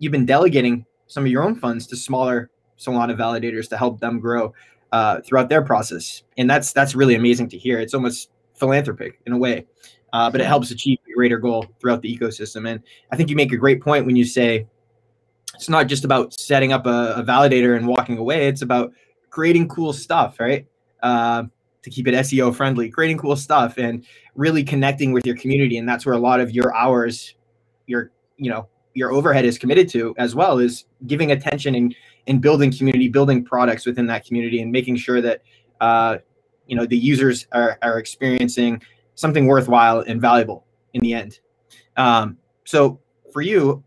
you've 0.00 0.10
been 0.10 0.26
delegating 0.26 0.84
some 1.06 1.24
of 1.24 1.30
your 1.30 1.44
own 1.44 1.54
funds 1.54 1.86
to 1.86 1.96
smaller 1.96 2.50
Solana 2.76 3.16
validators 3.16 3.68
to 3.68 3.76
help 3.76 4.00
them 4.00 4.18
grow 4.18 4.52
uh, 4.90 5.20
throughout 5.20 5.48
their 5.48 5.62
process, 5.62 6.24
and 6.36 6.50
that's 6.50 6.72
that's 6.72 6.96
really 6.96 7.14
amazing 7.14 7.50
to 7.50 7.56
hear. 7.56 7.78
It's 7.78 7.94
almost 7.94 8.30
philanthropic 8.56 9.20
in 9.26 9.32
a 9.32 9.38
way 9.38 9.64
uh, 10.12 10.30
but 10.30 10.40
it 10.40 10.46
helps 10.46 10.70
achieve 10.70 10.98
a 11.08 11.14
greater 11.14 11.38
goal 11.38 11.66
throughout 11.80 12.02
the 12.02 12.16
ecosystem. 12.16 12.68
And 12.68 12.82
I 13.12 13.16
think 13.16 13.30
you 13.30 13.36
make 13.36 13.52
a 13.52 13.56
great 13.56 13.82
point 13.82 14.06
when 14.06 14.16
you 14.16 14.24
say 14.24 14.66
it's 15.54 15.68
not 15.68 15.86
just 15.86 16.04
about 16.04 16.32
setting 16.32 16.72
up 16.72 16.86
a, 16.86 17.14
a 17.16 17.22
validator 17.22 17.76
and 17.76 17.86
walking 17.86 18.18
away. 18.18 18.48
It's 18.48 18.62
about 18.62 18.92
creating 19.30 19.68
cool 19.68 19.92
stuff, 19.92 20.38
right? 20.40 20.66
Uh, 21.02 21.44
to 21.82 21.90
keep 21.90 22.08
it 22.08 22.14
SEO 22.14 22.54
friendly, 22.54 22.90
creating 22.90 23.18
cool 23.18 23.36
stuff 23.36 23.78
and 23.78 24.04
really 24.34 24.64
connecting 24.64 25.12
with 25.12 25.24
your 25.26 25.36
community. 25.36 25.78
And 25.78 25.88
that's 25.88 26.04
where 26.04 26.14
a 26.14 26.18
lot 26.18 26.40
of 26.40 26.50
your 26.50 26.74
hours, 26.74 27.34
your 27.86 28.10
you 28.36 28.50
know, 28.50 28.68
your 28.94 29.12
overhead 29.12 29.44
is 29.44 29.58
committed 29.58 29.88
to 29.90 30.14
as 30.18 30.34
well 30.34 30.58
is 30.58 30.84
giving 31.06 31.30
attention 31.30 31.74
and 31.74 31.94
in 32.26 32.38
building 32.40 32.70
community, 32.70 33.08
building 33.08 33.44
products 33.44 33.86
within 33.86 34.06
that 34.06 34.24
community, 34.24 34.60
and 34.60 34.70
making 34.70 34.96
sure 34.96 35.20
that 35.20 35.42
uh, 35.80 36.18
you 36.66 36.76
know 36.76 36.84
the 36.84 36.96
users 36.96 37.46
are, 37.52 37.78
are 37.82 37.98
experiencing 37.98 38.82
something 39.18 39.46
worthwhile 39.46 39.98
and 40.06 40.20
valuable 40.20 40.64
in 40.94 41.00
the 41.00 41.12
end. 41.12 41.40
Um, 41.96 42.38
so 42.64 43.00
for 43.32 43.42
you, 43.42 43.82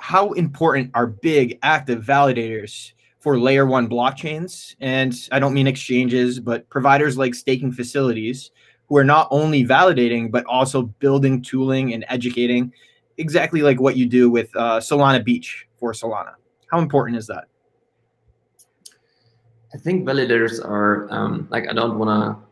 how 0.00 0.32
important 0.32 0.90
are 0.92 1.06
big 1.06 1.58
active 1.62 2.04
validators 2.04 2.92
for 3.20 3.38
layer 3.40 3.64
one 3.64 3.88
blockchains? 3.88 4.76
And 4.80 5.14
I 5.32 5.38
don't 5.38 5.54
mean 5.54 5.66
exchanges, 5.66 6.40
but 6.40 6.68
providers 6.68 7.16
like 7.16 7.34
staking 7.34 7.72
facilities 7.72 8.50
who 8.88 8.98
are 8.98 9.04
not 9.04 9.28
only 9.30 9.64
validating, 9.64 10.30
but 10.30 10.44
also 10.44 10.82
building 10.82 11.40
tooling 11.40 11.94
and 11.94 12.04
educating 12.08 12.70
exactly 13.16 13.62
like 13.62 13.80
what 13.80 13.96
you 13.96 14.04
do 14.04 14.30
with 14.30 14.54
uh, 14.56 14.78
Solana 14.78 15.24
Beach 15.24 15.66
for 15.78 15.92
Solana. 15.92 16.34
How 16.70 16.80
important 16.80 17.16
is 17.16 17.26
that? 17.28 17.44
I 19.74 19.78
think 19.78 20.06
validators 20.06 20.62
are 20.62 21.08
um, 21.10 21.48
like 21.50 21.66
I 21.68 21.72
don't 21.72 21.98
want 21.98 22.08
to 22.10 22.47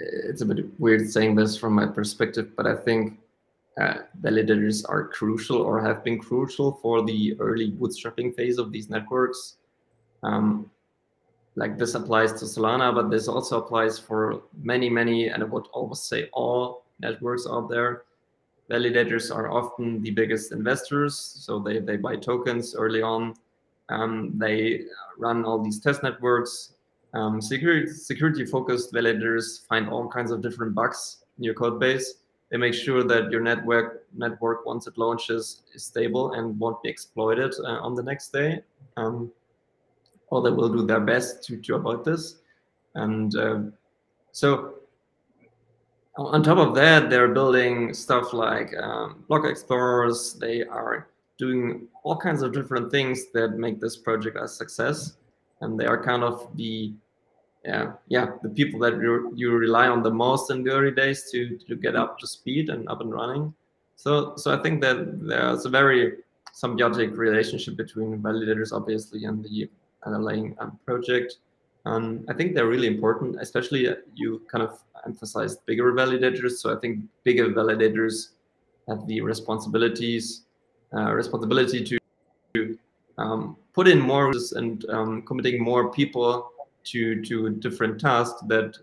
it's 0.00 0.42
a 0.42 0.46
bit 0.46 0.66
weird 0.80 1.08
saying 1.10 1.34
this 1.34 1.56
from 1.56 1.74
my 1.74 1.86
perspective, 1.86 2.50
but 2.56 2.66
I 2.66 2.74
think 2.74 3.18
uh, 3.80 3.98
validators 4.20 4.84
are 4.88 5.08
crucial 5.08 5.58
or 5.58 5.80
have 5.80 6.02
been 6.04 6.18
crucial 6.18 6.72
for 6.82 7.04
the 7.04 7.36
early 7.38 7.70
bootstrapping 7.70 8.34
phase 8.34 8.58
of 8.58 8.72
these 8.72 8.90
networks. 8.90 9.56
Um, 10.22 10.70
like 11.56 11.78
this 11.78 11.94
applies 11.94 12.32
to 12.34 12.44
Solana, 12.44 12.94
but 12.94 13.10
this 13.10 13.28
also 13.28 13.58
applies 13.58 13.98
for 13.98 14.42
many, 14.62 14.88
many, 14.88 15.28
and 15.28 15.42
I 15.42 15.46
would 15.46 15.66
almost 15.72 16.08
say 16.08 16.28
all 16.32 16.84
networks 17.00 17.46
out 17.48 17.68
there. 17.68 18.04
Validators 18.70 19.34
are 19.34 19.50
often 19.50 20.00
the 20.00 20.10
biggest 20.10 20.52
investors, 20.52 21.16
so 21.18 21.58
they, 21.58 21.80
they 21.80 21.96
buy 21.96 22.16
tokens 22.16 22.74
early 22.76 23.02
on. 23.02 23.34
Um, 23.88 24.32
they 24.38 24.84
run 25.18 25.44
all 25.44 25.60
these 25.60 25.80
test 25.80 26.02
networks. 26.02 26.74
Um, 27.12 27.40
security, 27.40 27.92
security 27.92 28.46
focused 28.46 28.92
validators 28.92 29.66
find 29.66 29.88
all 29.88 30.08
kinds 30.08 30.30
of 30.30 30.40
different 30.42 30.74
bugs 30.74 31.24
in 31.38 31.44
your 31.44 31.54
code 31.54 31.80
base. 31.80 32.14
They 32.50 32.56
make 32.56 32.74
sure 32.74 33.04
that 33.04 33.30
your 33.30 33.40
network 33.40 34.04
network 34.12 34.66
once 34.66 34.86
it 34.86 34.98
launches 34.98 35.62
is 35.74 35.84
stable 35.84 36.32
and 36.32 36.58
won't 36.58 36.82
be 36.82 36.88
exploited 36.88 37.54
uh, 37.60 37.78
on 37.78 37.94
the 37.94 38.02
next 38.02 38.32
day. 38.32 38.62
Um, 38.96 39.30
or 40.30 40.42
they 40.42 40.50
will 40.50 40.68
do 40.68 40.86
their 40.86 41.00
best 41.00 41.44
to, 41.44 41.56
to 41.56 41.74
avoid 41.74 42.04
this. 42.04 42.36
And 42.94 43.34
uh, 43.36 43.60
so 44.32 44.74
on 46.16 46.42
top 46.42 46.58
of 46.58 46.74
that, 46.74 47.10
they're 47.10 47.28
building 47.28 47.94
stuff 47.94 48.32
like 48.32 48.76
um, 48.76 49.24
block 49.28 49.44
explorers. 49.44 50.34
They 50.34 50.64
are 50.64 51.08
doing 51.38 51.88
all 52.02 52.16
kinds 52.16 52.42
of 52.42 52.52
different 52.52 52.90
things 52.90 53.30
that 53.32 53.58
make 53.58 53.80
this 53.80 53.96
project 53.96 54.36
a 54.40 54.46
success. 54.46 55.16
And 55.60 55.78
they 55.78 55.86
are 55.86 56.02
kind 56.02 56.22
of 56.22 56.48
the 56.56 56.92
yeah 57.64 57.92
yeah 58.08 58.26
the 58.42 58.48
people 58.48 58.80
that 58.80 58.94
you, 58.94 59.32
you 59.36 59.52
rely 59.52 59.86
on 59.86 60.02
the 60.02 60.10
most 60.10 60.50
in 60.50 60.64
the 60.64 60.70
early 60.70 60.92
days 60.92 61.30
to 61.30 61.58
to 61.68 61.76
get 61.76 61.94
up 61.94 62.18
to 62.18 62.26
speed 62.26 62.70
and 62.70 62.88
up 62.88 63.00
and 63.00 63.12
running. 63.12 63.52
So 63.96 64.34
so 64.36 64.58
I 64.58 64.62
think 64.62 64.80
that 64.80 65.28
there's 65.28 65.66
a 65.66 65.68
very 65.70 66.14
symbiotic 66.54 67.16
relationship 67.16 67.76
between 67.76 68.18
validators 68.20 68.72
obviously 68.72 69.24
and 69.24 69.44
the 69.44 69.68
underlying 70.04 70.56
um, 70.58 70.78
project. 70.86 71.36
Um, 71.86 72.24
I 72.28 72.34
think 72.34 72.54
they're 72.54 72.66
really 72.66 72.86
important, 72.86 73.40
especially 73.40 73.88
uh, 73.88 73.94
you 74.14 74.42
kind 74.50 74.62
of 74.62 74.82
emphasized 75.06 75.64
bigger 75.66 75.92
validators. 75.92 76.52
So 76.52 76.74
I 76.76 76.78
think 76.80 77.04
bigger 77.24 77.48
validators 77.50 78.30
have 78.88 79.06
the 79.06 79.20
responsibilities, 79.20 80.42
uh, 80.94 81.12
responsibility 81.12 81.84
to 81.84 81.99
um, 83.20 83.56
put 83.72 83.86
in 83.86 84.00
more 84.00 84.32
and 84.60 84.84
um, 84.90 85.22
committing 85.22 85.62
more 85.62 85.92
people 85.92 86.50
to 86.90 87.22
to 87.28 87.50
different 87.64 88.00
tasks 88.00 88.40
that, 88.48 88.78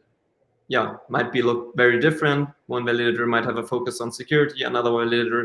yeah, 0.68 0.88
might 1.10 1.32
be 1.32 1.42
look 1.42 1.76
very 1.76 2.00
different. 2.00 2.50
One 2.68 2.84
validator 2.84 3.26
might 3.28 3.46
have 3.46 3.58
a 3.58 3.68
focus 3.74 4.02
on 4.02 4.12
security, 4.12 4.64
another 4.64 4.92
validator 4.92 5.42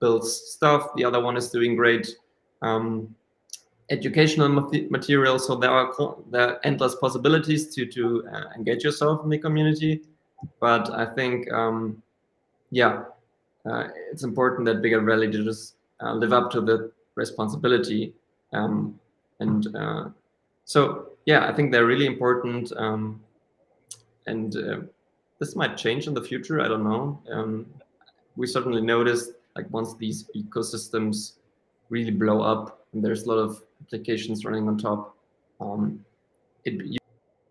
builds 0.00 0.32
stuff, 0.32 0.82
the 0.96 1.04
other 1.04 1.20
one 1.22 1.36
is 1.36 1.50
doing 1.50 1.76
great 1.76 2.06
um, 2.62 3.14
educational 3.90 4.48
material. 4.90 5.38
So 5.38 5.56
there 5.56 5.70
are 5.70 5.92
there 6.30 6.44
are 6.48 6.60
endless 6.64 6.94
possibilities 6.94 7.74
to 7.74 7.86
to 7.86 8.02
uh, 8.32 8.44
engage 8.56 8.82
yourself 8.84 9.22
in 9.24 9.30
the 9.30 9.38
community. 9.38 10.02
But 10.58 10.88
I 10.90 11.04
think, 11.04 11.52
um, 11.52 12.02
yeah, 12.70 13.04
uh, 13.68 13.88
it's 14.10 14.24
important 14.24 14.64
that 14.66 14.80
bigger 14.80 15.02
validators 15.02 15.74
uh, 16.02 16.14
live 16.14 16.32
up 16.32 16.50
to 16.52 16.60
the 16.62 16.92
responsibility. 17.14 18.14
Um, 18.52 18.98
and 19.38 19.74
uh, 19.76 20.08
so, 20.64 21.10
yeah, 21.26 21.48
I 21.48 21.52
think 21.52 21.72
they're 21.72 21.86
really 21.86 22.06
important. 22.06 22.72
Um, 22.76 23.20
and 24.26 24.56
uh, 24.56 24.80
this 25.38 25.56
might 25.56 25.76
change 25.76 26.06
in 26.06 26.14
the 26.14 26.22
future. 26.22 26.60
I 26.60 26.68
don't 26.68 26.84
know. 26.84 27.20
Um, 27.32 27.66
we 28.36 28.46
certainly 28.46 28.80
noticed 28.80 29.32
like 29.56 29.70
once 29.70 29.94
these 29.96 30.30
ecosystems 30.36 31.32
really 31.88 32.10
blow 32.10 32.40
up 32.42 32.86
and 32.92 33.04
there's 33.04 33.24
a 33.24 33.28
lot 33.28 33.38
of 33.38 33.62
applications 33.82 34.44
running 34.44 34.68
on 34.68 34.78
top, 34.78 35.16
um, 35.60 36.04
it, 36.64 36.74
you 36.84 36.98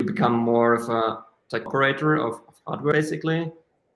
become 0.06 0.34
more 0.34 0.74
of 0.74 0.90
a 0.90 1.24
tech 1.50 1.66
operator 1.66 2.16
of, 2.16 2.42
of 2.48 2.56
hardware 2.66 2.94
basically, 2.94 3.52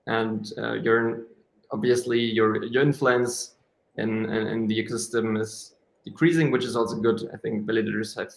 and 0.06 0.52
uh, 0.58 0.74
your 0.74 1.22
obviously 1.70 2.20
your 2.20 2.64
your 2.64 2.82
influence 2.82 3.54
in, 3.96 4.26
in, 4.26 4.46
in 4.46 4.66
the 4.66 4.84
ecosystem 4.84 5.40
is 5.40 5.73
decreasing, 6.04 6.50
which 6.50 6.64
is 6.64 6.76
also 6.76 6.96
good. 6.96 7.28
I 7.32 7.36
think 7.36 7.66
validators 7.66 8.16
have 8.18 8.32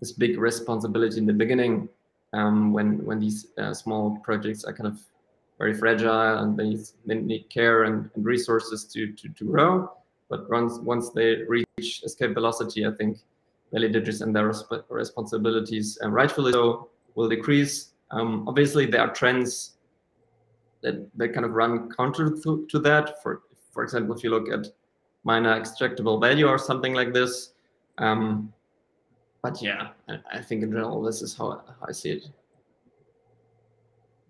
this 0.00 0.12
big 0.12 0.38
responsibility 0.38 1.18
in 1.18 1.26
the 1.26 1.32
beginning 1.32 1.88
um, 2.32 2.72
when 2.72 3.04
when 3.04 3.18
these 3.20 3.48
uh, 3.58 3.74
small 3.74 4.18
projects 4.22 4.64
are 4.64 4.72
kind 4.72 4.86
of 4.86 4.98
very 5.58 5.74
fragile 5.74 6.38
and 6.38 6.56
they, 6.56 6.76
they 7.06 7.14
need 7.14 7.48
care 7.48 7.84
and, 7.84 8.10
and 8.14 8.24
resources 8.24 8.84
to, 8.86 9.12
to, 9.12 9.28
to 9.28 9.44
grow. 9.44 9.92
But 10.28 10.50
once 10.50 10.78
once 10.78 11.10
they 11.10 11.42
reach 11.46 12.02
escape 12.04 12.34
velocity, 12.34 12.86
I 12.86 12.92
think 12.92 13.18
validators 13.72 14.22
and 14.22 14.34
their 14.34 14.48
resp 14.48 14.82
responsibilities, 14.88 15.98
and 16.00 16.12
rightfully 16.12 16.52
so, 16.52 16.88
will 17.14 17.28
decrease. 17.28 17.92
Um, 18.10 18.48
obviously, 18.48 18.86
there 18.86 19.02
are 19.02 19.12
trends 19.12 19.74
that, 20.82 21.08
that 21.16 21.32
kind 21.32 21.46
of 21.46 21.52
run 21.52 21.90
counter 21.90 22.30
to, 22.42 22.66
to 22.70 22.78
that. 22.80 23.22
For 23.22 23.42
for 23.72 23.82
example, 23.82 24.16
if 24.16 24.24
you 24.24 24.30
look 24.30 24.50
at 24.50 24.66
miner 25.24 25.58
extractable 25.58 26.20
value 26.20 26.46
or 26.46 26.58
something 26.58 26.94
like 26.94 27.12
this. 27.12 27.52
Um, 27.98 28.52
but 29.42 29.60
yeah, 29.60 29.88
I, 30.32 30.40
think 30.40 30.62
in 30.62 30.70
general, 30.70 31.02
this 31.02 31.20
is 31.20 31.36
how, 31.36 31.62
how 31.66 31.86
I 31.88 31.92
see 31.92 32.10
it. 32.10 32.24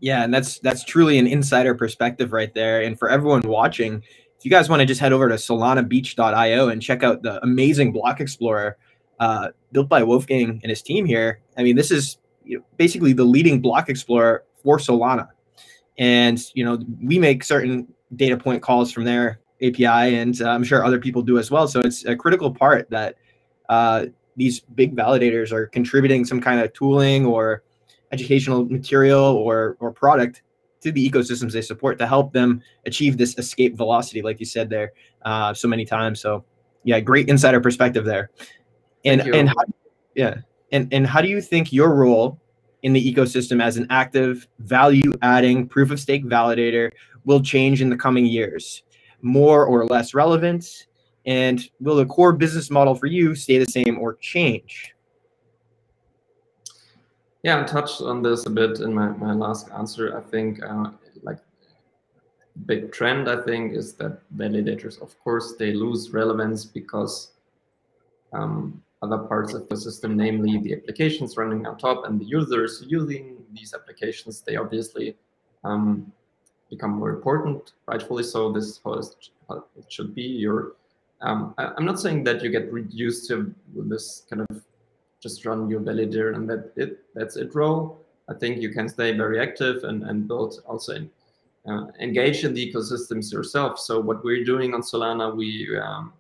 Yeah, 0.01 0.25
and 0.25 0.35
that's 0.35 0.59
that's 0.59 0.83
truly 0.83 1.19
an 1.19 1.27
insider 1.27 1.75
perspective 1.75 2.33
right 2.33 2.53
there. 2.55 2.83
And 2.83 2.99
for 2.99 3.09
everyone 3.09 3.43
watching, 3.43 4.03
if 4.37 4.45
you 4.45 4.51
guys 4.51 4.69
want 4.69 4.81
to 4.81 4.87
just 4.87 5.01
head 5.01 5.13
over 5.13 5.29
to 5.29 5.37
solanabeach.io 5.37 6.69
and 6.69 6.83
check 6.83 7.05
out 7.05 7.23
the 7.23 7.41
amazing 7.45 7.93
block 7.93 8.21
explorer 8.21 8.77
uh, 9.21 9.49
built 9.71 9.89
by 9.89 10.03
Wolfgang 10.03 10.59
and 10.63 10.71
his 10.71 10.83
team 10.83 11.05
here, 11.05 11.41
I 11.57 11.63
mean, 11.63 11.77
this 11.77 11.93
is 11.93 12.19
you 12.45 12.59
know, 12.59 12.65
basically 12.77 13.13
the 13.13 13.23
leading 13.23 13.61
block 13.61 13.89
explorer 13.89 14.45
for 14.63 14.79
Solana. 14.79 15.29
And, 15.99 16.41
you 16.55 16.65
know, 16.65 16.79
we 17.01 17.19
make 17.19 17.45
certain 17.45 17.87
data 18.17 18.37
point 18.37 18.63
calls 18.63 18.91
from 18.91 19.05
their 19.05 19.39
API, 19.63 20.17
and 20.17 20.41
uh, 20.43 20.49
I'm 20.51 20.65
sure 20.65 20.85
other 20.85 20.99
people 20.99 21.23
do 21.23 21.39
as 21.39 21.51
well. 21.51 21.69
So 21.69 21.81
it's 21.81 22.05
a 22.05 22.17
critical 22.17 22.53
part 22.53 22.91
that 22.91 23.17
uh, 23.69 24.07
these 24.37 24.61
big 24.61 24.97
validators 24.97 25.53
are 25.53 25.67
contributing 25.67 26.25
some 26.25 26.41
kind 26.41 26.61
of 26.61 26.73
tooling 26.73 27.27
or 27.27 27.63
educational 28.11 28.65
material 28.65 29.25
or, 29.25 29.77
or 29.81 29.93
product 29.93 30.43
to 30.83 30.93
the 30.93 31.09
ecosystems 31.09 31.53
they 31.53 31.63
support 31.63 31.99
to 31.99 32.07
help 32.07 32.33
them 32.33 32.61
achieve 32.87 33.17
this 33.17 33.39
escape 33.39 33.77
velocity, 33.77 34.21
like 34.21 34.41
you 34.41 34.47
said 34.47 34.69
there 34.69 34.93
uh, 35.25 35.55
so 35.55 35.69
many 35.69 35.85
times. 35.85 36.21
So, 36.21 36.45
yeah, 36.85 37.01
great 37.01 37.29
insider 37.29 37.61
perspective 37.61 38.05
there. 38.05 38.31
And 39.05 39.21
and 39.21 39.49
how, 39.49 39.55
yeah, 40.15 40.39
and 40.71 40.93
and 40.93 41.07
how 41.07 41.21
do 41.21 41.29
you 41.29 41.41
think 41.41 41.73
your 41.73 41.95
role 41.95 42.41
in 42.83 42.93
the 42.93 43.15
ecosystem 43.15 43.63
as 43.63 43.77
an 43.77 43.87
active 43.91 44.47
value-adding 44.59 45.69
proof 45.69 45.91
of 45.91 46.01
stake 46.01 46.25
validator 46.25 46.91
will 47.25 47.41
change 47.41 47.81
in 47.81 47.91
the 47.91 47.97
coming 47.97 48.27
years? 48.27 48.83
More 49.23 49.65
or 49.65 49.87
less 49.87 50.15
relevant? 50.15 50.87
And 51.25 51.63
will 51.81 51.97
the 51.97 52.07
core 52.07 52.33
business 52.33 52.71
model 52.71 52.95
for 52.95 53.07
you 53.07 53.35
stay 53.35 53.59
the 53.59 53.71
same 53.71 53.99
or 53.99 54.15
change? 54.15 54.95
Yeah, 57.43 57.61
I 57.61 57.65
touched 57.65 58.01
on 58.01 58.23
this 58.23 58.47
a 58.47 58.51
bit 58.51 58.81
in 58.81 58.95
my, 58.95 59.09
my 59.09 59.33
last 59.33 59.69
answer. 59.71 60.17
I 60.17 60.21
think 60.21 60.63
uh, 60.63 60.91
like 61.23 61.39
big 62.67 62.93
trend, 62.93 63.29
I 63.29 63.41
think, 63.43 63.75
is 63.75 63.95
that 63.95 64.21
validators, 64.37 65.01
of 65.03 65.19
course, 65.21 65.55
they 65.59 65.73
lose 65.73 66.11
relevance 66.11 66.65
because 66.65 67.33
um, 68.33 68.83
other 69.03 69.19
parts 69.19 69.55
of 69.55 69.69
the 69.69 69.77
system, 69.77 70.17
namely 70.17 70.59
the 70.59 70.75
applications 70.75 71.37
running 71.37 71.67
on 71.67 71.77
top 71.79 72.07
and 72.07 72.21
the 72.21 72.25
users 72.25 72.85
using 72.87 73.39
these 73.53 73.75
applications, 73.75 74.41
they 74.43 74.57
obviously 74.57 75.17
um, 75.65 76.13
become 76.73 76.93
more 76.93 77.11
important, 77.11 77.73
rightfully 77.87 78.23
so. 78.23 78.51
This 78.51 78.65
is 78.65 78.81
how 78.83 79.65
it 79.77 79.87
should 79.89 80.15
be. 80.15 80.23
Your, 80.23 80.73
um, 81.21 81.55
I, 81.59 81.73
am 81.77 81.85
not 81.85 82.01
saying 82.01 82.25
that 82.25 82.43
you 82.43 82.51
get 82.51 82.73
reduced 82.73 83.29
to 83.29 83.55
this 83.93 84.25
kind 84.29 84.43
of 84.49 84.65
just 85.21 85.45
run 85.45 85.69
your 85.69 85.81
validator 85.81 86.35
and 86.35 86.49
that 86.51 86.73
it 86.77 86.91
that's 87.15 87.37
it 87.37 87.55
role. 87.55 88.01
I 88.31 88.35
think 88.35 88.63
you 88.63 88.71
can 88.71 88.89
stay 88.89 89.17
very 89.17 89.39
active 89.39 89.85
and, 89.85 90.03
and 90.05 90.27
build 90.27 90.63
also 90.67 90.95
in, 90.95 91.11
uh, 91.69 91.87
engage 92.01 92.45
in 92.45 92.55
the 92.55 92.73
ecosystems 92.73 93.31
yourself. 93.33 93.79
So 93.79 94.01
what 94.01 94.25
we're 94.25 94.45
doing 94.45 94.73
on 94.73 94.81
Solana, 94.81 95.27
we 95.37 95.79
um, 95.79 96.13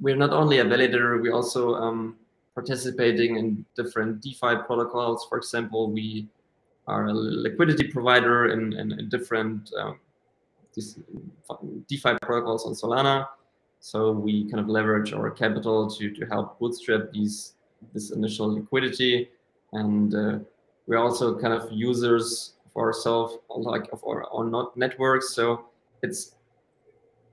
we're 0.00 0.16
not 0.24 0.32
only 0.32 0.58
a 0.58 0.64
validator, 0.64 1.20
we 1.22 1.30
also 1.30 1.74
um, 1.76 2.16
participating 2.54 3.36
in 3.36 3.64
different 3.74 4.20
DeFi 4.20 4.54
protocols. 4.66 5.26
For 5.28 5.38
example, 5.38 5.90
we 5.90 6.28
are 6.86 7.06
a 7.06 7.12
liquidity 7.12 7.88
provider 7.88 8.48
in, 8.48 8.72
in, 8.72 8.92
in 8.92 9.08
different 9.08 9.70
um, 9.78 9.98
DeFi 11.88 12.16
protocols 12.22 12.66
on 12.66 12.72
Solana. 12.72 13.28
So 13.80 14.12
we 14.12 14.44
kind 14.44 14.60
of 14.60 14.68
leverage 14.68 15.12
our 15.12 15.30
capital 15.30 15.90
to, 15.90 16.10
to 16.10 16.26
help 16.26 16.58
bootstrap 16.58 17.12
these 17.12 17.54
this 17.92 18.12
initial 18.12 18.54
liquidity. 18.54 19.28
And 19.72 20.14
uh, 20.14 20.38
we're 20.86 20.98
also 20.98 21.38
kind 21.38 21.52
of 21.52 21.68
users 21.72 22.54
for 22.72 22.86
ourselves, 22.86 23.38
like 23.50 23.88
of 23.92 24.02
our 24.06 24.26
own 24.32 24.68
networks. 24.76 25.34
So 25.34 25.66
it's 26.02 26.36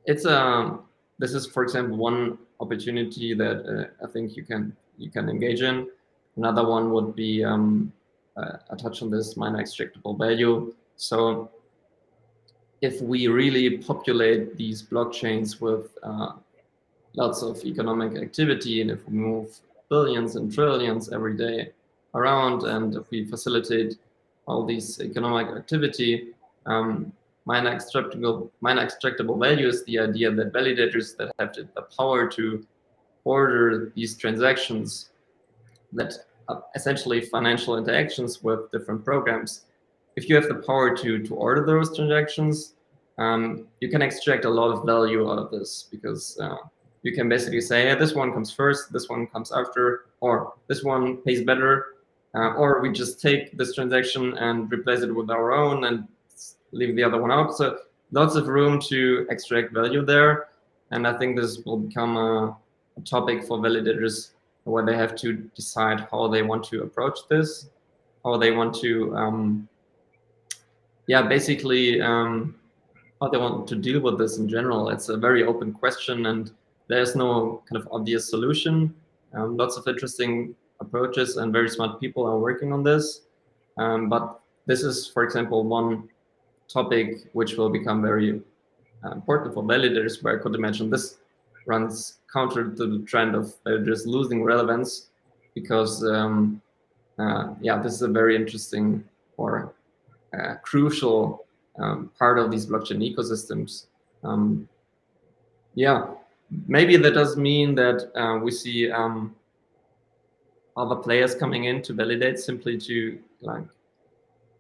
it's 0.06 0.26
a 0.26 0.42
um, 0.42 0.84
this 1.20 1.34
is 1.34 1.46
for 1.46 1.64
example 1.64 1.98
one 1.98 2.38
opportunity 2.60 3.34
that 3.36 3.90
uh, 4.02 4.06
I 4.06 4.12
think 4.12 4.36
you 4.36 4.44
can 4.44 4.76
you 4.98 5.10
can 5.10 5.30
engage 5.30 5.62
in. 5.62 5.88
Another 6.36 6.68
one 6.68 6.92
would 6.92 7.16
be 7.16 7.44
um, 7.44 7.92
uh, 8.40 8.58
a 8.70 8.76
touch 8.76 9.02
on 9.02 9.10
this 9.10 9.38
miner 9.38 9.62
extractable 9.62 10.18
value. 10.18 10.74
So 10.96 11.50
if 12.82 13.02
we 13.02 13.28
really 13.28 13.78
populate 13.78 14.56
these 14.56 14.84
blockchains 14.84 15.60
with 15.60 15.98
uh, 16.04 16.34
lots 17.14 17.42
of 17.42 17.64
economic 17.66 18.22
activity, 18.22 18.82
and 18.82 18.92
if 18.92 19.08
we 19.08 19.14
move 19.14 19.60
billions 19.90 20.36
and 20.36 20.54
trillions 20.54 21.12
every 21.12 21.36
day 21.36 21.72
around, 22.14 22.64
and 22.64 22.96
if 22.96 23.10
we 23.12 23.26
facilitate 23.26 23.98
all 24.48 24.66
these 24.66 25.00
economic 25.02 25.48
activity, 25.56 26.30
um, 26.66 27.12
miner 27.46 27.72
extractable, 27.76 28.50
miner 28.62 28.86
extractable 28.86 29.40
value 29.40 29.68
is 29.68 29.84
the 29.86 30.00
idea 30.00 30.32
that 30.32 30.54
validators 30.54 31.18
that 31.18 31.32
have 31.40 31.54
the 31.54 31.82
power 31.98 32.28
to 32.28 32.66
order 33.26 33.92
these 33.96 34.16
transactions 34.16 35.10
that 35.94 36.14
essentially 36.76 37.22
financial 37.22 37.78
interactions 37.78 38.44
with 38.44 38.72
different 38.72 39.04
programs. 39.04 39.66
If 40.16 40.28
you 40.30 40.36
have 40.36 40.48
the 40.48 40.56
power 40.56 40.96
to, 40.98 41.24
to 41.24 41.36
order 41.36 41.66
those 41.66 41.96
transactions, 41.96 42.74
um, 43.18 43.68
you 43.82 43.90
can 43.90 44.02
extract 44.02 44.46
a 44.46 44.50
lot 44.50 44.72
of 44.72 44.86
value 44.86 45.30
out 45.30 45.40
of 45.40 45.52
this 45.52 45.88
because 45.92 46.40
uh, 46.40 46.58
you 47.04 47.14
can 47.14 47.30
basically 47.30 47.62
say, 47.62 47.90
hey, 47.90 47.96
this 47.96 48.14
one 48.14 48.34
comes 48.34 48.52
first, 48.52 48.92
this 48.92 49.10
one 49.10 49.28
comes 49.28 49.52
after, 49.52 50.06
or 50.22 50.54
this 50.68 50.84
one 50.84 51.18
pays 51.18 51.44
better, 51.44 51.96
uh, 52.36 52.54
or 52.54 52.82
we 52.82 52.92
just 52.92 53.22
take 53.22 53.58
this 53.58 53.76
transaction 53.76 54.38
and 54.38 54.72
replace 54.72 55.02
it 55.02 55.14
with 55.14 55.30
our 55.30 55.52
own 55.52 55.86
and 55.86 56.08
leave 56.72 56.96
the 56.96 57.04
other 57.04 57.22
one 57.22 57.32
out. 57.32 57.56
So 57.56 57.80
lots 58.12 58.36
of 58.36 58.48
room 58.48 58.80
to 58.90 59.26
extract 59.30 59.74
value 59.74 60.06
there. 60.06 60.50
And 60.92 61.08
I 61.08 61.18
think 61.18 61.36
this 61.36 61.60
will 61.66 61.78
become 61.78 62.18
a, 62.18 62.58
a 62.98 63.02
topic 63.02 63.44
for 63.44 63.60
validators 63.60 64.32
where 64.70 64.86
they 64.86 64.96
have 64.96 65.16
to 65.18 65.34
decide 65.56 66.08
how 66.12 66.28
they 66.28 66.42
want 66.42 66.64
to 66.66 66.84
approach 66.84 67.20
this, 67.30 67.70
how 68.24 68.38
they 68.38 68.52
want 68.52 68.76
to, 68.76 69.16
um, 69.16 69.68
yeah, 71.08 71.22
basically 71.22 72.02
um, 72.02 72.56
how 73.22 73.28
they 73.28 73.38
want 73.38 73.68
to 73.68 73.76
deal 73.76 74.00
with 74.00 74.18
this 74.18 74.38
in 74.38 74.48
general. 74.48 74.90
It's 74.90 75.10
a 75.10 75.18
very 75.18 75.44
open 75.44 75.74
question 75.74 76.28
and 76.28 76.52
there's 76.88 77.16
no 77.16 77.64
kind 77.70 77.82
of 77.82 77.88
obvious 77.92 78.30
solution. 78.30 78.94
Um, 79.34 79.58
lots 79.58 79.78
of 79.78 79.88
interesting 79.88 80.56
approaches 80.80 81.38
and 81.38 81.54
very 81.54 81.70
smart 81.70 82.00
people 82.00 82.26
are 82.26 82.40
working 82.40 82.74
on 82.74 82.84
this. 82.84 83.22
Um, 83.78 84.10
but 84.10 84.42
this 84.66 84.84
is, 84.84 85.08
for 85.08 85.24
example, 85.24 85.64
one 85.64 86.10
topic 86.68 87.30
which 87.34 87.56
will 87.56 87.70
become 87.70 88.02
very 88.02 88.42
uh, 89.04 89.12
important 89.12 89.54
for 89.54 89.64
validators, 89.64 90.22
where 90.22 90.38
I 90.38 90.42
could 90.42 90.56
imagine 90.56 90.90
this 90.90 91.19
runs 91.70 92.20
counter 92.32 92.70
to 92.70 92.86
the 92.98 93.06
trend 93.06 93.36
of 93.36 93.54
just 93.86 94.06
losing 94.06 94.44
relevance 94.44 95.10
because, 95.54 96.04
um, 96.04 96.62
uh, 97.18 97.54
yeah, 97.62 97.82
this 97.82 97.94
is 97.94 98.02
a 98.02 98.08
very 98.08 98.36
interesting 98.36 99.04
or 99.38 99.74
uh, 100.38 100.56
crucial 100.64 101.46
um, 101.78 102.12
part 102.20 102.38
of 102.38 102.52
these 102.52 102.66
blockchain 102.66 103.00
ecosystems. 103.10 103.86
Um, 104.24 104.68
yeah, 105.76 106.08
maybe 106.68 106.98
that 106.98 107.14
does 107.14 107.38
mean 107.38 107.76
that 107.76 108.12
uh, 108.16 108.38
we 108.40 108.52
see 108.52 108.92
um, 108.92 109.36
other 110.76 110.96
players 110.96 111.36
coming 111.36 111.66
in 111.66 111.82
to 111.84 111.94
validate 111.94 112.40
simply 112.40 112.78
to 112.78 113.20
like 113.42 113.64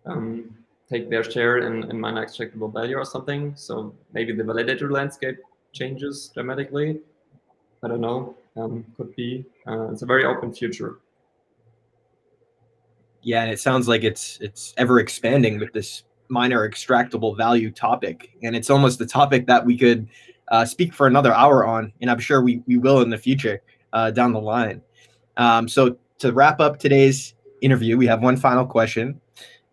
um, 0.05 0.55
take 0.89 1.09
their 1.09 1.23
share 1.23 1.59
in, 1.59 1.89
in 1.89 1.99
miner 1.99 2.25
extractable 2.25 2.71
value 2.73 2.97
or 2.97 3.05
something. 3.05 3.53
So 3.55 3.93
maybe 4.13 4.33
the 4.33 4.43
validator 4.43 4.89
landscape 4.89 5.37
changes 5.73 6.31
dramatically. 6.33 6.99
I 7.83 7.87
don't 7.87 8.01
know. 8.01 8.35
Um, 8.55 8.85
could 8.97 9.15
be. 9.15 9.45
Uh, 9.67 9.91
it's 9.91 10.01
a 10.01 10.05
very 10.05 10.25
open 10.25 10.53
future. 10.53 10.99
Yeah, 13.21 13.45
it 13.45 13.59
sounds 13.59 13.87
like 13.87 14.03
it's 14.03 14.37
it's 14.41 14.73
ever 14.77 14.99
expanding 14.99 15.59
with 15.59 15.73
this 15.73 16.03
miner 16.29 16.67
extractable 16.69 17.35
value 17.35 17.71
topic, 17.71 18.31
and 18.43 18.55
it's 18.55 18.69
almost 18.69 18.99
the 18.99 19.05
topic 19.05 19.47
that 19.47 19.65
we 19.65 19.77
could 19.77 20.07
uh, 20.49 20.65
speak 20.65 20.93
for 20.93 21.07
another 21.07 21.33
hour 21.33 21.65
on, 21.65 21.91
and 22.01 22.09
I'm 22.09 22.19
sure 22.19 22.41
we 22.41 22.63
we 22.65 22.77
will 22.77 23.01
in 23.01 23.09
the 23.09 23.17
future 23.17 23.61
uh, 23.93 24.11
down 24.11 24.33
the 24.33 24.41
line. 24.41 24.81
Um, 25.37 25.67
so 25.67 25.97
to 26.19 26.33
wrap 26.33 26.59
up 26.59 26.79
today's 26.79 27.33
interview, 27.61 27.97
we 27.97 28.07
have 28.07 28.21
one 28.21 28.37
final 28.37 28.65
question, 28.65 29.19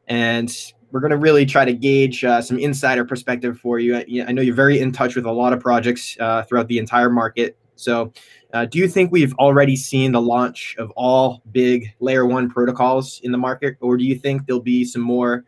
and 0.08 0.54
we're 0.90 1.00
going 1.00 1.10
to 1.10 1.16
really 1.16 1.44
try 1.44 1.64
to 1.64 1.72
gauge 1.72 2.24
uh, 2.24 2.40
some 2.40 2.58
insider 2.58 3.04
perspective 3.04 3.58
for 3.58 3.78
you. 3.78 3.96
I, 3.96 4.32
know 4.32 4.42
you're 4.42 4.54
very 4.54 4.80
in 4.80 4.92
touch 4.92 5.16
with 5.16 5.26
a 5.26 5.32
lot 5.32 5.52
of 5.52 5.60
projects 5.60 6.16
uh, 6.20 6.42
throughout 6.44 6.68
the 6.68 6.78
entire 6.78 7.10
market. 7.10 7.56
So, 7.74 8.12
uh, 8.54 8.64
do 8.64 8.78
you 8.78 8.88
think 8.88 9.12
we've 9.12 9.34
already 9.34 9.76
seen 9.76 10.12
the 10.12 10.20
launch 10.20 10.74
of 10.78 10.90
all 10.92 11.42
big 11.52 11.92
layer 12.00 12.24
one 12.24 12.48
protocols 12.48 13.20
in 13.22 13.32
the 13.32 13.38
market, 13.38 13.76
or 13.80 13.96
do 13.96 14.04
you 14.04 14.14
think 14.14 14.46
there'll 14.46 14.62
be 14.62 14.84
some 14.84 15.02
more 15.02 15.44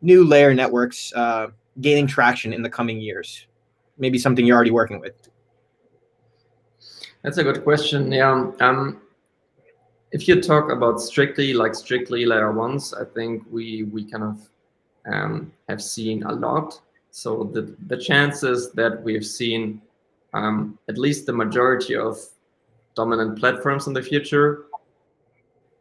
new 0.00 0.24
layer 0.24 0.52
networks 0.52 1.12
uh, 1.14 1.48
gaining 1.80 2.06
traction 2.06 2.52
in 2.52 2.62
the 2.62 2.70
coming 2.70 3.00
years? 3.00 3.46
Maybe 3.98 4.18
something 4.18 4.44
you're 4.44 4.56
already 4.56 4.72
working 4.72 4.98
with. 4.98 5.30
That's 7.22 7.38
a 7.38 7.44
good 7.44 7.62
question. 7.62 8.10
Yeah. 8.10 8.50
Um, 8.60 9.02
if 10.10 10.26
you 10.26 10.40
talk 10.40 10.72
about 10.72 11.00
strictly 11.00 11.52
like 11.52 11.74
strictly 11.74 12.24
layer 12.24 12.50
ones, 12.52 12.94
I 12.94 13.04
think 13.04 13.44
we 13.50 13.84
we 13.84 14.10
kind 14.10 14.24
of 14.24 14.48
um, 15.06 15.52
have 15.68 15.82
seen 15.82 16.22
a 16.24 16.32
lot. 16.32 16.80
So 17.10 17.50
the, 17.52 17.74
the 17.86 17.96
chances 17.96 18.72
that 18.72 19.02
we've 19.02 19.26
seen 19.26 19.82
um, 20.32 20.78
at 20.88 20.98
least 20.98 21.26
the 21.26 21.32
majority 21.32 21.96
of 21.96 22.18
dominant 22.94 23.38
platforms 23.38 23.86
in 23.86 23.92
the 23.92 24.02
future 24.02 24.66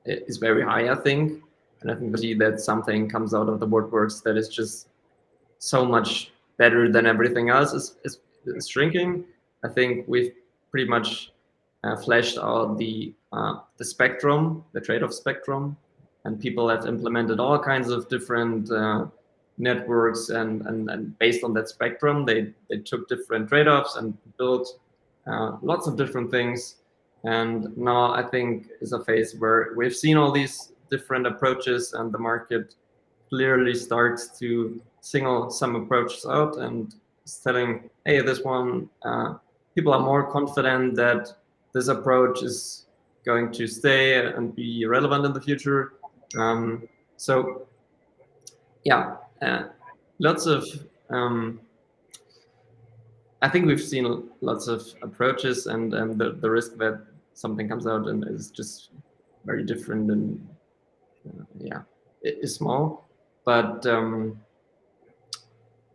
is 0.06 0.38
very 0.38 0.64
high, 0.64 0.90
I 0.92 0.96
think. 0.96 1.44
And 1.82 1.92
I 1.92 1.96
think 1.96 2.12
that 2.40 2.60
something 2.60 3.08
comes 3.10 3.34
out 3.34 3.48
of 3.48 3.60
the 3.60 3.68
WordWorks 3.68 4.24
that 4.24 4.38
is 4.38 4.50
just 4.50 4.90
so 5.60 5.86
much 5.86 6.32
better 6.58 6.92
than 6.92 7.06
everything 7.06 7.50
else 7.50 7.74
is, 7.74 7.98
is, 8.04 8.20
is 8.46 8.68
shrinking. 8.68 9.24
I 9.64 9.70
think 9.70 10.06
we've 10.08 10.34
pretty 10.72 10.90
much 10.90 11.32
uh, 11.84 11.96
fleshed 11.96 12.38
out 12.38 12.78
the 12.78 13.14
uh, 13.32 13.60
the 13.78 13.86
spectrum, 13.86 14.64
the 14.74 14.82
trade-off 14.82 15.14
spectrum, 15.14 15.78
and 16.26 16.40
people 16.40 16.70
have 16.70 16.86
implemented 16.86 17.40
all 17.40 17.58
kinds 17.58 17.90
of 17.90 18.08
different 18.10 18.72
uh, 18.72 19.06
networks 19.58 20.30
and, 20.30 20.66
and, 20.68 20.90
and 20.90 21.18
based 21.20 21.44
on 21.44 21.54
that 21.54 21.68
spectrum 21.68 22.26
they, 22.26 22.54
they 22.70 22.78
took 22.78 23.08
different 23.10 23.50
trade-offs 23.50 23.96
and 23.98 24.18
built 24.38 24.80
uh, 25.28 25.58
lots 25.62 25.86
of 25.86 25.98
different 25.98 26.32
things. 26.32 26.76
And 27.26 27.78
now 27.78 28.14
i 28.14 28.24
think 28.24 28.68
is 28.80 28.94
a 28.94 29.04
phase 29.04 29.36
where 29.36 29.74
we've 29.76 29.96
seen 29.96 30.16
all 30.18 30.32
these 30.32 30.72
different 30.90 31.28
approaches 31.28 31.94
and 31.94 32.12
the 32.12 32.18
market 32.18 32.76
clearly 33.30 33.76
starts 33.76 34.40
to 34.40 34.82
single 35.02 35.50
some 35.50 35.76
approaches 35.76 36.26
out 36.26 36.58
and 36.58 36.96
telling 37.44 37.90
hey 38.06 38.22
this 38.22 38.42
one 38.44 38.90
uh, 39.04 39.36
people 39.76 39.94
are 39.94 40.00
more 40.00 40.32
confident 40.32 40.96
that 40.96 41.30
this 41.74 41.88
approach 41.88 42.42
is 42.42 42.86
going 43.26 43.52
to 43.52 43.68
stay 43.68 44.26
and 44.26 44.56
be 44.56 44.86
relevant 44.86 45.26
in 45.26 45.34
the 45.34 45.42
future 45.42 45.94
um, 46.38 46.88
so 47.18 47.68
yeah, 48.84 49.16
uh, 49.42 49.64
lots 50.20 50.46
of. 50.46 50.66
Um, 51.10 51.62
I 53.42 53.48
think 53.48 53.66
we've 53.66 53.82
seen 53.82 54.30
lots 54.42 54.68
of 54.68 54.86
approaches, 55.02 55.68
and 55.68 55.94
um, 55.94 56.18
the 56.18 56.34
the 56.34 56.50
risk 56.50 56.78
that 56.78 57.06
something 57.34 57.70
comes 57.70 57.88
out 57.88 58.08
and 58.08 58.28
is 58.28 58.52
just 58.52 58.90
very 59.46 59.64
different 59.64 60.12
and 60.12 60.48
uh, 61.28 61.44
yeah, 61.58 61.82
it 62.22 62.38
is 62.42 62.56
small. 62.56 63.08
But 63.46 63.86
um, 63.86 64.40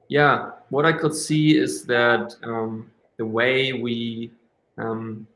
yeah, 0.09 0.53
what 0.71 0.87
I 0.87 0.93
could 0.93 1.15
see 1.15 1.57
is 1.57 1.85
that 1.85 2.35
um, 2.43 2.91
the 3.17 3.27
way 3.27 3.73
we 3.73 4.33
um, 4.79 5.27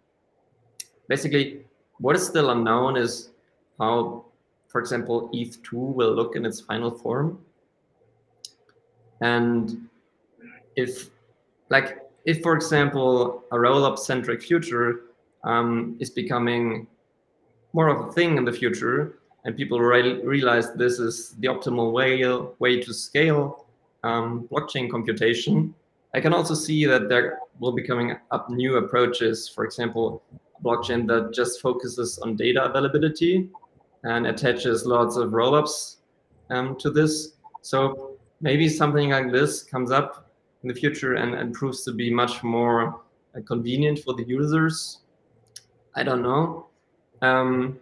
basically 1.08 1.64
what 1.98 2.16
is 2.16 2.26
still 2.26 2.50
unknown 2.50 2.96
is 2.96 3.30
how 3.78 4.24
for 4.68 4.80
example, 4.80 5.30
ETH2 5.34 5.72
will 5.72 6.14
look 6.14 6.36
in 6.36 6.44
its 6.46 6.60
final 6.60 6.90
form. 6.90 7.38
And 9.20 9.88
if, 10.76 11.10
like, 11.70 11.98
if, 12.24 12.42
for 12.42 12.54
example, 12.54 13.42
a 13.50 13.58
roll-up 13.58 13.98
centric 13.98 14.42
future 14.42 15.00
um, 15.44 15.96
is 15.98 16.10
becoming 16.10 16.86
more 17.72 17.88
of 17.88 18.08
a 18.08 18.12
thing 18.12 18.36
in 18.36 18.44
the 18.44 18.52
future, 18.52 19.18
and 19.44 19.56
people 19.56 19.80
re 19.80 20.22
realize 20.22 20.72
this 20.74 20.98
is 20.98 21.30
the 21.38 21.48
optimal 21.48 21.92
way, 21.92 22.24
way 22.58 22.80
to 22.80 22.92
scale 22.92 23.66
um, 24.04 24.48
blockchain 24.50 24.90
computation, 24.90 25.74
I 26.14 26.20
can 26.20 26.32
also 26.32 26.54
see 26.54 26.84
that 26.86 27.08
there 27.08 27.38
will 27.60 27.72
be 27.72 27.82
coming 27.82 28.16
up 28.30 28.48
new 28.50 28.76
approaches. 28.76 29.48
For 29.48 29.64
example, 29.64 30.22
blockchain 30.62 31.06
that 31.08 31.32
just 31.32 31.60
focuses 31.60 32.18
on 32.18 32.36
data 32.36 32.64
availability 32.64 33.48
and 34.04 34.26
attaches 34.26 34.86
lots 34.86 35.16
of 35.16 35.30
rollups 35.30 35.96
um, 36.50 36.76
to 36.76 36.90
this. 36.90 37.32
So 37.62 38.16
maybe 38.40 38.68
something 38.68 39.10
like 39.10 39.32
this 39.32 39.62
comes 39.62 39.90
up 39.90 40.30
in 40.62 40.68
the 40.68 40.74
future 40.74 41.14
and, 41.14 41.34
and 41.34 41.52
proves 41.54 41.84
to 41.84 41.92
be 41.92 42.12
much 42.12 42.42
more 42.42 43.00
uh, 43.36 43.40
convenient 43.46 44.00
for 44.00 44.14
the 44.14 44.24
users. 44.24 44.98
I 45.94 46.02
don't 46.02 46.22
know. 46.22 46.66
Um, 47.22 47.78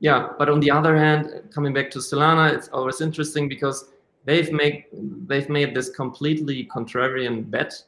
yeah, 0.00 0.28
but 0.38 0.48
on 0.48 0.60
the 0.60 0.70
other 0.70 0.96
hand, 0.96 1.50
coming 1.52 1.72
back 1.72 1.90
to 1.92 1.98
Solana, 1.98 2.52
it's 2.52 2.68
always 2.68 3.00
interesting 3.00 3.48
because 3.48 3.90
they've 4.24 4.52
made 4.52 4.84
they've 5.26 5.48
made 5.48 5.74
this 5.74 5.90
completely 5.90 6.66
contrarian 6.66 7.50
bet. 7.50 7.82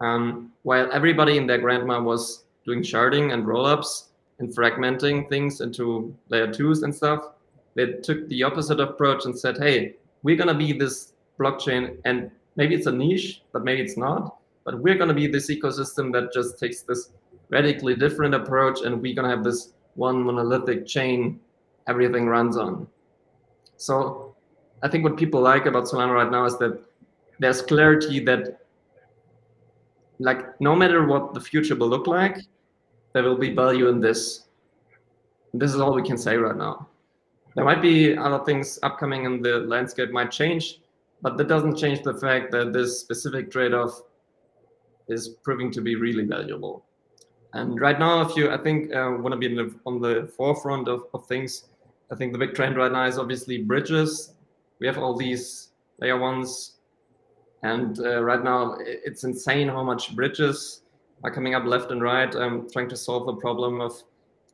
Um, 0.00 0.52
while 0.62 0.90
everybody 0.92 1.36
in 1.36 1.46
their 1.46 1.58
grandma 1.58 2.00
was 2.00 2.44
doing 2.64 2.82
sharding 2.82 3.32
and 3.32 3.44
rollups 3.44 4.08
and 4.38 4.48
fragmenting 4.48 5.28
things 5.28 5.60
into 5.60 6.14
layer 6.28 6.52
twos 6.52 6.82
and 6.82 6.94
stuff, 6.94 7.30
they 7.74 7.92
took 7.92 8.28
the 8.28 8.42
opposite 8.42 8.80
approach 8.80 9.24
and 9.24 9.38
said, 9.38 9.58
"Hey, 9.58 9.96
we're 10.22 10.36
gonna 10.36 10.54
be 10.54 10.72
this 10.72 11.12
blockchain, 11.38 11.98
and 12.04 12.30
maybe 12.56 12.74
it's 12.74 12.86
a 12.86 12.92
niche, 12.92 13.42
but 13.52 13.64
maybe 13.64 13.82
it's 13.82 13.96
not. 13.96 14.36
But 14.64 14.80
we're 14.80 14.96
gonna 14.96 15.14
be 15.14 15.26
this 15.26 15.50
ecosystem 15.50 16.12
that 16.12 16.32
just 16.32 16.58
takes 16.58 16.82
this 16.82 17.10
radically 17.50 17.94
different 17.94 18.34
approach, 18.34 18.82
and 18.82 19.00
we're 19.00 19.14
gonna 19.14 19.30
have 19.30 19.44
this 19.44 19.72
one 19.94 20.22
monolithic 20.22 20.86
chain 20.86 21.40
everything 21.86 22.26
runs 22.26 22.56
on." 22.56 22.86
So 23.76 24.34
I 24.82 24.88
think 24.88 25.04
what 25.04 25.16
people 25.16 25.40
like 25.40 25.66
about 25.66 25.84
Solana 25.84 26.14
right 26.14 26.30
now 26.30 26.44
is 26.44 26.58
that 26.58 26.80
there's 27.38 27.62
clarity 27.62 28.20
that 28.20 28.60
like 30.20 30.60
no 30.60 30.76
matter 30.76 31.04
what 31.04 31.34
the 31.34 31.40
future 31.40 31.74
will 31.74 31.88
look 31.88 32.06
like, 32.06 32.38
there 33.14 33.22
will 33.22 33.38
be 33.38 33.54
value 33.54 33.88
in 33.88 34.00
this. 34.00 34.44
This 35.54 35.72
is 35.72 35.80
all 35.80 35.94
we 35.94 36.02
can 36.02 36.18
say 36.18 36.36
right 36.36 36.56
now. 36.56 36.86
There 37.54 37.64
might 37.64 37.80
be 37.80 38.14
other 38.16 38.44
things 38.44 38.78
upcoming 38.82 39.24
and 39.24 39.42
the 39.42 39.60
landscape 39.60 40.10
might 40.10 40.30
change, 40.30 40.80
but 41.22 41.38
that 41.38 41.48
doesn't 41.48 41.76
change 41.76 42.02
the 42.02 42.12
fact 42.14 42.52
that 42.52 42.74
this 42.74 43.00
specific 43.00 43.50
trade-off 43.50 44.02
is 45.08 45.28
proving 45.42 45.70
to 45.70 45.80
be 45.80 45.94
really 45.94 46.24
valuable. 46.24 46.84
And 47.54 47.80
right 47.80 47.98
now, 47.98 48.20
if 48.20 48.36
you, 48.36 48.50
I 48.50 48.58
think, 48.58 48.92
uh, 48.92 49.16
want 49.18 49.32
to 49.32 49.36
be 49.38 49.54
the, 49.54 49.74
on 49.86 50.00
the 50.02 50.30
forefront 50.36 50.88
of, 50.88 51.04
of 51.14 51.26
things, 51.26 51.68
I 52.10 52.16
think 52.16 52.32
the 52.32 52.38
big 52.38 52.54
trend 52.54 52.76
right 52.76 52.92
now 52.92 53.06
is 53.06 53.16
obviously 53.16 53.62
bridges 53.62 54.34
we 54.78 54.86
have 54.86 54.98
all 54.98 55.16
these 55.16 55.70
layer 55.98 56.18
ones 56.18 56.74
and 57.62 57.98
uh, 58.00 58.22
right 58.22 58.44
now 58.44 58.76
it's 58.80 59.24
insane 59.24 59.68
how 59.68 59.82
much 59.82 60.14
bridges 60.14 60.82
are 61.24 61.30
coming 61.30 61.54
up 61.54 61.64
left 61.64 61.90
and 61.90 62.02
right 62.02 62.34
um, 62.36 62.68
trying 62.72 62.88
to 62.88 62.96
solve 62.96 63.26
the 63.26 63.34
problem 63.34 63.80
of 63.80 63.92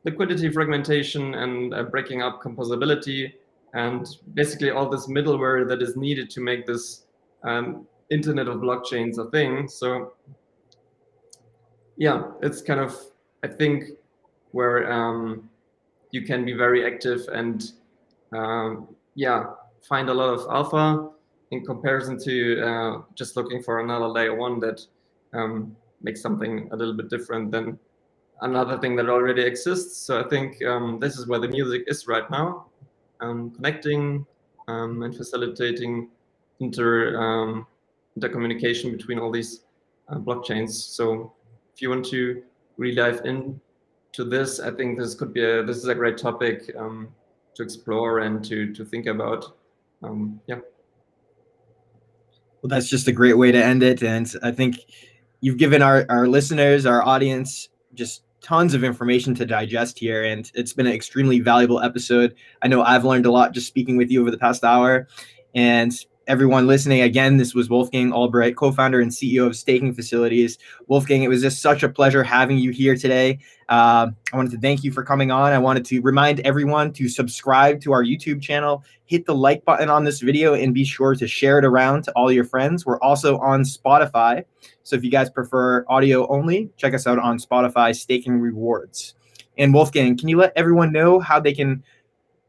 liquidity 0.03 0.49
fragmentation 0.49 1.35
and 1.35 1.73
uh, 1.73 1.83
breaking 1.83 2.21
up 2.21 2.41
composability 2.41 3.33
and 3.73 4.17
basically 4.33 4.71
all 4.71 4.89
this 4.89 5.07
middleware 5.07 5.67
that 5.67 5.81
is 5.81 5.95
needed 5.95 6.29
to 6.29 6.41
make 6.41 6.65
this 6.65 7.03
um, 7.43 7.85
internet 8.09 8.47
of 8.47 8.57
blockchains 8.57 9.17
a 9.19 9.29
thing. 9.29 9.67
So 9.67 10.13
yeah 12.01 12.23
it's 12.41 12.63
kind 12.63 12.79
of 12.79 12.99
i 13.43 13.47
think 13.47 13.83
where 14.53 14.91
um, 14.91 15.49
you 16.09 16.23
can 16.23 16.43
be 16.43 16.53
very 16.53 16.85
active 16.85 17.21
and 17.31 17.73
um, 18.33 18.87
yeah 19.13 19.45
find 19.87 20.09
a 20.09 20.13
lot 20.13 20.29
of 20.33 20.41
alpha 20.49 21.09
in 21.51 21.63
comparison 21.63 22.17
to 22.17 22.61
uh, 22.61 23.01
just 23.13 23.35
looking 23.35 23.61
for 23.61 23.81
another 23.81 24.07
layer 24.07 24.35
one 24.35 24.59
that 24.59 24.81
um, 25.33 25.75
makes 26.03 26.21
something 26.21 26.69
a 26.71 26.75
little 26.75 26.93
bit 26.93 27.09
different 27.09 27.51
than 27.51 27.77
another 28.41 28.77
thing 28.77 28.95
that 28.95 29.09
already 29.09 29.43
exists. 29.43 29.97
So 29.97 30.19
I 30.19 30.27
think 30.27 30.63
um, 30.65 30.99
this 30.99 31.17
is 31.17 31.27
where 31.27 31.39
the 31.39 31.47
music 31.47 31.83
is 31.87 32.07
right 32.07 32.29
now, 32.29 32.67
um, 33.19 33.51
connecting 33.51 34.25
um, 34.67 35.03
and 35.03 35.15
facilitating 35.15 36.09
inter 36.59 37.19
um, 37.19 37.67
intercommunication 38.19 38.91
between 38.91 39.19
all 39.19 39.31
these 39.31 39.61
uh, 40.09 40.17
blockchains. 40.17 40.71
So 40.71 41.33
if 41.73 41.81
you 41.81 41.89
want 41.89 42.05
to 42.07 42.43
really 42.77 42.95
dive 42.95 43.21
into 43.25 44.23
this, 44.25 44.59
I 44.59 44.71
think 44.71 44.97
this 44.97 45.15
could 45.15 45.33
be 45.33 45.43
a, 45.43 45.63
this 45.63 45.77
is 45.77 45.87
a 45.87 45.95
great 45.95 46.17
topic 46.17 46.71
um, 46.77 47.09
to 47.55 47.63
explore 47.63 48.19
and 48.19 48.43
to 48.45 48.73
to 48.73 48.85
think 48.85 49.07
about 49.07 49.57
um, 50.03 50.39
yeah. 50.47 50.59
Well, 52.61 52.69
that's 52.69 52.89
just 52.89 53.07
a 53.07 53.11
great 53.11 53.37
way 53.37 53.51
to 53.51 53.63
end 53.63 53.81
it. 53.83 54.03
And 54.03 54.31
I 54.43 54.51
think 54.51 54.85
you've 55.41 55.57
given 55.57 55.81
our, 55.81 56.05
our 56.09 56.27
listeners, 56.27 56.85
our 56.85 57.03
audience, 57.03 57.69
just 57.93 58.23
tons 58.41 58.73
of 58.73 58.83
information 58.83 59.35
to 59.35 59.45
digest 59.45 59.99
here. 59.99 60.23
And 60.23 60.49
it's 60.55 60.73
been 60.73 60.87
an 60.87 60.93
extremely 60.93 61.39
valuable 61.39 61.81
episode. 61.81 62.35
I 62.61 62.67
know 62.67 62.81
I've 62.81 63.05
learned 63.05 63.25
a 63.25 63.31
lot 63.31 63.53
just 63.53 63.67
speaking 63.67 63.97
with 63.97 64.09
you 64.09 64.21
over 64.21 64.31
the 64.31 64.37
past 64.37 64.63
hour. 64.63 65.07
And 65.53 65.93
everyone 66.31 66.65
listening. 66.65 67.01
Again, 67.01 67.35
this 67.35 67.53
was 67.53 67.69
Wolfgang 67.69 68.13
Albrecht, 68.13 68.55
co 68.55 68.71
founder 68.71 69.01
and 69.01 69.11
CEO 69.11 69.45
of 69.45 69.53
Staking 69.53 69.93
Facilities. 69.93 70.57
Wolfgang, 70.87 71.23
it 71.23 71.27
was 71.27 71.41
just 71.41 71.61
such 71.61 71.83
a 71.83 71.89
pleasure 71.89 72.23
having 72.23 72.57
you 72.57 72.71
here 72.71 72.95
today. 72.95 73.37
Uh, 73.67 74.07
I 74.31 74.37
wanted 74.37 74.53
to 74.53 74.57
thank 74.57 74.81
you 74.81 74.93
for 74.93 75.03
coming 75.03 75.29
on. 75.29 75.51
I 75.51 75.57
wanted 75.57 75.83
to 75.87 75.99
remind 75.99 76.39
everyone 76.39 76.93
to 76.93 77.09
subscribe 77.09 77.81
to 77.81 77.91
our 77.91 78.01
YouTube 78.01 78.41
channel, 78.41 78.81
hit 79.03 79.25
the 79.25 79.35
like 79.35 79.65
button 79.65 79.89
on 79.89 80.05
this 80.05 80.21
video, 80.21 80.53
and 80.53 80.73
be 80.73 80.85
sure 80.85 81.15
to 81.15 81.27
share 81.27 81.59
it 81.59 81.65
around 81.65 82.03
to 82.03 82.13
all 82.13 82.31
your 82.31 82.45
friends. 82.45 82.85
We're 82.85 83.01
also 83.01 83.37
on 83.39 83.63
Spotify. 83.63 84.45
So 84.83 84.95
if 84.95 85.03
you 85.03 85.11
guys 85.11 85.29
prefer 85.29 85.83
audio 85.89 86.29
only, 86.29 86.69
check 86.77 86.93
us 86.93 87.07
out 87.07 87.19
on 87.19 87.39
Spotify, 87.39 87.93
Staking 87.93 88.39
Rewards. 88.39 89.15
And 89.57 89.73
Wolfgang, 89.73 90.17
can 90.17 90.29
you 90.29 90.37
let 90.37 90.53
everyone 90.55 90.93
know 90.93 91.19
how 91.19 91.41
they 91.41 91.53
can 91.53 91.83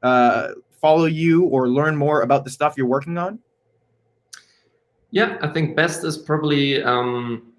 uh, 0.05 0.51
follow 0.81 1.07
you 1.07 1.47
or 1.47 1.69
learn 1.69 1.97
more 1.97 2.23
about 2.23 2.45
the 2.45 2.51
stuff 2.51 2.75
you're 2.77 2.87
working 2.87 3.19
on? 3.19 3.41
Yeah, 5.13 5.37
I 5.43 5.49
think 5.49 5.77
best 5.77 6.05
is 6.05 6.17
probably 6.17 6.83
um, 6.83 7.53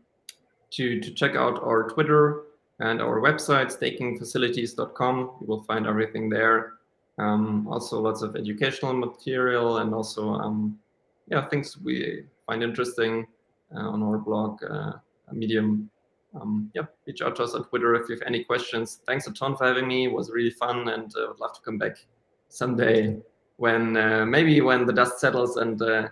to, 0.72 1.00
to 1.00 1.12
check 1.14 1.36
out 1.36 1.62
our 1.64 1.88
Twitter 1.88 2.46
and 2.80 3.00
our 3.00 3.22
website, 3.22 3.68
stakingfacilities.com. 3.72 5.18
You 5.40 5.48
will 5.48 5.62
find 5.62 5.86
everything 5.86 6.30
there. 6.30 6.74
Um, 7.20 7.68
also, 7.68 8.02
lots 8.02 8.24
of 8.24 8.36
educational 8.36 8.94
material 8.94 9.78
and 9.78 9.94
also, 9.94 10.34
um, 10.34 10.80
yeah, 11.28 11.48
things 11.48 11.78
we 11.78 12.24
find 12.48 12.64
interesting 12.64 13.28
uh, 13.76 13.88
on 13.88 14.02
our 14.02 14.18
blog, 14.18 14.64
uh, 14.64 14.94
Medium. 15.32 15.90
Um, 16.34 16.72
yeah, 16.74 16.86
reach 17.06 17.22
out 17.22 17.36
to 17.36 17.44
us 17.44 17.54
on 17.54 17.66
Twitter 17.66 17.94
if 17.94 18.10
you 18.10 18.16
have 18.16 18.24
any 18.26 18.44
questions. 18.44 19.02
Thanks 19.06 19.28
a 19.28 19.32
ton 19.32 19.56
for 19.56 19.68
having 19.68 19.88
me. 19.88 20.06
It 20.06 20.12
was 20.12 20.32
really 20.32 20.50
fun, 20.50 20.90
and 20.90 21.14
uh, 21.16 21.28
would 21.28 21.40
love 21.40 21.54
to 21.54 21.62
come 21.62 21.78
back 21.78 22.04
someday 22.50 23.16
when 23.58 23.96
uh, 23.96 24.26
maybe 24.26 24.60
when 24.62 24.88
the 24.88 24.94
dust 24.94 25.20
settles 25.20 25.58
and 25.58 25.80
uh, 25.84 26.08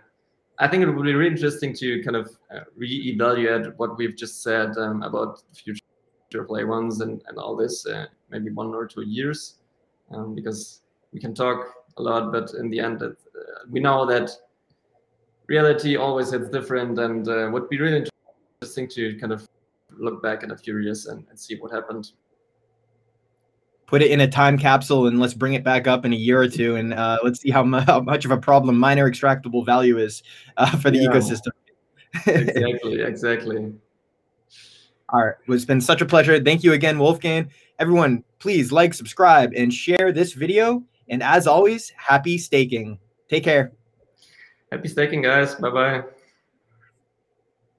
I 0.59 0.67
think 0.67 0.83
it 0.83 0.87
would 0.87 1.03
be 1.03 1.13
really 1.13 1.31
interesting 1.31 1.73
to 1.75 2.03
kind 2.03 2.15
of 2.15 2.29
uh, 2.53 2.61
re-evaluate 2.75 3.77
what 3.77 3.97
we've 3.97 4.15
just 4.15 4.43
said 4.43 4.77
um, 4.77 5.01
about 5.01 5.41
future 5.53 6.45
play 6.45 6.63
ones 6.63 7.01
and, 7.01 7.21
and 7.27 7.37
all 7.37 7.55
this, 7.55 7.85
uh, 7.85 8.05
maybe 8.29 8.51
one 8.51 8.73
or 8.73 8.85
two 8.85 9.01
years, 9.01 9.57
um, 10.13 10.35
because 10.35 10.81
we 11.13 11.19
can 11.19 11.33
talk 11.33 11.73
a 11.97 12.01
lot, 12.01 12.31
but 12.31 12.53
in 12.59 12.69
the 12.69 12.79
end, 12.79 13.01
it, 13.01 13.17
uh, 13.35 13.65
we 13.69 13.79
know 13.79 14.05
that 14.05 14.31
reality 15.47 15.97
always 15.97 16.31
is 16.31 16.49
different 16.49 16.97
and 16.99 17.27
uh, 17.27 17.49
would 17.51 17.67
be 17.69 17.79
really 17.79 18.05
interesting 18.61 18.87
to 18.87 19.17
kind 19.19 19.33
of 19.33 19.47
look 19.97 20.21
back 20.23 20.43
in 20.43 20.51
a 20.51 20.57
few 20.57 20.77
years 20.77 21.07
and, 21.07 21.25
and 21.29 21.39
see 21.39 21.55
what 21.55 21.71
happened 21.71 22.11
put 23.91 24.01
it 24.01 24.09
in 24.09 24.21
a 24.21 24.27
time 24.27 24.57
capsule 24.57 25.05
and 25.05 25.19
let's 25.19 25.33
bring 25.33 25.53
it 25.53 25.65
back 25.65 25.85
up 25.85 26.05
in 26.05 26.13
a 26.13 26.15
year 26.15 26.41
or 26.41 26.47
two 26.47 26.77
and 26.77 26.93
uh, 26.93 27.19
let's 27.25 27.41
see 27.41 27.49
how, 27.49 27.65
how, 27.81 27.99
much 27.99 28.23
of 28.23 28.31
a 28.31 28.37
problem 28.37 28.79
miner 28.79 29.11
extractable 29.11 29.65
value 29.65 29.97
is 29.97 30.23
uh, 30.55 30.77
for 30.77 30.89
the 30.89 30.99
yeah. 30.99 31.09
ecosystem. 31.09 31.51
exactly, 32.25 33.01
exactly. 33.01 33.57
All 35.09 35.25
right. 35.25 35.35
Well, 35.45 35.57
it's 35.57 35.65
been 35.65 35.81
such 35.81 35.99
a 35.99 36.05
pleasure. 36.05 36.41
Thank 36.41 36.63
you 36.63 36.71
again, 36.71 36.97
Wolfgang. 36.97 37.51
Everyone, 37.79 38.23
please 38.39 38.71
like, 38.71 38.93
subscribe, 38.93 39.51
and 39.57 39.73
share 39.73 40.13
this 40.13 40.31
video. 40.31 40.83
And 41.09 41.21
as 41.21 41.45
always, 41.45 41.91
happy 41.97 42.37
staking. 42.37 42.97
Take 43.27 43.43
care. 43.43 43.73
Happy 44.71 44.87
staking, 44.87 45.21
guys. 45.21 45.55
Bye 45.55 45.69
bye. 45.69 46.03